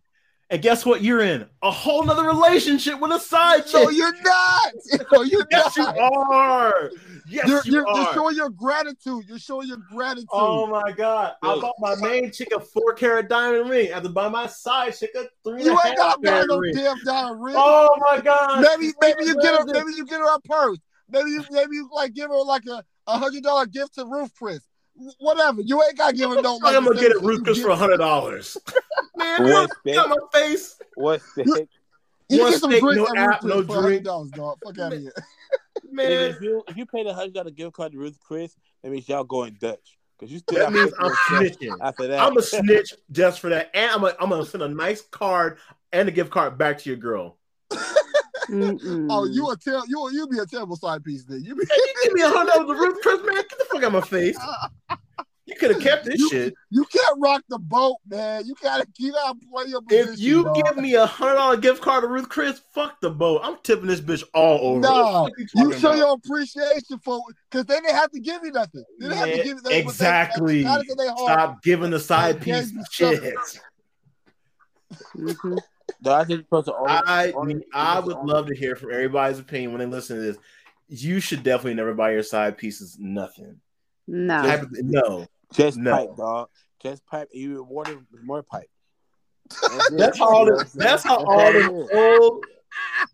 [0.54, 1.02] And guess what?
[1.02, 3.74] You're in a whole nother relationship with a side chick.
[3.86, 4.74] No, you're not.
[5.12, 5.98] No, you're yes, you not.
[5.98, 6.92] are.
[7.28, 7.98] Yes, You're, you you're, are.
[8.04, 9.24] you're showing your gratitude.
[9.28, 10.28] You're showing your gratitude.
[10.32, 11.34] Oh my god!
[11.42, 13.90] I bought my main chick a four carat diamond ring.
[13.92, 16.22] I had to buy my side chick a three and a you half ain't got
[16.24, 16.76] to buy no ring.
[16.76, 17.56] damn dollar ring.
[17.58, 18.62] Oh my god!
[18.62, 19.86] maybe maybe you get her Where is it?
[19.86, 20.78] maybe you get her a purse.
[21.10, 24.32] Maybe you maybe you like give her like a, a hundred dollar gift to Ruth
[24.38, 24.62] Chris.
[25.20, 25.62] Whatever.
[25.62, 27.70] You ain't gotta give her no like I'm gonna get same it Ruth Chris for
[27.70, 28.58] a hundred dollars.
[29.16, 30.78] Man, What you got my face.
[30.96, 31.68] What stick?
[32.30, 34.04] You One get some steak, drinks no app, no drink.
[34.04, 34.60] dollars, dog.
[34.64, 35.14] Fuck out of here.
[35.92, 38.92] Man, if you if you paid a hundred dollar gift card to Ruth Chris, that
[38.92, 39.98] means y'all going Dutch.
[40.20, 41.78] Cause you still that means I'm snitching.
[41.82, 42.20] after that.
[42.22, 45.58] I'm a snitch just for that, and I'm gonna I'm gonna send a nice card
[45.92, 47.38] and a gift card back to your girl.
[48.50, 49.08] Mm-mm.
[49.10, 51.44] Oh, you a ter- you you be a terrible side piece then.
[51.44, 53.36] You be You give me a hundred dollars to Ruth Chris, man.
[53.36, 54.38] Get the fuck out of my face.
[55.46, 56.54] You could have kept this You- shit.
[56.70, 58.46] you can't rock the boat, man.
[58.46, 60.14] You gotta keep gotta play your position.
[60.14, 60.56] If you dog.
[60.56, 63.42] give me a hundred dollar gift card to Ruth Chris, fuck the boat.
[63.44, 64.80] I'm tipping this bitch all over.
[64.80, 65.98] Nah, What you show about?
[65.98, 67.22] your appreciation for
[67.52, 68.86] because they didn't have to give you nothing.
[69.02, 70.64] They didn't have to give you they- exactly.
[70.64, 71.08] They.
[71.18, 73.34] Stop giving the side piece you shit.
[75.18, 75.60] Mhm.
[76.02, 78.92] No, I think supposed to only, I only- I would supposed love to hear from
[78.92, 80.38] everybody's opinion when they listen to this.
[80.88, 83.60] You should definitely never buy your side pieces nothing.
[84.08, 84.42] No.
[84.42, 85.92] Type of- no, Just No.
[85.92, 86.50] pipe, dog.
[86.82, 87.30] Just pipe.
[87.32, 88.70] You rewarded with more pipe.
[89.92, 90.46] that's all.
[90.46, 92.46] The, that's how all them old.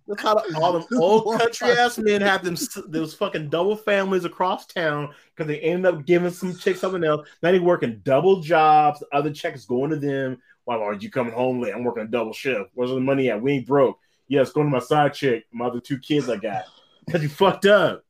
[0.07, 2.55] That's how the, all them old country ass men have them
[2.87, 7.27] those fucking double families across town because they ended up giving some chick something else.
[7.43, 8.99] Now they working double jobs.
[9.01, 10.37] The other check is going to them.
[10.69, 11.73] Why aren't you coming home late?
[11.73, 12.69] I'm working a double shift.
[12.75, 13.41] Where's the money at?
[13.41, 13.97] We ain't broke.
[14.27, 16.65] Yeah, it's going to my side chick, my other two kids I got.
[17.07, 18.05] Because you fucked up.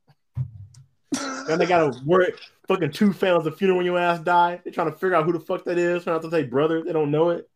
[1.47, 2.37] Then they gotta work
[2.67, 4.59] fucking two families a funeral when your ass die.
[4.61, 6.03] They're trying to figure out who the fuck that is.
[6.03, 6.83] Trying to say brother.
[6.83, 7.49] They don't know it.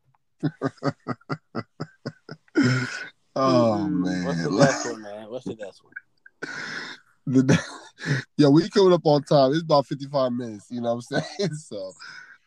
[3.36, 5.30] Oh man, What's the man, next one, man?
[5.30, 5.94] What's the next one?
[7.26, 7.60] The-
[8.38, 9.54] yeah, we coming up on time.
[9.54, 10.68] It's about fifty five minutes.
[10.70, 11.50] You know what I'm saying?
[11.56, 11.94] So,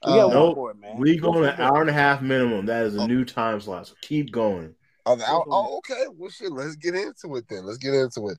[0.05, 0.57] We got uh, one Nope.
[0.57, 0.99] more, man.
[0.99, 2.67] We going What's an hour and a half minimum.
[2.67, 3.07] That is a Oh.
[3.07, 3.87] new time slot.
[3.89, 4.75] So keep going.
[5.07, 6.05] oh, the- oh, okay.
[6.15, 6.53] Well, shit.
[6.53, 7.65] Let's get into it then.
[7.65, 8.39] Let's get into it.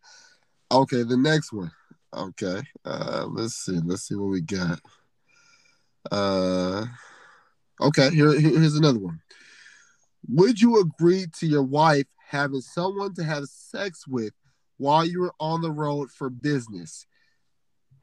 [0.72, 1.72] Okay, the next one.
[2.14, 3.80] Okay, uh, let's see.
[3.84, 4.80] Let's see what we got.
[6.12, 6.86] Uh,
[7.82, 8.10] okay.
[8.12, 9.22] Here, here- here's another one.
[10.30, 14.34] Would you agree to your wife having someone to have sex with
[14.78, 17.06] while you were on the road for business?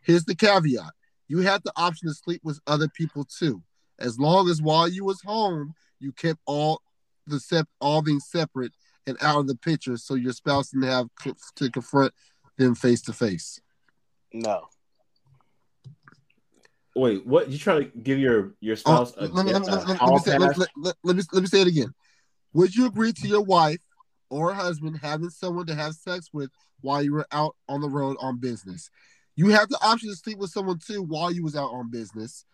[0.00, 0.92] Here's the caveat:
[1.28, 3.62] you had the option to sleep with other people too,
[3.98, 6.82] as long as while you was home you kept all
[7.26, 8.72] the sep all being separate
[9.06, 12.12] and out of the picture, so your spouse didn't have co- to confront
[12.58, 13.60] them face to face.
[14.32, 14.68] No.
[16.96, 17.48] Wait, what?
[17.50, 19.86] You trying to give your your Oh, spouse a, let, me- let me- a let
[19.86, 21.94] me- let hall me say, let- let- let me let me say it again.
[22.52, 23.80] Would you agree to your wife
[24.30, 26.50] or husband having someone to have sex with
[26.82, 28.90] while you were out on the road on business?
[29.36, 32.44] You have the option to sleep with someone too while you was out on business,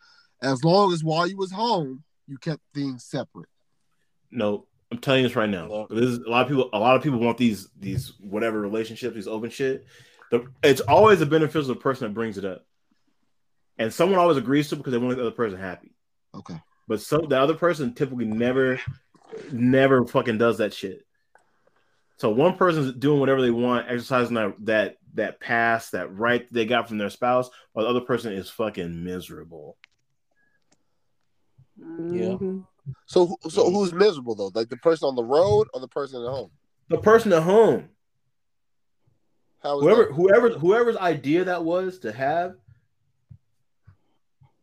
[0.43, 3.49] as long as while you was home you kept things separate.
[4.31, 5.87] No, I'm telling you this right now.
[5.91, 6.70] This is a lot of people.
[6.72, 9.85] A lot of people want these these whatever relationships, these open shit.
[10.31, 12.64] The, it's always a beneficial to the person that brings it up,
[13.78, 15.92] and someone always agrees to it because they want the other person happy.
[16.34, 16.61] Okay.
[16.87, 18.80] But so the other person typically never,
[19.53, 21.04] never fucking does that shit.
[22.17, 26.64] So one person's doing whatever they want, exercising that that that pass, that right they
[26.66, 29.76] got from their spouse, while the other person is fucking miserable.
[31.78, 32.37] Yeah.
[32.37, 32.66] Mhm.
[33.07, 34.50] So so who's miserable though?
[34.54, 36.50] Like the person on the road or the person at home?
[36.88, 37.88] The person at home,
[39.62, 40.12] How is whoever that?
[40.14, 42.57] whoever whoever's idea that was to have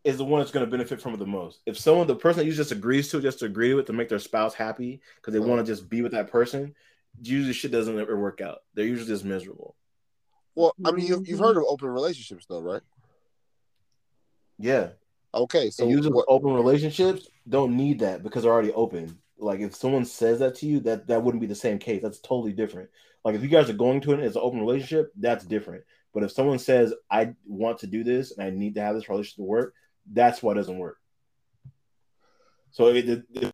[0.04, 1.60] is the one that's going to benefit from it the most.
[1.66, 4.20] If someone, the person that you just agrees to, just agree with to make their
[4.20, 6.74] spouse happy because they want to just be with that person,
[7.22, 8.60] usually shit doesn't ever work out.
[8.74, 9.76] They're usually just miserable.
[10.58, 11.60] Well, I mean, you've, you've heard mm-hmm.
[11.60, 12.82] of open relationships, though, right?
[14.58, 14.90] Yeah.
[15.32, 19.20] Okay, so and users what, open relationships don't need that because they're already open.
[19.38, 22.02] Like if someone says that to you, that that wouldn't be the same case.
[22.02, 22.90] That's totally different.
[23.24, 25.84] Like if you guys are going to it as an open relationship, that's different.
[26.12, 29.10] But if someone says I want to do this and I need to have this
[29.10, 29.76] relationship to work,
[30.12, 30.98] that's why it doesn't work.
[32.72, 33.54] So it, it, it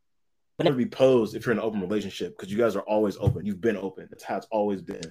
[0.63, 3.45] never be posed if you're in an open relationship because you guys are always open.
[3.45, 4.07] You've been open.
[4.09, 5.01] That's how it's always been.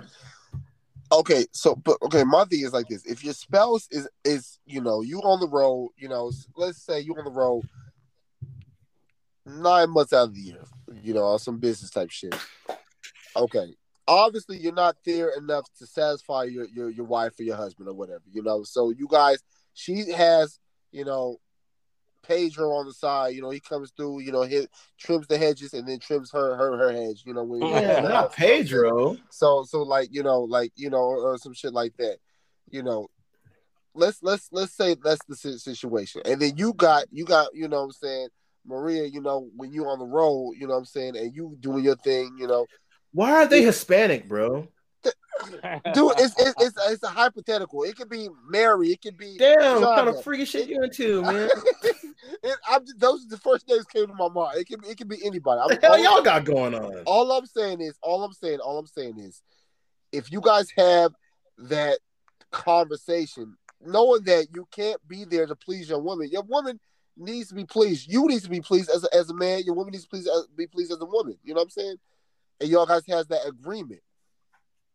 [1.13, 4.81] Okay, so but okay, my thing is like this: if your spouse is is you
[4.81, 7.63] know you on the road, you know, let's say you on the road
[9.47, 10.65] nine months out of the year,
[11.03, 12.35] you know, some business type shit.
[13.37, 13.75] Okay,
[14.07, 17.95] obviously you're not there enough to satisfy your your your wife or your husband or
[17.95, 18.63] whatever, you know.
[18.63, 19.43] So you guys,
[19.75, 20.59] she has,
[20.91, 21.39] you know,
[22.23, 23.35] Pedro on the side.
[23.35, 24.21] You know, he comes through.
[24.21, 27.23] You know, hit trims the hedges and then trims her her her hedge.
[27.27, 29.17] You know, when Yeah, not Pedro.
[29.31, 32.19] so so like you know like you know or some shit like that.
[32.71, 33.09] You know,
[33.95, 37.79] let's let's let's say that's the situation, and then you got you got you know
[37.79, 38.29] what I'm saying.
[38.65, 41.57] Maria, you know, when you on the road, you know what I'm saying, and you
[41.59, 42.65] doing your thing, you know,
[43.13, 44.69] Why are they Hispanic, bro?
[45.03, 47.83] dude, it's it's it's, it's a hypothetical.
[47.83, 51.23] It could be Mary, it could be Damn, what kind of freaky shit you into,
[51.23, 51.51] man?
[52.43, 54.59] it, I'm just, those are the first names came to my mind.
[54.59, 55.61] It can it can be anybody.
[55.61, 57.03] I'm, What the hell all, y'all got going on?
[57.07, 59.43] all I'm saying is, all I'm saying, all I'm saying is,
[60.13, 61.13] if you guys have
[61.59, 61.99] that
[62.51, 66.79] conversation, knowing that you can't be there to please your woman, your woman
[67.17, 68.11] needs to be pleased.
[68.11, 69.63] You need to be pleased as a, as a man.
[69.65, 71.37] Your woman needs to please, uh, be pleased as a woman.
[71.43, 71.97] You know what I'm saying?
[72.61, 74.01] And y'all guys has that agreement.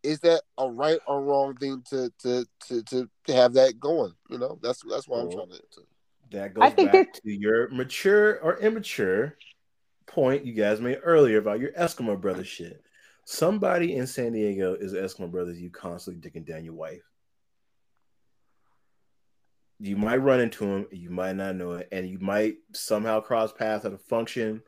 [0.04, 4.14] Is that a right or wrong thing to to to to, to have that going?
[4.30, 5.58] You know, that's that's what I'm trying to.
[5.58, 5.82] to
[6.32, 9.38] That goes I think back it's- to your mature or immature
[10.06, 12.82] point you guys made earlier about your Eskimo brother shit.
[13.26, 15.60] Somebody in San Diego is Eskimo brothers.
[15.60, 17.02] You constantly dicking down your wife.
[19.80, 23.54] You might run into him, you might not know it, and you might somehow cross
[23.54, 24.64] paths at a function.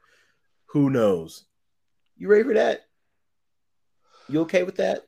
[0.67, 1.45] Who knows?
[2.15, 2.81] You ready for that?
[4.27, 5.03] You okay with that?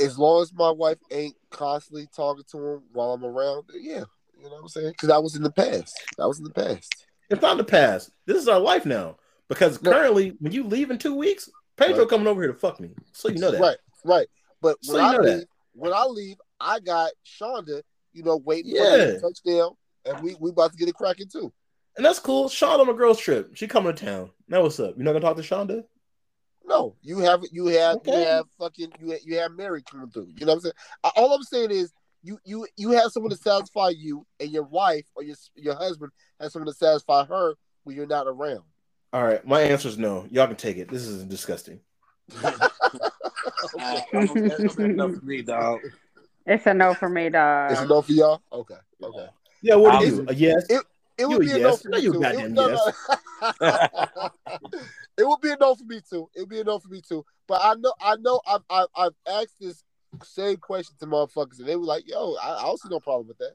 [0.00, 4.02] as long as my wife ain't constantly talking to him while I'm around, yeah,
[4.38, 4.92] you know what I'm saying?
[4.92, 5.98] Because that was in the past.
[6.18, 7.06] That was in the past.
[7.30, 8.10] It's not the past.
[8.26, 9.16] This is our life now.
[9.48, 9.92] Because No.
[9.92, 12.08] currently, when you leave in two weeks, Pedro Right.
[12.08, 12.94] coming over here to fuck me.
[13.12, 13.60] So you know that.
[13.60, 14.28] Right, right.
[14.60, 15.38] But So when you I know that.
[15.38, 17.82] leave, when I leave, I got Shonda,
[18.12, 18.82] you know, waiting Yeah.
[18.82, 21.52] for the touchdown, and we we about to get it cracking too.
[21.96, 22.48] And that's cool.
[22.48, 23.54] Shonda on a girl's trip.
[23.54, 24.30] She coming to town.
[24.48, 24.96] Now what's up?
[24.96, 25.84] You not gonna talk to Shonda?
[26.64, 30.32] No, you have you have you have fucking you have, you have Mary coming through.
[30.36, 30.74] You know what I'm saying?
[31.16, 31.92] All I'm saying is
[32.24, 36.10] you you you have someone to satisfy you, and your wife or your your husband
[36.40, 38.62] has someone to satisfy her when you're not around.
[39.12, 39.46] All right.
[39.46, 40.26] My answer is no.
[40.30, 40.88] Y'all can take it.
[40.88, 41.80] This is disgusting.
[42.42, 44.36] I'm
[44.78, 45.80] enough for me, dog.
[46.46, 47.72] It's a no for me, dog.
[47.72, 48.42] It's a no for y'all.
[48.52, 49.26] Okay, okay.
[49.62, 50.24] Yeah, what do you?
[50.28, 50.66] A yes.
[50.68, 50.82] It
[51.18, 51.82] You would a be a no yes.
[51.82, 52.22] for No, me you too.
[52.24, 52.92] it, no, no.
[55.18, 56.28] it would be a no for me too.
[56.34, 57.24] It would be a no for me too.
[57.46, 59.82] But I know, I know, I've, I've, I've asked this
[60.22, 63.28] same question to motherfuckers, and they were like, "Yo, I, I don't see no problem
[63.28, 63.52] with that."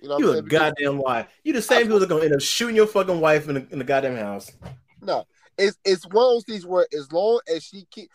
[0.00, 0.42] You know, You a?
[0.42, 1.26] Goddamn lie.
[1.42, 3.78] You the same people that gonna end up shooting your fucking wife in the, in
[3.78, 4.52] the goddamn house.
[5.00, 5.24] No,
[5.58, 8.10] it's it's one of those things where as long as she keep,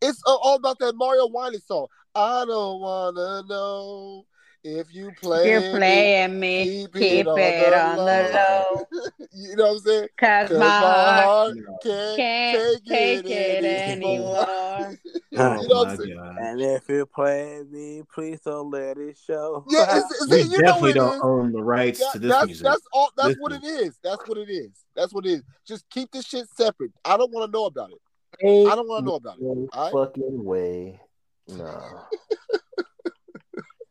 [0.00, 1.86] it's all about that Mario Winans song.
[2.14, 4.26] I don't wanna know
[4.62, 5.50] if you play.
[5.50, 6.64] You're playing me.
[6.64, 9.00] keep, Keep it on the low.
[9.32, 10.08] you know what I'm saying?
[10.18, 14.46] Cause 'Cause my heart heart can't, can't take, take it anymore.
[14.46, 14.98] anymore.
[15.04, 16.16] you know Oh what my I'm saying?
[16.16, 16.36] god.
[16.38, 19.64] And if you play me, please don't let it show.
[19.68, 21.20] Yeah, it's, it's, We you definitely don't is.
[21.22, 22.64] own the rights That- to this that's music.
[22.64, 23.10] that's all.
[23.16, 23.42] That's Listen.
[23.42, 23.98] what it is.
[24.02, 24.70] That's what it is.
[24.94, 25.42] That's what it is.
[25.66, 26.92] Just keep this shit separate.
[27.04, 27.98] I don't want to know about it.
[28.42, 29.42] I don't want to know about it.
[29.42, 29.92] No All right?
[30.08, 31.00] fucking way.
[31.48, 32.00] No.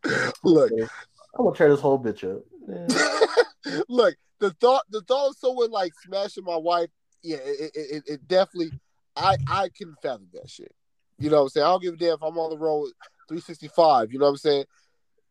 [0.44, 2.44] Look, I'm gonna tear this whole bitch up.
[2.68, 3.74] Yeah.
[3.90, 4.16] look.
[4.40, 6.90] The thought, the thought of someone like smashing my wife.
[7.22, 8.72] Yeah, it, it, it, it definitely.
[9.16, 10.74] I I couldn't fathom that shit.
[11.18, 11.66] You know what I'm saying?
[11.66, 12.88] I don't give a damn if I'm on the road
[13.28, 14.14] 365.
[14.14, 14.66] You know what I'm saying?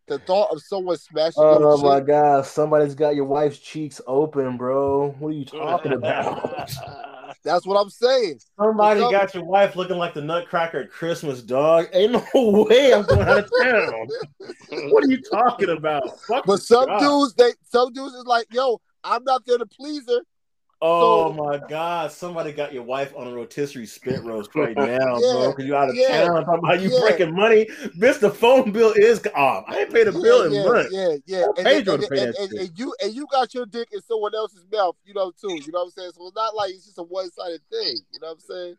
[0.09, 2.07] The thought of someone smashing Oh my shit.
[2.07, 5.15] god, somebody's got your wife's cheeks open, bro.
[5.19, 6.69] What are you talking about?
[7.45, 8.41] That's what I'm saying.
[8.59, 11.89] Somebody Some- got your wife looking like the Nutcracker at Christmas, dog.
[11.93, 14.09] Ain't no way I'm going out of town.
[14.91, 16.21] what are you talking about?
[16.23, 16.99] Fuck But some guy.
[16.99, 20.21] dudes, they some dudes is like, yo, I'm not there to please her.
[20.81, 24.87] Oh so- my god, somebody got your wife on a rotisserie spit roast right now,
[24.87, 25.51] Yeah, bro.
[25.51, 26.45] Because you out of yeah, town.
[26.45, 27.01] Talking about you yeah.
[27.01, 27.67] breaking money.
[27.99, 29.65] Bitch, the phone bill is off.
[29.69, 30.91] Oh, I ain't paid a bill in months.
[30.93, 31.47] yeah, yeah.
[31.59, 32.53] And, and, and, and, shit.
[32.53, 35.55] and you and you got your dick in someone else's mouth, you know, too.
[35.55, 36.11] You know what I'm saying?
[36.15, 37.97] So it's not like it's just a one sided thing.
[38.13, 38.77] You know what I'm saying?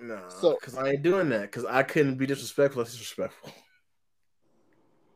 [0.00, 1.42] No, So- because I ain't doing that.
[1.42, 2.82] Because I couldn't be disrespectful.
[2.84, 3.52] That's disrespectful.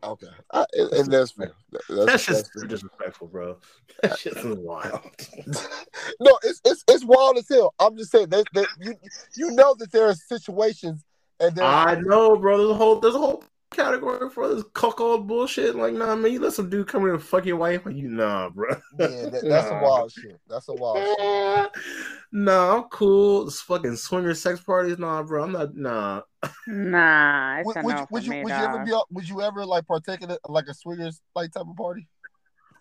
[0.07, 1.53] Okay, I, and, that's fair.
[1.73, 3.59] That's, That's that's just disrespectful, bro.
[4.03, 5.01] That shit's wild.
[6.21, 7.75] no, it's it's it's wild as hell.
[7.79, 8.95] I'm just saying that, that you
[9.37, 11.03] you know that there are situations
[11.41, 12.59] and there I know, bro.
[12.59, 15.75] There's a whole there's a whole category for this cuckold bullshit.
[15.77, 17.85] Like, nah, man, you let some dude come in and fuck your wife.
[17.87, 18.71] Like, you nah, bro.
[18.99, 20.41] yeah, that, that's a wild shit.
[20.49, 21.83] That's a wild shit.
[22.33, 23.45] nah, I'm cool.
[23.45, 25.45] This fucking swinger sex parties, nah, bro.
[25.45, 26.23] I'm not, nah.
[26.67, 28.87] Nah, Would, would, no you- would you me, would you ever dog.
[28.87, 32.09] be would you ever like partake in a, like a swingers like type of party?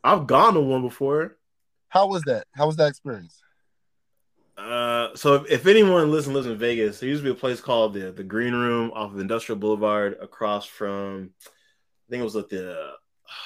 [0.04, 1.38] I've gone to one before.
[1.90, 2.46] How was that?
[2.54, 3.42] How was that experience?
[4.58, 7.60] Uh, so if, if anyone listen lives in Vegas, there used to be a place
[7.60, 12.36] called the the Green Room off of Industrial Boulevard, across from, I think it was
[12.36, 12.94] like the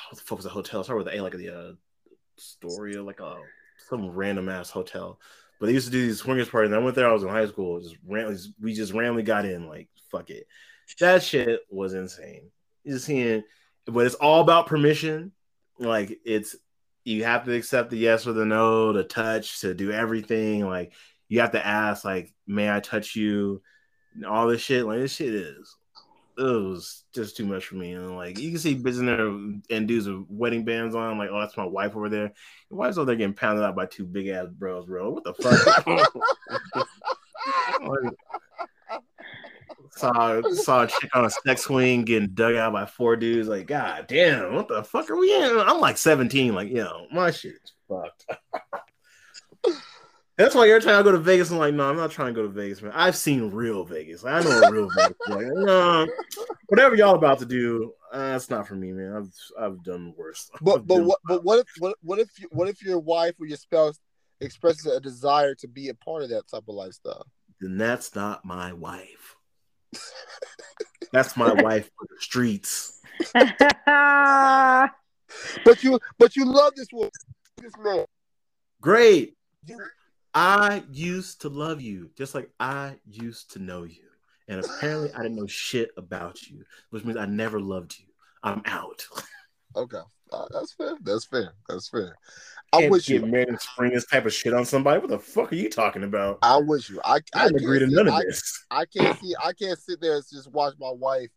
[0.09, 0.83] what the fuck was the hotel?
[0.83, 1.71] Sorry with the A, like the uh,
[2.37, 3.37] Astoria, like a
[3.89, 5.19] some random ass hotel.
[5.59, 6.71] But they used to do these swingers parties.
[6.71, 7.09] And I went there.
[7.09, 7.81] I was in high school.
[7.81, 9.67] Just randomly, we just randomly got in.
[9.67, 10.45] Like fuck it,
[10.99, 12.51] that shit was insane.
[12.83, 13.43] You just seeing,
[13.85, 15.31] but it's all about permission.
[15.79, 16.55] Like it's
[17.03, 20.65] you have to accept the yes or the no, to touch, to do everything.
[20.65, 20.93] Like
[21.27, 23.61] you have to ask, like, may I touch you?
[24.15, 24.85] And all this shit.
[24.85, 25.75] Like this shit is
[26.39, 27.91] it was just too much for me.
[27.93, 29.27] And like you can see bitches in there
[29.77, 32.31] and dudes with wedding bands on, like, oh, that's my wife over there.
[32.69, 35.09] Your wife's over there getting pounded out by two big ass bros, bro.
[35.11, 36.13] What the fuck?
[39.99, 43.49] Saw saw a chick on a sex swing getting dug out by four dudes.
[43.49, 45.59] Like, god damn, what the fuck are we in?
[45.59, 46.53] I'm like 17.
[46.53, 48.25] Like, yo, my shit's fucked.
[50.37, 52.41] That's why every time I go to Vegas, I'm like, no, I'm not trying to
[52.41, 52.93] go to Vegas, man.
[52.95, 54.23] I've seen real Vegas.
[54.23, 55.17] I know what real Vegas.
[55.27, 56.07] Like, no,
[56.67, 59.13] whatever y'all about to do, uh, it's not for me, man.
[59.17, 60.49] I've I've done worse.
[60.61, 63.33] But I've but what but what if what, what if you, what if your wife
[63.37, 63.99] or your spouse
[64.39, 67.25] expresses a desire to be a part of that type of lifestyle?
[67.59, 69.18] then that's not my wife.
[71.11, 73.01] That's my wife for the streets.
[75.63, 77.11] But you but you love this woman,
[77.61, 78.05] this man.
[78.81, 79.35] Great.
[80.33, 84.03] I used to love you, just like I used to know you.
[84.47, 88.05] And apparently, I didn't know shit about you, which means I never loved you.
[88.43, 89.05] I'm out.
[89.75, 90.95] okay, Uh, that's fair.
[91.01, 91.53] That's fair.
[91.67, 92.15] That's fair.
[92.73, 93.25] Can't with get you.
[93.25, 94.99] married and spring this type of shit on somebody.
[94.99, 96.39] What the fuck are you talking about?
[96.43, 97.01] I wish you.
[97.03, 98.65] I I I agree to none of I, this.
[98.69, 99.33] I can't see.
[99.43, 101.29] I can't sit there and just watch my wife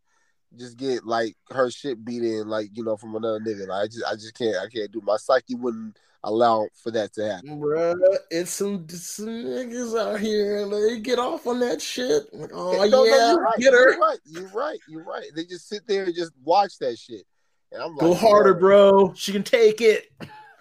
[0.58, 3.66] just get like her shit beat in, like you know, from another nigga.
[3.66, 4.56] Like, I just, I just can't.
[4.56, 5.00] I can't do.
[5.02, 7.60] My psyche wouldn't allow for that to happen.
[7.60, 7.96] Bruh,
[8.30, 12.32] it's some, some niggas out here they get off on that shit.
[12.32, 13.58] Like, oh, No, no, yeah, you're right.
[13.58, 13.90] get her.
[13.92, 14.18] You're right.
[14.24, 14.78] You're right.
[14.88, 15.26] You're right.
[15.34, 17.24] They just sit there and just watch that shit.
[17.72, 19.12] And I'm like, Go harder, bro.
[19.14, 20.10] She can take it.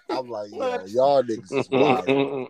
[0.10, 2.50] I'm like, yo, y'all niggas is wild.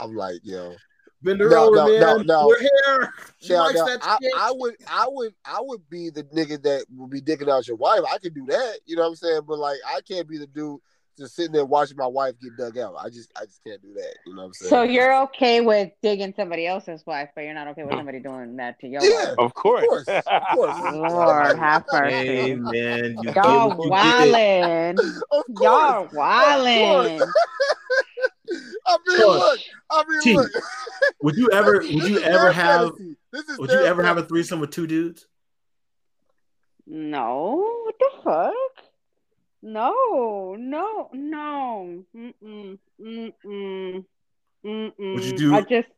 [0.00, 0.74] I'm like, yo.
[1.22, 2.00] Bend her No, over, no, man.
[2.00, 2.46] no, no.
[2.48, 3.14] We're here.
[3.38, 4.18] She Now, likes now, that I.
[4.36, 7.76] I would, I would, I would be the nigga that would be dicking out your
[7.76, 8.00] wife.
[8.10, 9.42] I could do that, you know what I'm saying?
[9.46, 10.80] But like, I can't be the dude
[11.18, 12.94] just sitting there watching my wife get dug out.
[12.98, 14.14] I just, I just can't do that.
[14.26, 14.70] You know what I'm saying?
[14.70, 18.56] So you're okay with digging somebody else's wife, but you're not okay with somebody doing
[18.56, 19.30] that to your Yeah.
[19.30, 19.34] wife.
[19.38, 19.84] Of course.
[20.08, 21.12] Of course, of course.
[21.12, 22.80] Lord, have Hey, mercy.
[22.80, 23.16] man.
[23.22, 25.22] You Y'all get wildin'.
[25.60, 27.32] Y'all wildin'.
[28.86, 29.60] I mean, look.
[29.90, 30.50] I mean, T, look.
[31.22, 32.92] Would you ever would you ever have.
[33.32, 35.26] This is would you ever have a threesome with two dudes?
[36.86, 38.52] No, what the fuck?
[39.62, 42.04] No, no, no.
[42.16, 44.04] Mm-mm, mm-mm,
[44.64, 45.14] mm-mm.
[45.14, 45.88] Would you do- I just,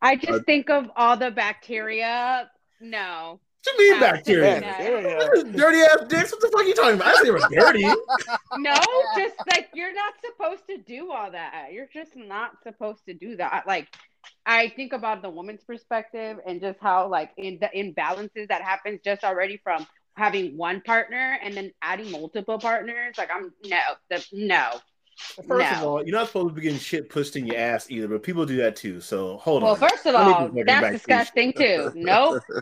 [0.00, 2.50] I just Uh, think of all the bacteria.
[2.80, 3.40] No.
[3.66, 4.60] What you mean bacteria?
[4.60, 5.42] yeah.
[5.56, 6.32] Dirty ass dicks.
[6.32, 7.08] What the fuck are you talking about?
[7.08, 7.84] I didn't say they were dirty.
[8.58, 8.74] No,
[9.16, 11.68] just like you're not supposed to do all that.
[11.72, 13.64] You're just not supposed to do that.
[13.66, 13.88] Like
[14.44, 19.00] I think about the woman's perspective and just how like in the imbalances that happens
[19.02, 23.16] just already from having one partner and then adding multiple partners.
[23.18, 23.78] Like I'm no,
[24.10, 24.70] the no.
[25.46, 25.76] First No.
[25.78, 28.22] of all, you're not supposed to be getting shit pushed in your ass either, but
[28.24, 29.00] people do that too.
[29.00, 29.68] So hold on.
[29.68, 31.92] Well, first of all, that's back to disgusting too.
[31.94, 32.42] Nope.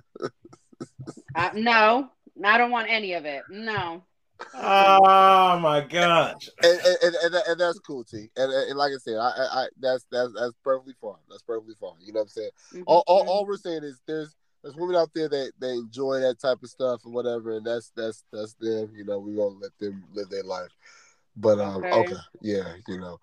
[1.35, 2.11] Uh, no,
[2.45, 3.43] I don't want any of it.
[3.49, 4.03] No.
[4.55, 6.49] Oh my gosh.
[6.63, 8.29] and, and, and, and, and that's cool, T.
[8.37, 11.15] And, and like I said, I, I, I that's that's that's perfectly fine.
[11.31, 11.95] That's perfectly fine.
[12.01, 12.51] You know what I'm saying?
[12.75, 13.29] Mhm, All, all, mhm.
[13.29, 16.69] all we're saying is there's there's women out there that they enjoy that type of
[16.69, 18.93] stuff and whatever, and that's that's that's them.
[18.95, 20.71] You know, we gonna let them live their life.
[21.37, 21.97] But um, Okay.
[21.97, 23.19] okay, yeah, you know,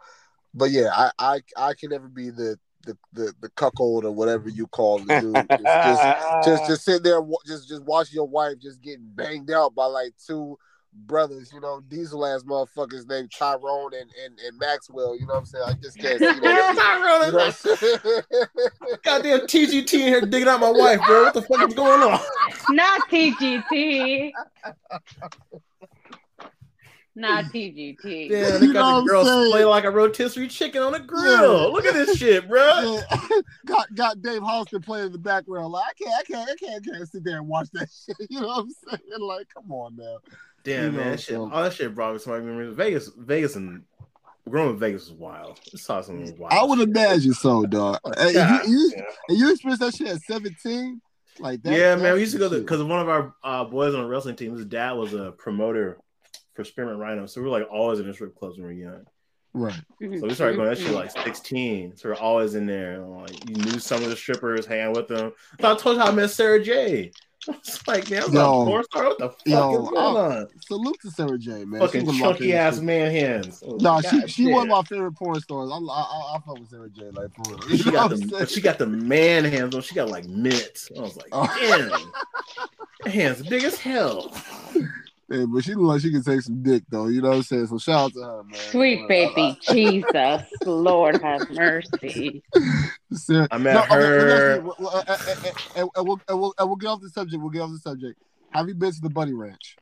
[0.54, 4.50] but yeah, I I I can never be the the the, the cuckold or whatever
[4.50, 5.50] you call it, dude.
[5.58, 6.04] Just, just
[6.44, 10.14] just just sit there just just watch your wife just getting banged out by like
[10.26, 10.58] two
[11.06, 15.40] brothers, you know, diesel ass motherfuckers named Tyrone and, and, and Maxwell, you know what
[15.40, 15.64] I'm saying?
[15.68, 16.34] I just can't see that.
[16.36, 19.00] shit, you know what I'm saying?
[19.04, 21.24] Goddamn TGT in here digging out my wife, bro.
[21.24, 22.20] What the fuck is going on?
[22.70, 24.32] Not TGT.
[27.16, 28.30] Not TGT.
[28.30, 29.52] Damn, they You know what the I'm girls saying?
[29.52, 31.62] play like a rotisserie chicken on a grill.
[31.62, 31.68] Yeah.
[31.68, 33.02] Look at this shit, bro.
[33.10, 33.42] Yeah.
[33.66, 35.72] got got Dave Hollister playing in the background.
[35.72, 38.16] Like I can't, I can't, I can't, I can't sit there and watch that shit.
[38.30, 38.70] You know what I'm
[39.00, 39.20] saying?
[39.22, 40.18] Like, come on now.
[40.64, 42.76] Damn, You man, know, that shit, all that shit brought me so many memories.
[42.76, 43.84] Vegas, Vegas, and
[44.50, 45.60] growing up in Vegas was wild.
[45.74, 46.54] I saw some wild.
[46.54, 46.90] I would shit.
[46.90, 48.00] imagine so, dog.
[48.18, 48.34] And
[48.68, 49.04] you, you, yeah.
[49.30, 51.02] and you experienced that shit at 17?
[51.40, 51.72] Like that?
[51.78, 52.14] yeah, man.
[52.16, 52.66] We used to go the shit.
[52.66, 55.98] because one of our uh, boys on the wrestling team, his dad was a promoter
[56.54, 58.80] for Spearmint Rhino, so we were like always in the strip clubs when we were
[58.92, 59.06] young.
[59.54, 59.74] Right.
[60.02, 61.96] So we started going that shit like 16.
[61.98, 63.02] So we're always in there.
[63.02, 65.32] and, Like you knew some of the strippers, hanging with them.
[65.64, 67.12] I told you how I met Sara Jay.
[67.48, 68.62] It's like, man, I was Yo.
[68.62, 69.04] a porn star.
[69.06, 70.48] What the fuck Yo, is going I- on?
[70.60, 71.80] Salute to Sara Jay, man.
[71.82, 73.64] Fucking one of my chunky ass man hands.
[73.66, 75.70] Oh, No, she God she one of my favorite porn stars.
[75.72, 77.10] I I, I, I fuck with Sara Jay.
[77.12, 77.78] Like for real.
[77.78, 79.82] She got the she got the man hands on.
[79.82, 80.90] She got like mitts.
[80.98, 81.48] I was like, Oh.
[83.04, 84.34] damn, hands big as hell.
[85.32, 87.08] Hey, but she look like she can take some dick though.
[87.08, 87.68] You know what I'm saying?
[87.68, 88.60] So shout out to her, man.
[88.60, 92.44] Sweet baby Jesus, Lord have mercy.
[93.14, 94.52] Sarah- I met No, okay, let me her.
[94.70, 97.02] ask well, uh, uh, uh, uh, and, and we'll, and, we'll, and we'll get off
[97.02, 97.40] the subject.
[97.42, 98.20] We'll get off the subject.
[98.52, 99.76] Have you been to the Bunny Ranch?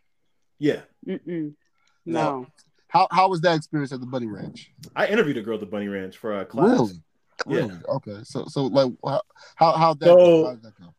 [0.60, 1.54] Yeah, Mm-mm.
[2.06, 2.48] No.
[2.90, 4.72] How how was that experience at the Bunny Ranch?
[4.96, 6.94] I interviewed a girl at the Bunny Ranch for a class.
[7.46, 7.68] Really?
[7.68, 7.78] Yeah.
[7.88, 8.18] Okay.
[8.24, 9.22] So so like how
[9.56, 10.46] how how'd that So- go?
[10.46, 10.94] How did that go?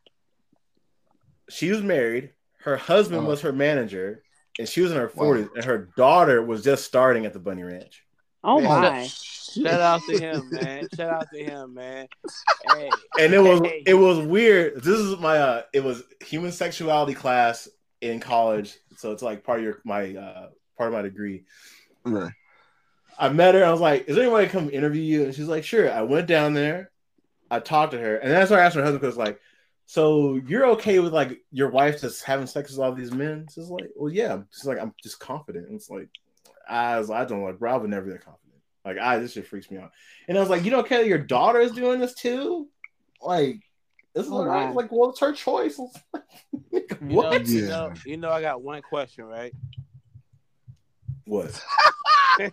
[1.50, 2.30] She was married.
[2.62, 3.28] Her husband Uh-huh.
[3.30, 4.22] was her manager,
[4.58, 5.24] and she was in her Wow.
[5.24, 5.48] forties.
[5.54, 8.04] And her daughter was just starting at the Bunny Ranch.
[8.44, 9.06] Oh Man, my.
[9.06, 10.86] Shout out to him, man.
[10.94, 12.06] Shout out to him, man.
[12.74, 13.82] Hey, and it was Hey.
[13.86, 14.76] it was weird.
[14.76, 17.68] This is my uh it was human sexuality class
[18.00, 21.44] in college, so it's like part of your my uh part of my degree.
[22.04, 22.32] Right.
[23.18, 23.64] I met her.
[23.64, 26.02] I was like, "Is there anybody to come interview you?" And she's like, "Sure." I
[26.02, 26.90] went down there.
[27.50, 29.40] I talked to her, and then I asked her husband because like,
[29.90, 33.70] "So you're okay with like your wife just having sex with all these men?" She's
[33.70, 36.08] like, "Well, yeah." She's like, "I'm just confident." And it's like,
[36.68, 38.60] I was, I don't like, bro, I would never be that confident.
[38.84, 39.90] Like, I this shit freaks me out.
[40.28, 42.68] And I was like, "You don't care that your daughter is doing this too?"
[43.22, 43.60] Like,
[44.14, 44.72] this is Oh, like, wow.
[44.74, 45.80] like, well, it's her choice.
[46.70, 47.46] Like, you know, what?
[47.46, 49.54] you know, you know, I got one question, right?
[51.28, 51.62] What?
[52.40, 52.50] I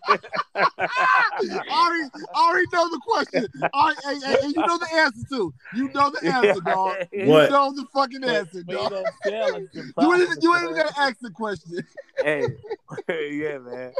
[1.69, 3.47] already, I already know the question.
[3.73, 5.53] I, hey, hey, hey, you know the answer too.
[5.73, 6.95] You know the answer, dog.
[7.13, 8.91] You know the fucking But, answer, but you dog.
[8.91, 10.91] don't tell You ain't, even- you ain't even process.
[10.93, 11.87] gotta ask the question.
[12.21, 12.47] Hey,
[13.37, 13.93] yeah, man.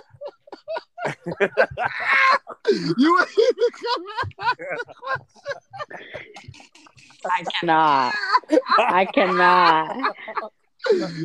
[2.67, 4.11] You ain't even gonna
[4.41, 5.57] ask the question.
[7.25, 8.13] I cannot.
[8.79, 9.95] I cannot.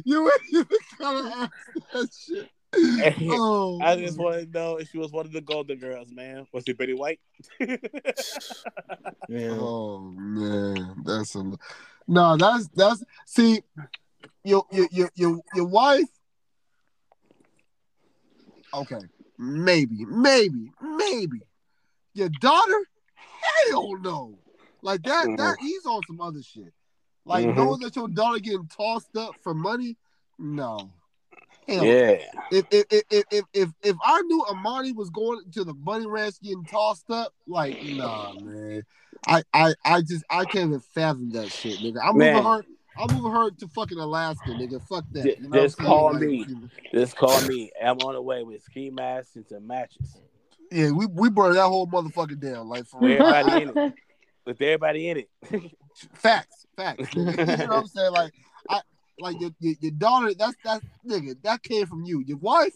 [0.05, 0.66] You ain't even
[0.98, 1.52] gonna ask
[1.93, 2.48] that shit.
[3.01, 6.10] Hey, Oh, I just want to know if she was one of the Golden Girls,
[6.12, 6.47] man.
[6.52, 7.20] Was it Betty White?
[9.28, 9.59] Man.
[9.60, 11.44] Oh man, that's a
[12.09, 12.36] no.
[12.36, 13.62] That's that's see,
[14.42, 16.09] your your your your, your wife.
[18.74, 19.02] Okay,
[19.38, 21.42] maybe, maybe, maybe.
[22.12, 22.86] Your daughter,
[23.68, 24.36] hell no.
[24.82, 25.28] Like that.
[25.36, 26.72] That he's on some other shit.
[27.24, 27.55] Like Mhm.
[27.55, 29.97] knowing that your daughter getting tossed up for money,
[30.40, 30.90] no.
[31.70, 31.84] Hell.
[31.84, 32.18] Yeah.
[32.51, 36.34] If if, if if if if I knew Amani was going to the bunny ranch
[36.42, 38.82] getting tossed up, like nah, man.
[39.26, 41.98] I I I just I can't even fathom that shit, nigga.
[42.02, 42.34] I'm Man.
[42.34, 42.64] moving her.
[42.98, 44.82] I'm moving her to fucking Alaska, nigga.
[44.88, 45.24] Fuck that.
[45.24, 46.30] Just- You know just call saying?
[46.30, 46.47] me.
[46.92, 47.70] Just call me.
[47.82, 50.16] I'm on the way with ski masks and some matches.
[50.72, 53.22] Yeah, we we burned that whole motherfucker down, like for real.
[53.22, 53.94] everybody in it.
[54.47, 55.28] With everybody in it.
[56.14, 57.14] Facts, facts.
[57.14, 58.10] you know what I'm saying?
[58.10, 58.32] Like
[58.70, 58.80] I
[59.20, 60.34] like your, your your daughter.
[60.34, 61.40] That's that's nigga.
[61.42, 62.22] That came from you.
[62.26, 62.74] Your wife.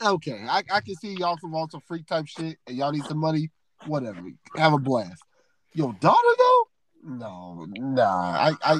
[0.00, 3.04] Okay, I, I can see y'all some on some freak type shit, and y'all need
[3.04, 3.50] some money.
[3.86, 4.20] Whatever,
[4.56, 5.22] have a blast.
[5.74, 6.62] Your daughter though?
[7.04, 8.04] No, nah.
[8.04, 8.76] I I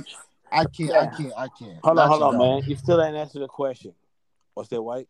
[0.50, 0.92] I can't.
[0.92, 1.32] I can't.
[1.36, 1.78] I can't.
[1.82, 2.60] Hold Not on, hold on, daughter.
[2.60, 2.62] man.
[2.68, 3.92] You still ain't answered the question.
[4.54, 5.08] Was that white?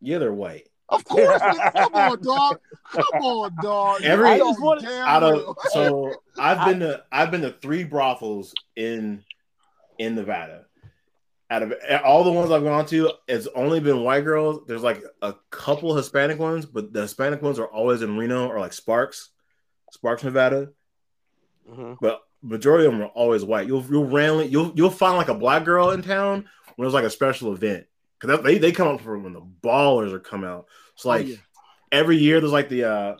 [0.00, 0.68] Yeah, they're white.
[0.90, 1.40] Of course.
[1.40, 2.58] Come on, dog.
[2.92, 4.02] Come on, dog.
[4.04, 7.40] Every- I I know just wanted- damn out of so I've been to I've been
[7.42, 9.24] to three brothels in
[9.98, 10.66] in Nevada.
[11.50, 14.62] Out of all the ones I've gone to, it's only been white girls.
[14.66, 18.58] There's like a couple Hispanic ones, but the Hispanic ones are always in Reno or
[18.58, 19.30] like Sparks,
[19.92, 20.70] Sparks, Nevada.
[21.70, 21.98] Mhm.
[22.00, 23.66] But majority of them are always white.
[23.66, 27.04] You'll you'll randomly you'll you'll find like a black girl in town when it's like
[27.04, 27.86] a special event
[28.20, 30.66] because they they come up for when the ballers are come out.
[30.96, 31.36] So like Oh, yeah.
[31.92, 33.16] every year there's like the uh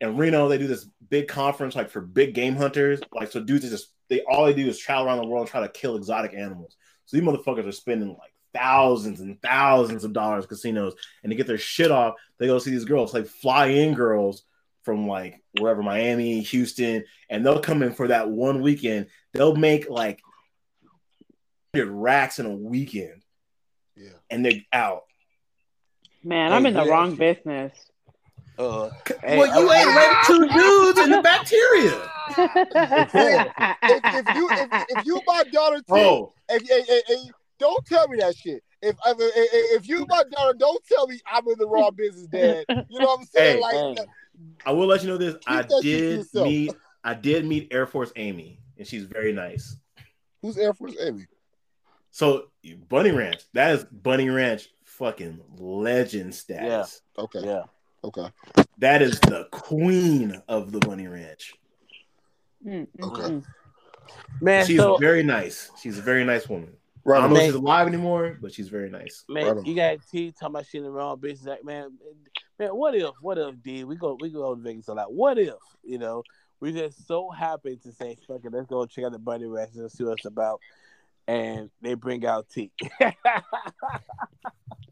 [0.00, 3.00] in Reno they do this big conference like for big game hunters.
[3.12, 5.50] Like so dudes are just they all they do is travel around the world and
[5.50, 6.76] try to kill exotic animals.
[7.06, 11.36] So these motherfuckers are spending like thousands and thousands of dollars at casinos and to
[11.36, 14.44] get their shit off, they go see these girls, like fly in girls
[14.82, 19.06] from like wherever Miami, Houston, and they'll come in for that one weekend.
[19.34, 20.20] They'll make like
[21.72, 23.22] 100 racks in a weekend
[23.96, 24.10] yeah.
[24.30, 25.04] and they're out.
[26.24, 27.72] Man, I'm Hey, in the wrong business.
[28.58, 28.90] Uh,
[29.22, 32.10] hey, well, you I- ain't ready two dudes and the bacteria.
[32.36, 38.06] If, if you if, if you my daughter too, and, and- and- and don't tell
[38.08, 38.62] me that shit.
[38.80, 42.26] If if, if if you my daughter, don't tell me I'm in the wrong business,
[42.28, 42.64] Dad.
[42.88, 43.56] You know what I'm saying?
[43.56, 44.04] Hey, like, hey.
[44.64, 45.34] I will let you know this.
[45.46, 46.72] I that shit to did meet
[47.02, 49.76] I did meet Air Force Amy, and she's very nice.
[50.42, 51.26] who's Air Force Amy?
[52.12, 52.50] So
[52.88, 57.02] Bunny Ranch, that is Bunny Ranch fucking legend status.
[57.16, 57.24] Yeah.
[57.24, 57.62] Okay, yeah.
[58.04, 58.28] okay.
[58.78, 61.54] That is the queen of the Bunny Ranch.
[62.66, 63.22] Mm, mm, Okay.
[63.22, 63.44] mm.
[64.40, 65.70] Man, She's so very nice.
[65.80, 66.72] She's a very nice woman.
[67.04, 67.34] Right, I Right don't on.
[67.34, 69.24] know if she's alive anymore, but she's very nice.
[69.28, 71.46] man, Right you got T talking about shit in the wrong business.
[71.46, 71.96] Like, man,
[72.58, 75.12] man, what if, what if, D, we go, we go to Vegas a lot.
[75.12, 76.22] What if, you know,
[76.60, 79.70] we just so happy to say, fuck it, let's go check out the Bunny Ranch
[79.74, 80.60] and see what it's about.
[81.28, 82.72] And they bring out T.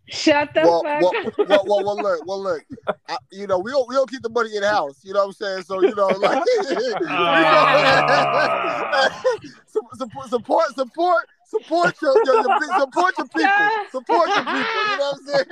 [0.09, 1.25] Shut the Well, fuck well, up.
[1.49, 2.63] well, well, well, look, well, look.
[3.09, 5.01] I, you know, we don't we don't keep the money in house.
[5.03, 5.63] You know what I'm saying?
[5.63, 6.45] So you know, like,
[7.09, 9.11] ah.
[9.67, 12.45] Su- support, support, support, support your, your, your
[12.79, 13.51] support your people,
[13.91, 14.55] support your people.
[14.55, 15.47] You know what I'm saying?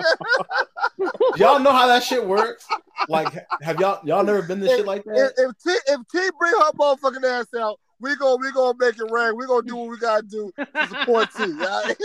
[1.38, 2.64] y'all know how that shit works?
[3.08, 5.32] Like, have y'all y'all never been to shit like If, that?
[5.36, 9.10] if T if T bring her motherfucking ass out, we go we gonna make it
[9.10, 9.36] rain.
[9.36, 11.42] We gonna do what we gotta do to support T.
[11.60, 11.96] all right?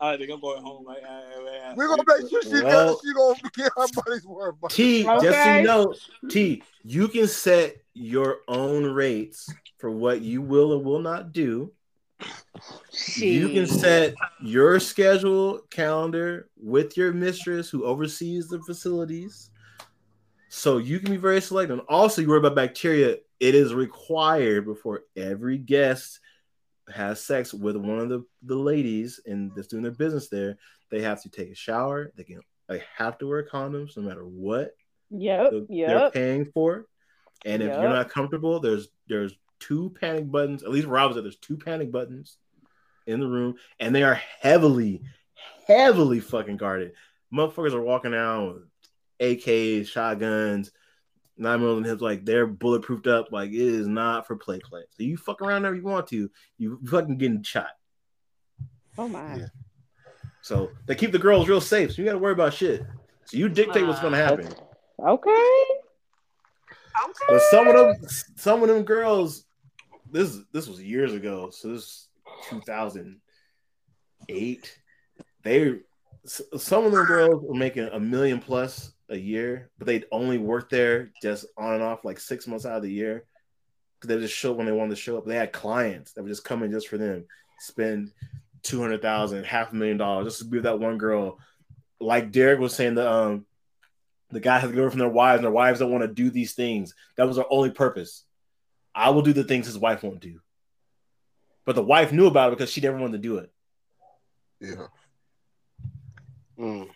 [0.00, 0.84] I think I'm going home.
[0.84, 3.00] Like, I, I, We're gonna make sure she Well- does.
[3.04, 4.60] She gonna get her money's worth.
[4.60, 4.74] buddy.
[4.74, 5.94] T, just so you know,
[6.30, 11.72] T, you can set your own rates for what you will and will not do.
[13.16, 19.50] You can set your schedule calendar with your mistress who oversees the facilities.
[20.48, 21.78] So you can be very selective.
[21.78, 23.18] And also, you worry about bacteria.
[23.40, 26.20] It is required before every guest
[26.92, 30.56] has sex with one of the, the ladies and that's doing their business there.
[30.90, 32.12] They have to take a shower.
[32.16, 34.74] They can they have to wear condoms no matter what
[35.10, 35.50] Yep.
[35.50, 36.12] they're Yep.
[36.12, 36.86] paying for.
[37.44, 40.62] And if you're not comfortable, there's there's two panic buttons.
[40.62, 42.36] At least Rob said there's two panic buttons
[43.06, 45.02] in the room, and they are heavily,
[45.66, 46.92] heavily fucking guarded.
[47.32, 48.62] Motherfuckers are walking out with
[49.20, 50.70] AKs, shotguns,
[51.38, 53.32] nine millimeter hips, like they're bulletproofed up.
[53.32, 54.82] Like it is not for play play.
[54.90, 57.70] So you fuck around there you want to, you fucking getting shot.
[58.96, 59.36] Oh my.
[59.36, 59.46] Yeah.
[60.42, 61.92] So they keep the girls real safe.
[61.92, 62.82] So you got to worry about shit.
[63.24, 64.46] So you dictate what's gonna happen.
[64.46, 64.58] Okay.
[67.04, 67.24] Okay.
[67.28, 67.94] But some of them,
[68.36, 69.44] some of them girls,
[70.10, 72.08] this this was years ago, so this
[72.48, 74.78] 2008.
[75.44, 75.74] They,
[76.26, 80.70] some of them girls were making a million plus a year, but they'd only work
[80.70, 83.24] there just on and off like six months out of the year
[84.00, 85.26] because they just show when they wanted to show up.
[85.26, 87.24] They had clients that would just come in just for them,
[87.58, 88.12] spend
[88.62, 91.38] two hundred thousand, half a million dollars just to be with that one girl.
[92.00, 93.46] Like Derek was saying, the um
[94.30, 96.30] the guy has to go from their wives, and their wives don't want to do
[96.30, 96.94] these things.
[97.16, 98.24] That was their only purpose.
[98.94, 100.40] I will do the things his wife won't do.
[101.64, 103.52] But the wife knew about it because she never wanted to do it.
[104.60, 104.86] Yeah.
[106.58, 106.88] Mm.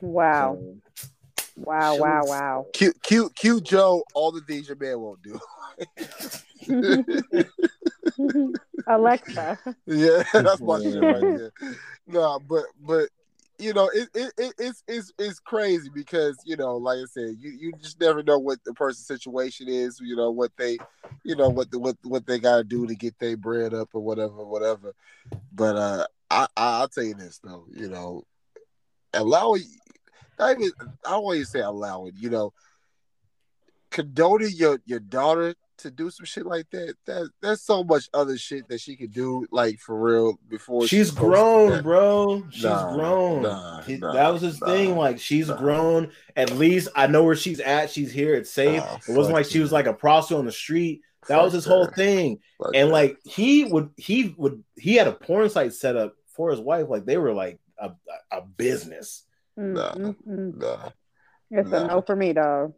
[0.00, 0.58] Wow.
[0.94, 1.08] So,
[1.64, 1.94] Wow.
[1.94, 2.24] She Wow.
[2.24, 2.66] Wow.
[2.72, 4.04] Cute, cute, cute Joe.
[4.14, 5.38] All the things your man won't do.
[8.86, 9.58] Alexa.
[9.86, 11.52] Yeah, that's my shit right there.
[12.06, 13.08] No, but but
[13.58, 17.36] you know it, it, it it's it's it's crazy because you know, like I said,
[17.38, 20.00] you, you just never know what the person's situation is.
[20.00, 20.78] You know what they,
[21.24, 23.90] you know what the what what they got to do to get their bread up
[23.92, 24.94] or whatever, whatever.
[25.52, 28.24] But uh, I, I I'll tell you this though, you know,
[29.14, 29.64] allowing,
[31.06, 32.52] I want you to say allowing, you know,
[33.90, 36.94] condoning your your daughter to do some shit like that.
[37.06, 41.10] That there's so much other shit that she could do, like for real, before she's
[41.10, 42.44] she grown, bro.
[42.50, 43.42] She's Nah, grown.
[43.42, 44.96] nah, He- nah, that was his thing.
[44.96, 46.10] Like she's grown.
[46.36, 47.90] At least I know where she's at.
[47.90, 48.34] She's here.
[48.34, 48.82] It's safe.
[49.08, 51.02] It wasn't like she was like a prostitute on the street.
[51.28, 52.40] That Fuck was his whole thing.
[52.58, 52.92] Fuck and that.
[52.92, 56.86] like he would he would he had a porn site set up for his wife
[56.88, 57.92] like they were like a,
[58.32, 59.22] a business
[59.58, 59.94] Mm, Nah.
[59.94, 60.56] mm, mm.
[60.58, 60.90] nah.
[61.50, 61.84] It's Nah.
[61.84, 62.74] a no for me, dog.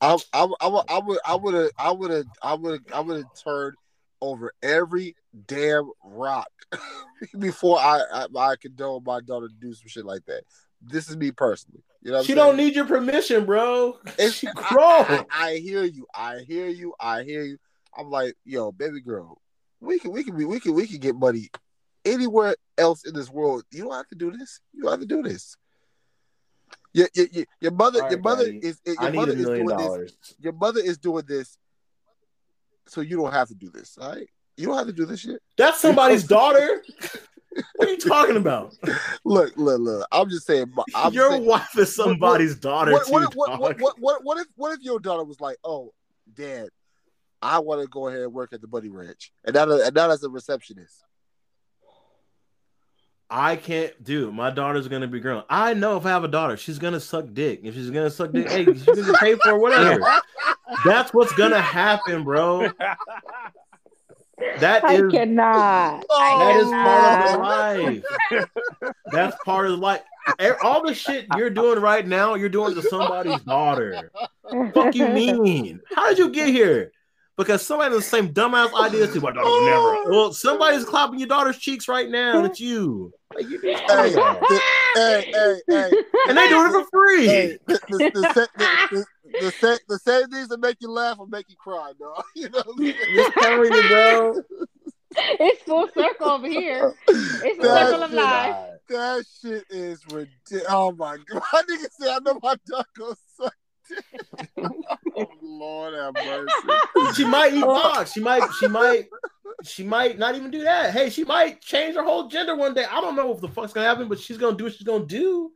[0.00, 2.92] I I I would I would I would have I would have I would have
[2.94, 3.74] I would have turned
[4.20, 5.16] over every
[5.46, 6.50] damn rock
[7.38, 10.42] before I, I I condone my daughter to do some shit like that.
[10.82, 11.82] This is me personally.
[12.02, 12.48] You know, what she I'm saying?
[12.48, 16.06] don't need your permission bro It's, she I, I, I hear you.
[16.14, 16.94] I hear you.
[17.00, 17.58] I hear you.
[17.96, 19.40] I'm like, yo, baby girl,
[19.80, 21.48] we can we can be we can we can get money
[22.04, 23.64] anywhere else in this world.
[23.70, 24.60] You don't have to do this.
[24.72, 25.56] You don't have to do this.
[26.96, 28.58] Your, your, your, your mother, All your mother Daddy.
[28.58, 30.12] is your mother is doing this.
[30.40, 31.58] Your mother is doing this,
[32.86, 33.98] so you don't have to do this.
[34.00, 35.42] All right, you don't have to do this shit.
[35.58, 36.82] that's somebody's daughter
[37.74, 38.74] What are you talking about?
[39.26, 40.08] Look, look, look.
[40.10, 40.72] I'm just saying.
[40.94, 43.12] I'm Your saying, wife is somebody's daughter what, too.
[43.12, 45.92] what, what, what, what, what, what if what if your daughter was like, "Oh,
[46.32, 46.70] Dad,
[47.42, 50.10] I want to go ahead and work at the Bunny Ranch," and not and not
[50.10, 51.04] as a receptionist.
[53.28, 54.30] I can't do.
[54.30, 55.42] My daughter's gonna be grown.
[55.50, 57.60] I know if I have a daughter, she's gonna suck dick.
[57.64, 60.00] If she's gonna suck dick, hey, she's gonna get paid for whatever.
[60.84, 62.70] That's what's gonna happen, bro.
[64.58, 66.04] That I is cannot.
[66.10, 68.84] Oh, that is part of Oh, life.
[69.10, 70.02] That's part of life.
[70.62, 74.10] All the shit you're doing right now, you're doing to somebody's daughter.
[74.74, 75.80] Fuck you mean?
[75.94, 76.92] How did you get here?
[77.36, 79.20] Because somebody has the same dumbass ideas too.
[79.20, 79.96] My daughter never.
[79.96, 80.06] Oh.
[80.08, 82.44] Well, somebody's clapping your daughter's cheeks right now.
[82.44, 83.12] It's you.
[83.36, 84.12] Like, you just- Hey,
[84.94, 85.90] hey, hey, hey,
[86.28, 87.26] and they do it for free.
[87.26, 87.58] hey.
[87.66, 91.18] The, the, the, sa- the, the, the, sa- the same things that make you laugh
[91.18, 92.24] will make you cry, dog.
[92.34, 92.62] You know.
[92.64, 93.72] What I'm saying?
[93.72, 94.42] Just bro.
[95.16, 96.94] it's full circle over here.
[97.08, 98.56] It's the That circle of shit- life.
[98.88, 100.66] That shit is ridiculous.
[100.68, 101.42] Oh my god.
[101.52, 103.52] My nigga said I know my dog goes suck
[105.16, 107.14] oh Lord have mercy.
[107.14, 107.74] She might eat oh.
[107.74, 108.12] box.
[108.12, 108.42] She might.
[108.58, 109.06] She might.
[109.62, 110.92] She might not even do that.
[110.92, 112.84] Hey, she might change her whole gender one day.
[112.84, 115.06] I don't know what the fuck's gonna happen, but she's gonna do what she's gonna
[115.06, 115.52] do.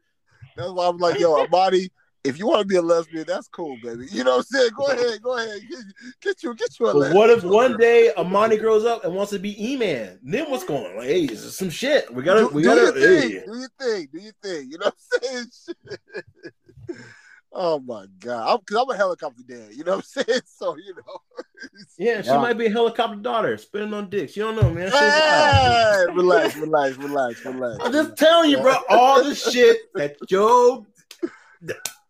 [0.56, 1.90] That's why I'm like, yo, Amadi,
[2.24, 4.06] if you want to be a lesbian, that's cool, baby.
[4.10, 4.70] You know what I'm saying?
[4.77, 5.60] Go ahead, go ahead.
[5.68, 5.78] Get,
[6.20, 7.16] get you get you a lesbian.
[7.16, 10.18] what if one day Amani grows up and wants to be E-Man?
[10.22, 10.97] Then what's going on?
[10.97, 12.12] Like, hey, this is some shit.
[12.12, 12.40] We gotta.
[12.40, 12.93] do, we gotta.
[12.93, 13.31] Do your thing.
[13.47, 14.09] Do your thing.
[14.12, 14.70] Do your thing.
[14.70, 15.47] You know what I'm saying?
[17.52, 17.62] Shit.
[17.62, 18.52] Oh my god.
[18.55, 20.40] I'm cause I'm a helicopter dad, you know what I'm saying?
[20.47, 21.20] So, you know.
[21.98, 22.39] Yeah, she Yeah.
[22.39, 24.36] might be a helicopter daughter, spinning on dicks.
[24.36, 24.90] You don't know, man.
[24.90, 27.78] She's Hey, relax, relax, relax, relax.
[27.85, 28.77] I'm just telling you, bro.
[28.89, 30.86] All the shit that Joe.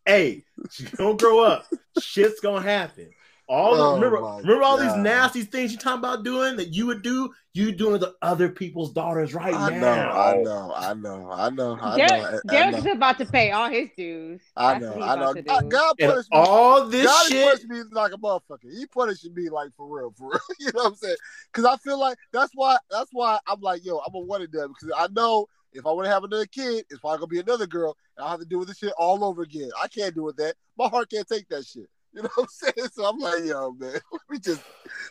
[0.07, 1.67] Hey, she don't grow up.
[2.01, 3.11] Shit's gonna happen.
[3.51, 6.87] All the, Oh remember, remember all these nasty things you talking about doing that you
[6.87, 7.33] would do.
[7.53, 10.13] You doing to other people's daughters right I know, now.
[10.13, 11.97] I know, I know, I know, I know.
[11.97, 12.77] Derek, I, I know.
[12.77, 14.41] is about to pay all his dues.
[14.57, 15.35] I know, I know.
[15.35, 15.69] God, do.
[15.69, 16.39] God punished me.
[16.39, 17.45] all this God is shit.
[17.45, 18.71] punishing me like a motherfucker.
[18.71, 20.41] He punishing me like for real, for real.
[20.61, 21.17] You know what I'm saying?
[21.53, 24.53] Because I feel like that's why that's why I'm like, yo, I'm a one and
[24.53, 27.41] done because I know if I want to have another kid, it's probably gonna be
[27.41, 29.71] another girl, and I'll have to deal with this shit all over again.
[29.83, 30.55] I can't do with that.
[30.79, 31.89] My heart can't take that shit.
[32.13, 32.89] You know what I'm saying?
[32.93, 34.63] So I'm like, yo, man, let me just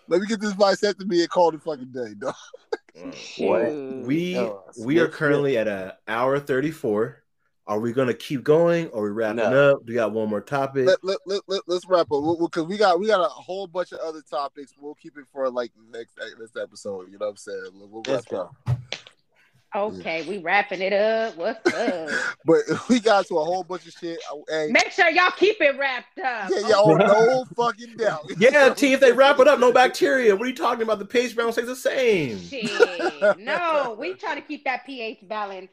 [0.08, 2.36] let me get this vasectomy and call it a fucking day, dog.
[3.14, 4.06] Shoot.
[4.06, 7.24] We No, we are it's- currently at a hour thirty four.
[7.68, 8.88] Are we gonna keep going?
[8.90, 9.74] Or are we wrapping No.
[9.74, 9.86] up?
[9.86, 10.88] Do we got one more topic?
[10.88, 13.92] Let, let, let, let, us wrap up because we got we got a whole bunch
[13.92, 14.74] of other topics.
[14.80, 17.12] We'll keep it for like next next episode.
[17.12, 17.70] You know what I'm saying?
[17.76, 18.79] We'll Let's wrap up.
[19.74, 19.80] Go.
[19.86, 21.36] Okay, we wrapping it up.
[21.38, 22.10] What's up?
[22.46, 24.20] But we got to a whole bunch of shit.
[24.50, 26.50] Hey, Make sure y'all keep it wrapped up.
[26.50, 28.26] yeah, yeah, oh, no fucking doubt.
[28.38, 28.94] yeah, T.
[28.94, 30.36] If they wrap it up, no bacteria.
[30.36, 31.00] What are you talking about?
[31.00, 32.40] The pH balance stays the same.
[32.40, 33.38] Shit.
[33.40, 35.70] No, we try to keep that pH balance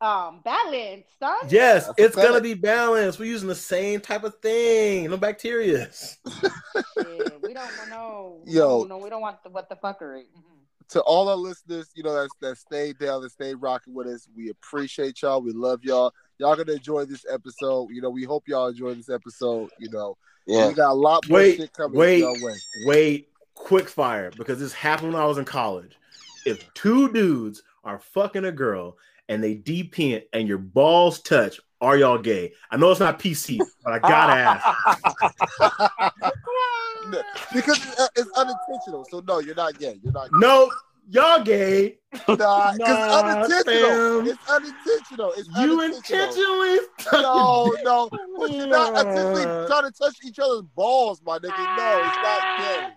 [0.00, 1.36] um balanced, son.
[1.50, 3.18] Yes, That's it's gonna be balanced.
[3.18, 5.10] We're using the same type of thing.
[5.10, 5.90] No bacteria.
[5.92, 8.40] Shit, we don't know.
[8.46, 8.84] Yo.
[8.84, 10.22] no, we don't want the what the fuckery.
[10.22, 10.59] Mhm.
[10.90, 14.26] To all our listeners, you know that that stayed down and stayed rocking with us.
[14.36, 15.40] We appreciate y'all.
[15.40, 16.12] We love y'all.
[16.38, 17.90] Y'all gonna enjoy this episode.
[17.92, 19.70] You know, we hope y'all enjoy this episode.
[19.78, 20.68] You know, Yeah.
[20.68, 22.18] we got a lot more Wait, shit coming wait.
[22.20, 22.54] your way.
[22.86, 25.96] Wait, quick fire, because this happened when I was in college.
[26.44, 28.96] If two dudes are fucking a girl
[29.28, 32.52] and they DP it and your balls touch, are y'all gay?
[32.70, 34.32] I know it's not PC, but I gotta
[35.60, 36.12] ask.
[37.10, 37.22] No,
[37.54, 39.06] because it's, uh, it's unintentional.
[39.10, 39.98] So no, you're not gay.
[40.02, 40.30] You're not.
[40.30, 40.38] Gay.
[40.38, 40.70] No,
[41.08, 41.98] y'all gay.
[42.12, 42.38] Nah, because
[42.78, 44.20] Nah, it's unintentional.
[44.20, 44.26] fam.
[44.28, 45.32] It's unintentional.
[45.36, 46.62] It's You unintentional.
[46.62, 46.78] intentionally.
[47.12, 48.08] No, no.
[48.38, 51.76] But you're not intentionally trying to touch each other's balls, my nigga.
[51.76, 52.88] No, it's not gay.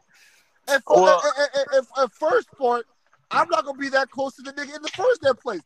[0.70, 2.86] And, for, Well- and, and, and, and first part,
[3.32, 5.62] I'm not gonna be that close to the nigga in the first that place.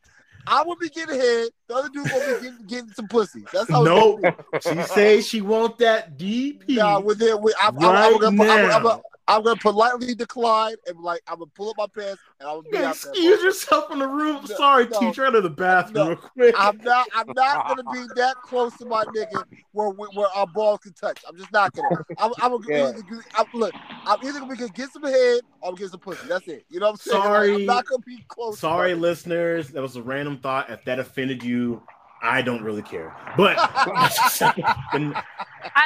[0.48, 1.50] I will be getting head.
[1.68, 3.44] The other dude gonna be getting, getting some pussy.
[3.52, 3.84] That's how.
[3.84, 4.22] Nope.
[4.62, 6.78] She say she want that DP.
[6.78, 8.90] Nah, with it, with, I'm, I'm, right gonna, put- I'm, I'm, now.
[8.92, 12.58] I'm, I'm gonna politely decline and like, I'm gonna pull up my pants and I'm
[12.58, 13.12] gonna be out there.
[13.12, 14.46] Excuse yourself in the room.
[14.48, 15.00] No, Sorry, no.
[15.00, 15.26] teacher.
[15.26, 16.08] Out of the bathroom No.
[16.10, 16.56] real quick.
[16.58, 17.08] I'm not.
[17.14, 19.44] I'm not gonna be that close to my nigga
[19.74, 21.18] where where our balls can touch.
[21.28, 21.90] I'm just not gonna.
[22.18, 22.90] I'm, I'm gonna Yeah.
[22.98, 23.74] either, I'm, look.
[24.06, 26.28] I'm either gonna get some head or I'm get some pussy.
[26.30, 26.66] That's it.
[26.70, 27.20] You know what I'm saying?
[27.20, 27.54] Like, Sorry.
[27.56, 28.60] I'm not gonna be close.
[28.60, 29.70] Sorry, to listeners.
[29.70, 30.70] That was a random thought.
[30.70, 31.84] If that offended you,
[32.22, 33.16] I don't really care.
[33.36, 34.54] But I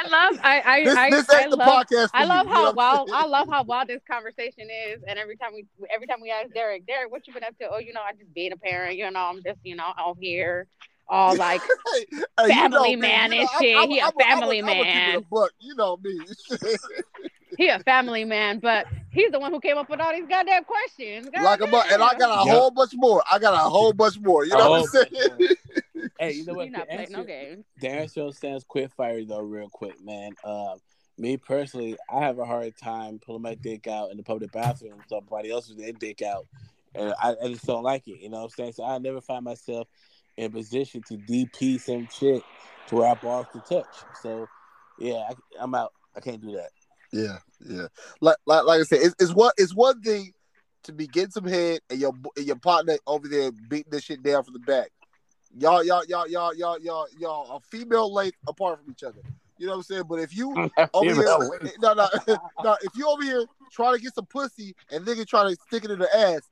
[0.08, 2.10] love I I This, I, this I ain't the love podcast.
[2.14, 3.10] I love you how what I'm wild?
[3.12, 6.52] I love how wild this conversation is, and every time we every time we ask
[6.52, 7.68] Derek, Derek, what you been up to?
[7.70, 8.96] Oh, you know, I just being a parent.
[8.96, 10.66] You know, I'm just you know out here,
[11.12, 13.76] all like Hey, hey, you family know me, man you and know, shit.
[13.76, 15.16] I'm, He a I'm, I'm, family I'm, I'm, I'm man.
[15.16, 15.50] a buck.
[15.60, 16.26] You know me.
[17.58, 18.58] he a family man.
[18.58, 21.28] But He's the one who came up with all these goddamn questions.
[21.38, 22.56] Like a bu- and I got a Yep.
[22.56, 23.22] whole bunch more.
[23.30, 24.46] I got a whole bunch more.
[24.46, 25.48] You know A what I'm saying?
[26.18, 26.64] Hey, you know what?
[26.64, 27.64] He's not To playing no answer- games.
[27.80, 30.32] The answer stands quick fire though, real quick, man.
[30.44, 30.78] Um,
[31.18, 34.96] me personally, I have a hard time pulling my dick out in the public bathroom.
[34.98, 36.46] with Somebody else with their dick out,
[36.94, 38.20] and I, I just don't like it.
[38.20, 38.72] You know what I'm saying?
[38.72, 39.88] So I never find myself
[40.36, 42.42] in position to DP some shit
[42.88, 44.04] to where I balls to touch.
[44.22, 44.48] So
[44.98, 45.92] yeah, I, I'm out.
[46.16, 46.70] I can't do that.
[47.12, 47.86] Yeah, yeah.
[48.20, 50.32] Like like like I said, it's, it's one it's one thing
[50.84, 54.22] to be getting some head and your and your partner over there beating this shit
[54.22, 54.90] down from the back.
[55.58, 59.20] Y'all y'all y'all y'all y'all y'all y'all a female length apart from each other.
[59.58, 60.02] You know what I'm saying?
[60.08, 62.08] But if you over here, no, no,
[62.64, 65.84] no, if you over here trying to get some pussy and nigga trying to stick
[65.84, 66.42] it in the ass,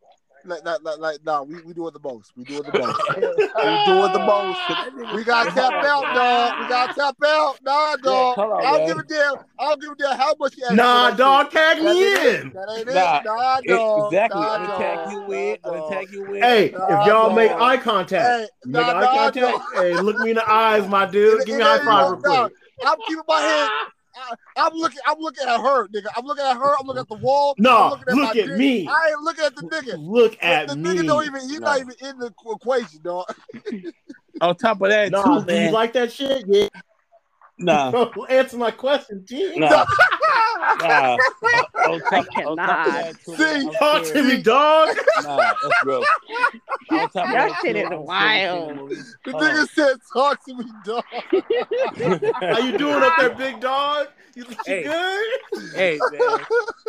[0.44, 2.32] like, like, like, like nah, we we doing the most.
[2.36, 3.00] We doing the most.
[3.14, 5.14] we doing the most.
[5.14, 6.54] We got to tap out, dog.
[6.60, 8.34] We got to tap out, nah, dog.
[8.36, 8.88] come on, I don't man.
[8.88, 9.34] give a damn.
[9.58, 10.76] I don't give a damn how much you ask.
[10.76, 11.52] Nah, dog, shit.
[11.52, 12.40] tag me ain't it.
[12.44, 12.50] in.
[12.52, 12.94] That ain't it.
[12.94, 14.06] Nah, Nah, dog.
[14.12, 14.40] exactly.
[14.40, 15.58] Nah, I'm gonna tag you in.
[15.64, 16.42] I'm gonna tag you in.
[16.42, 17.36] Hey, Nah, if y'all dog.
[17.36, 19.36] make eye contact, Hey, make nah, eye nah, contact.
[19.36, 19.62] dog.
[19.74, 21.40] Hey, look me in the eyes, my dude.
[21.40, 22.50] It- Give it me a high five no real doubt.
[22.50, 22.52] quick.
[22.86, 23.70] I'm keeping my head.
[24.16, 24.98] I, I'm looking.
[25.06, 26.06] I'm looking at her, nigga.
[26.16, 26.74] I'm looking at her.
[26.78, 27.54] I'm looking at the wall.
[27.58, 28.56] I'm No, looking at look at dick.
[28.58, 28.86] me.
[28.88, 29.94] I ain't looking at the nigga.
[29.98, 30.90] Look The- at the me.
[30.90, 31.40] nigga don't even.
[31.42, 31.66] He's No.
[31.68, 33.24] not even in the equation, dog.
[34.40, 36.44] On top of that, No, too, do you like that shit?
[36.46, 36.68] Yeah.
[37.60, 39.54] Nah, Bro, answer my question, G.
[39.58, 39.84] nah,
[40.78, 41.16] nah.
[41.88, 42.56] On I top, on top of cannot.
[42.66, 44.96] that, too, See, Talk to me, dog.
[45.22, 46.04] Nah, that's gross.
[46.90, 48.70] On top of That that, shit is wild.
[48.70, 49.16] the movies.
[49.24, 51.04] The nigga said, "Talk to me, dog."
[52.40, 54.08] How you doing up there, big dog?
[54.34, 54.82] You, you Hey.
[54.84, 55.38] good?
[55.74, 56.46] hey, man.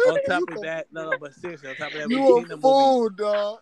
[0.10, 2.46] On top of that, no, no, but seriously, on top of that, we've You seen
[2.46, 2.62] a the movies.
[2.62, 3.60] fool, dog.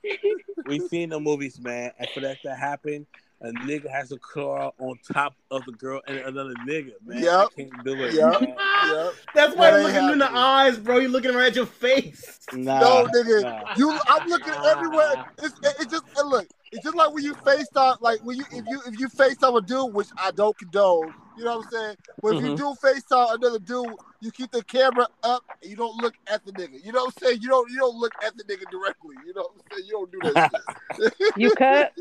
[0.66, 1.92] We've seen the movies, man.
[2.00, 3.06] And for that to happen,
[3.42, 7.24] a nigga has to crawl on top of the girl and another nigga, man.
[7.24, 7.50] Yep.
[7.52, 8.42] I can't do it, Yep.
[8.42, 9.14] Yep.
[9.36, 10.98] That's why That I'm looking you in the eyes, bro.
[10.98, 12.40] You're looking right at your face.
[12.54, 13.42] Nah, No, nigga.
[13.44, 13.74] nah.
[13.78, 15.26] You, I'm looking everywhere.
[15.42, 16.48] It's, it's just and look.
[16.72, 19.62] It's just like when you FaceTime, like when you if you if you FaceTime a
[19.62, 21.14] dude, which I don't condone.
[21.40, 21.96] You know what I'm saying?
[22.22, 22.58] But if you Mhm.
[22.58, 26.52] do FaceTime another dude, you keep the camera up and you don't look at the
[26.52, 26.84] nigga.
[26.84, 27.42] You know what I'm saying?
[27.42, 29.16] You don't you don't look at the nigga directly.
[29.26, 29.88] You know what I'm saying?
[29.88, 30.52] You don't do that
[31.00, 31.34] shit.
[31.38, 31.94] You cut.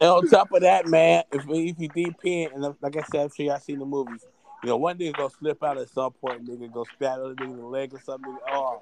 [0.00, 3.20] And on top of that, man, if if you deep in, and like I said,
[3.20, 4.24] I'm sure y'all seen the movies.
[4.62, 7.44] You know, one nigga gonna slip out at some point, nigga go stab other nigga
[7.50, 8.36] in the leg or something.
[8.50, 8.80] Oh,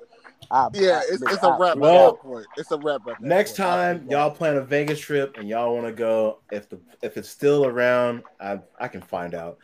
[0.51, 2.47] I, Yeah, I- it's, nigga, it's a I- wrap Well, at that point.
[2.57, 3.57] It's a wrap Next point.
[3.59, 7.29] time y'all plan a Vegas trip and y'all want to go, if the if it's
[7.29, 9.59] still around, I I can find out.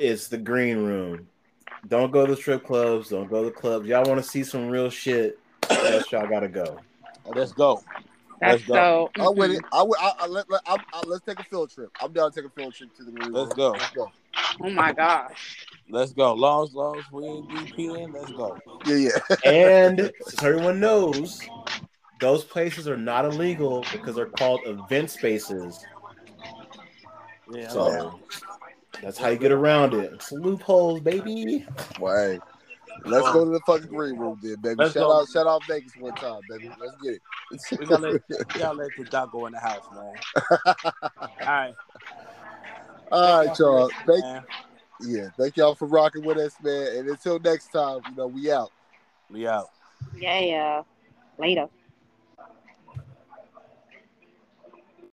[0.00, 1.28] It's the green room.
[1.88, 3.10] Don't go to strip clubs.
[3.10, 3.86] Don't go to clubs.
[3.86, 5.38] Y'all want to see some real shit?
[5.68, 6.78] That's y'all gotta go.
[7.34, 7.82] Let's go.
[8.40, 9.10] That's Let's go.
[9.16, 9.22] so.
[9.22, 9.58] I'm with it.
[9.58, 9.74] Mm-hmm.
[9.74, 11.90] I, would- I, I, let, let, I'm, I, let's take a field trip.
[12.00, 13.56] I'm down to take a field trip to the green Let's room.
[13.56, 13.70] go.
[13.72, 14.10] Let's go.
[14.62, 15.66] Oh my gosh.
[15.90, 16.32] Let's go.
[16.32, 18.58] Long as long as we ain't DP in, let's go.
[18.86, 19.36] Yeah, yeah.
[19.44, 21.40] And so everyone knows,
[22.20, 25.84] those places are not illegal because they're called event spaces.
[27.52, 27.68] Yeah.
[27.68, 28.20] So
[29.02, 30.12] that's how you get around it.
[30.12, 31.66] It's loopholes, baby.
[31.98, 32.38] Well, hey,
[33.04, 34.76] let's go to the fucking green room, then, baby.
[34.76, 35.20] Let's shout go.
[35.20, 36.70] out, shout out Vegas one time, baby.
[36.78, 37.22] Let's get it.
[37.78, 40.14] We gotta let, we gotta let the dog go in the house, man.
[41.20, 41.74] All right.
[43.10, 43.90] All right, y'all.
[44.06, 44.44] Thank, Man.
[45.00, 46.98] yeah, thank y'all for rocking with us, man.
[46.98, 48.70] And until next time, you know, we out.
[49.30, 49.70] We out.
[50.16, 50.82] Yeah, yeah.
[51.38, 51.68] Later.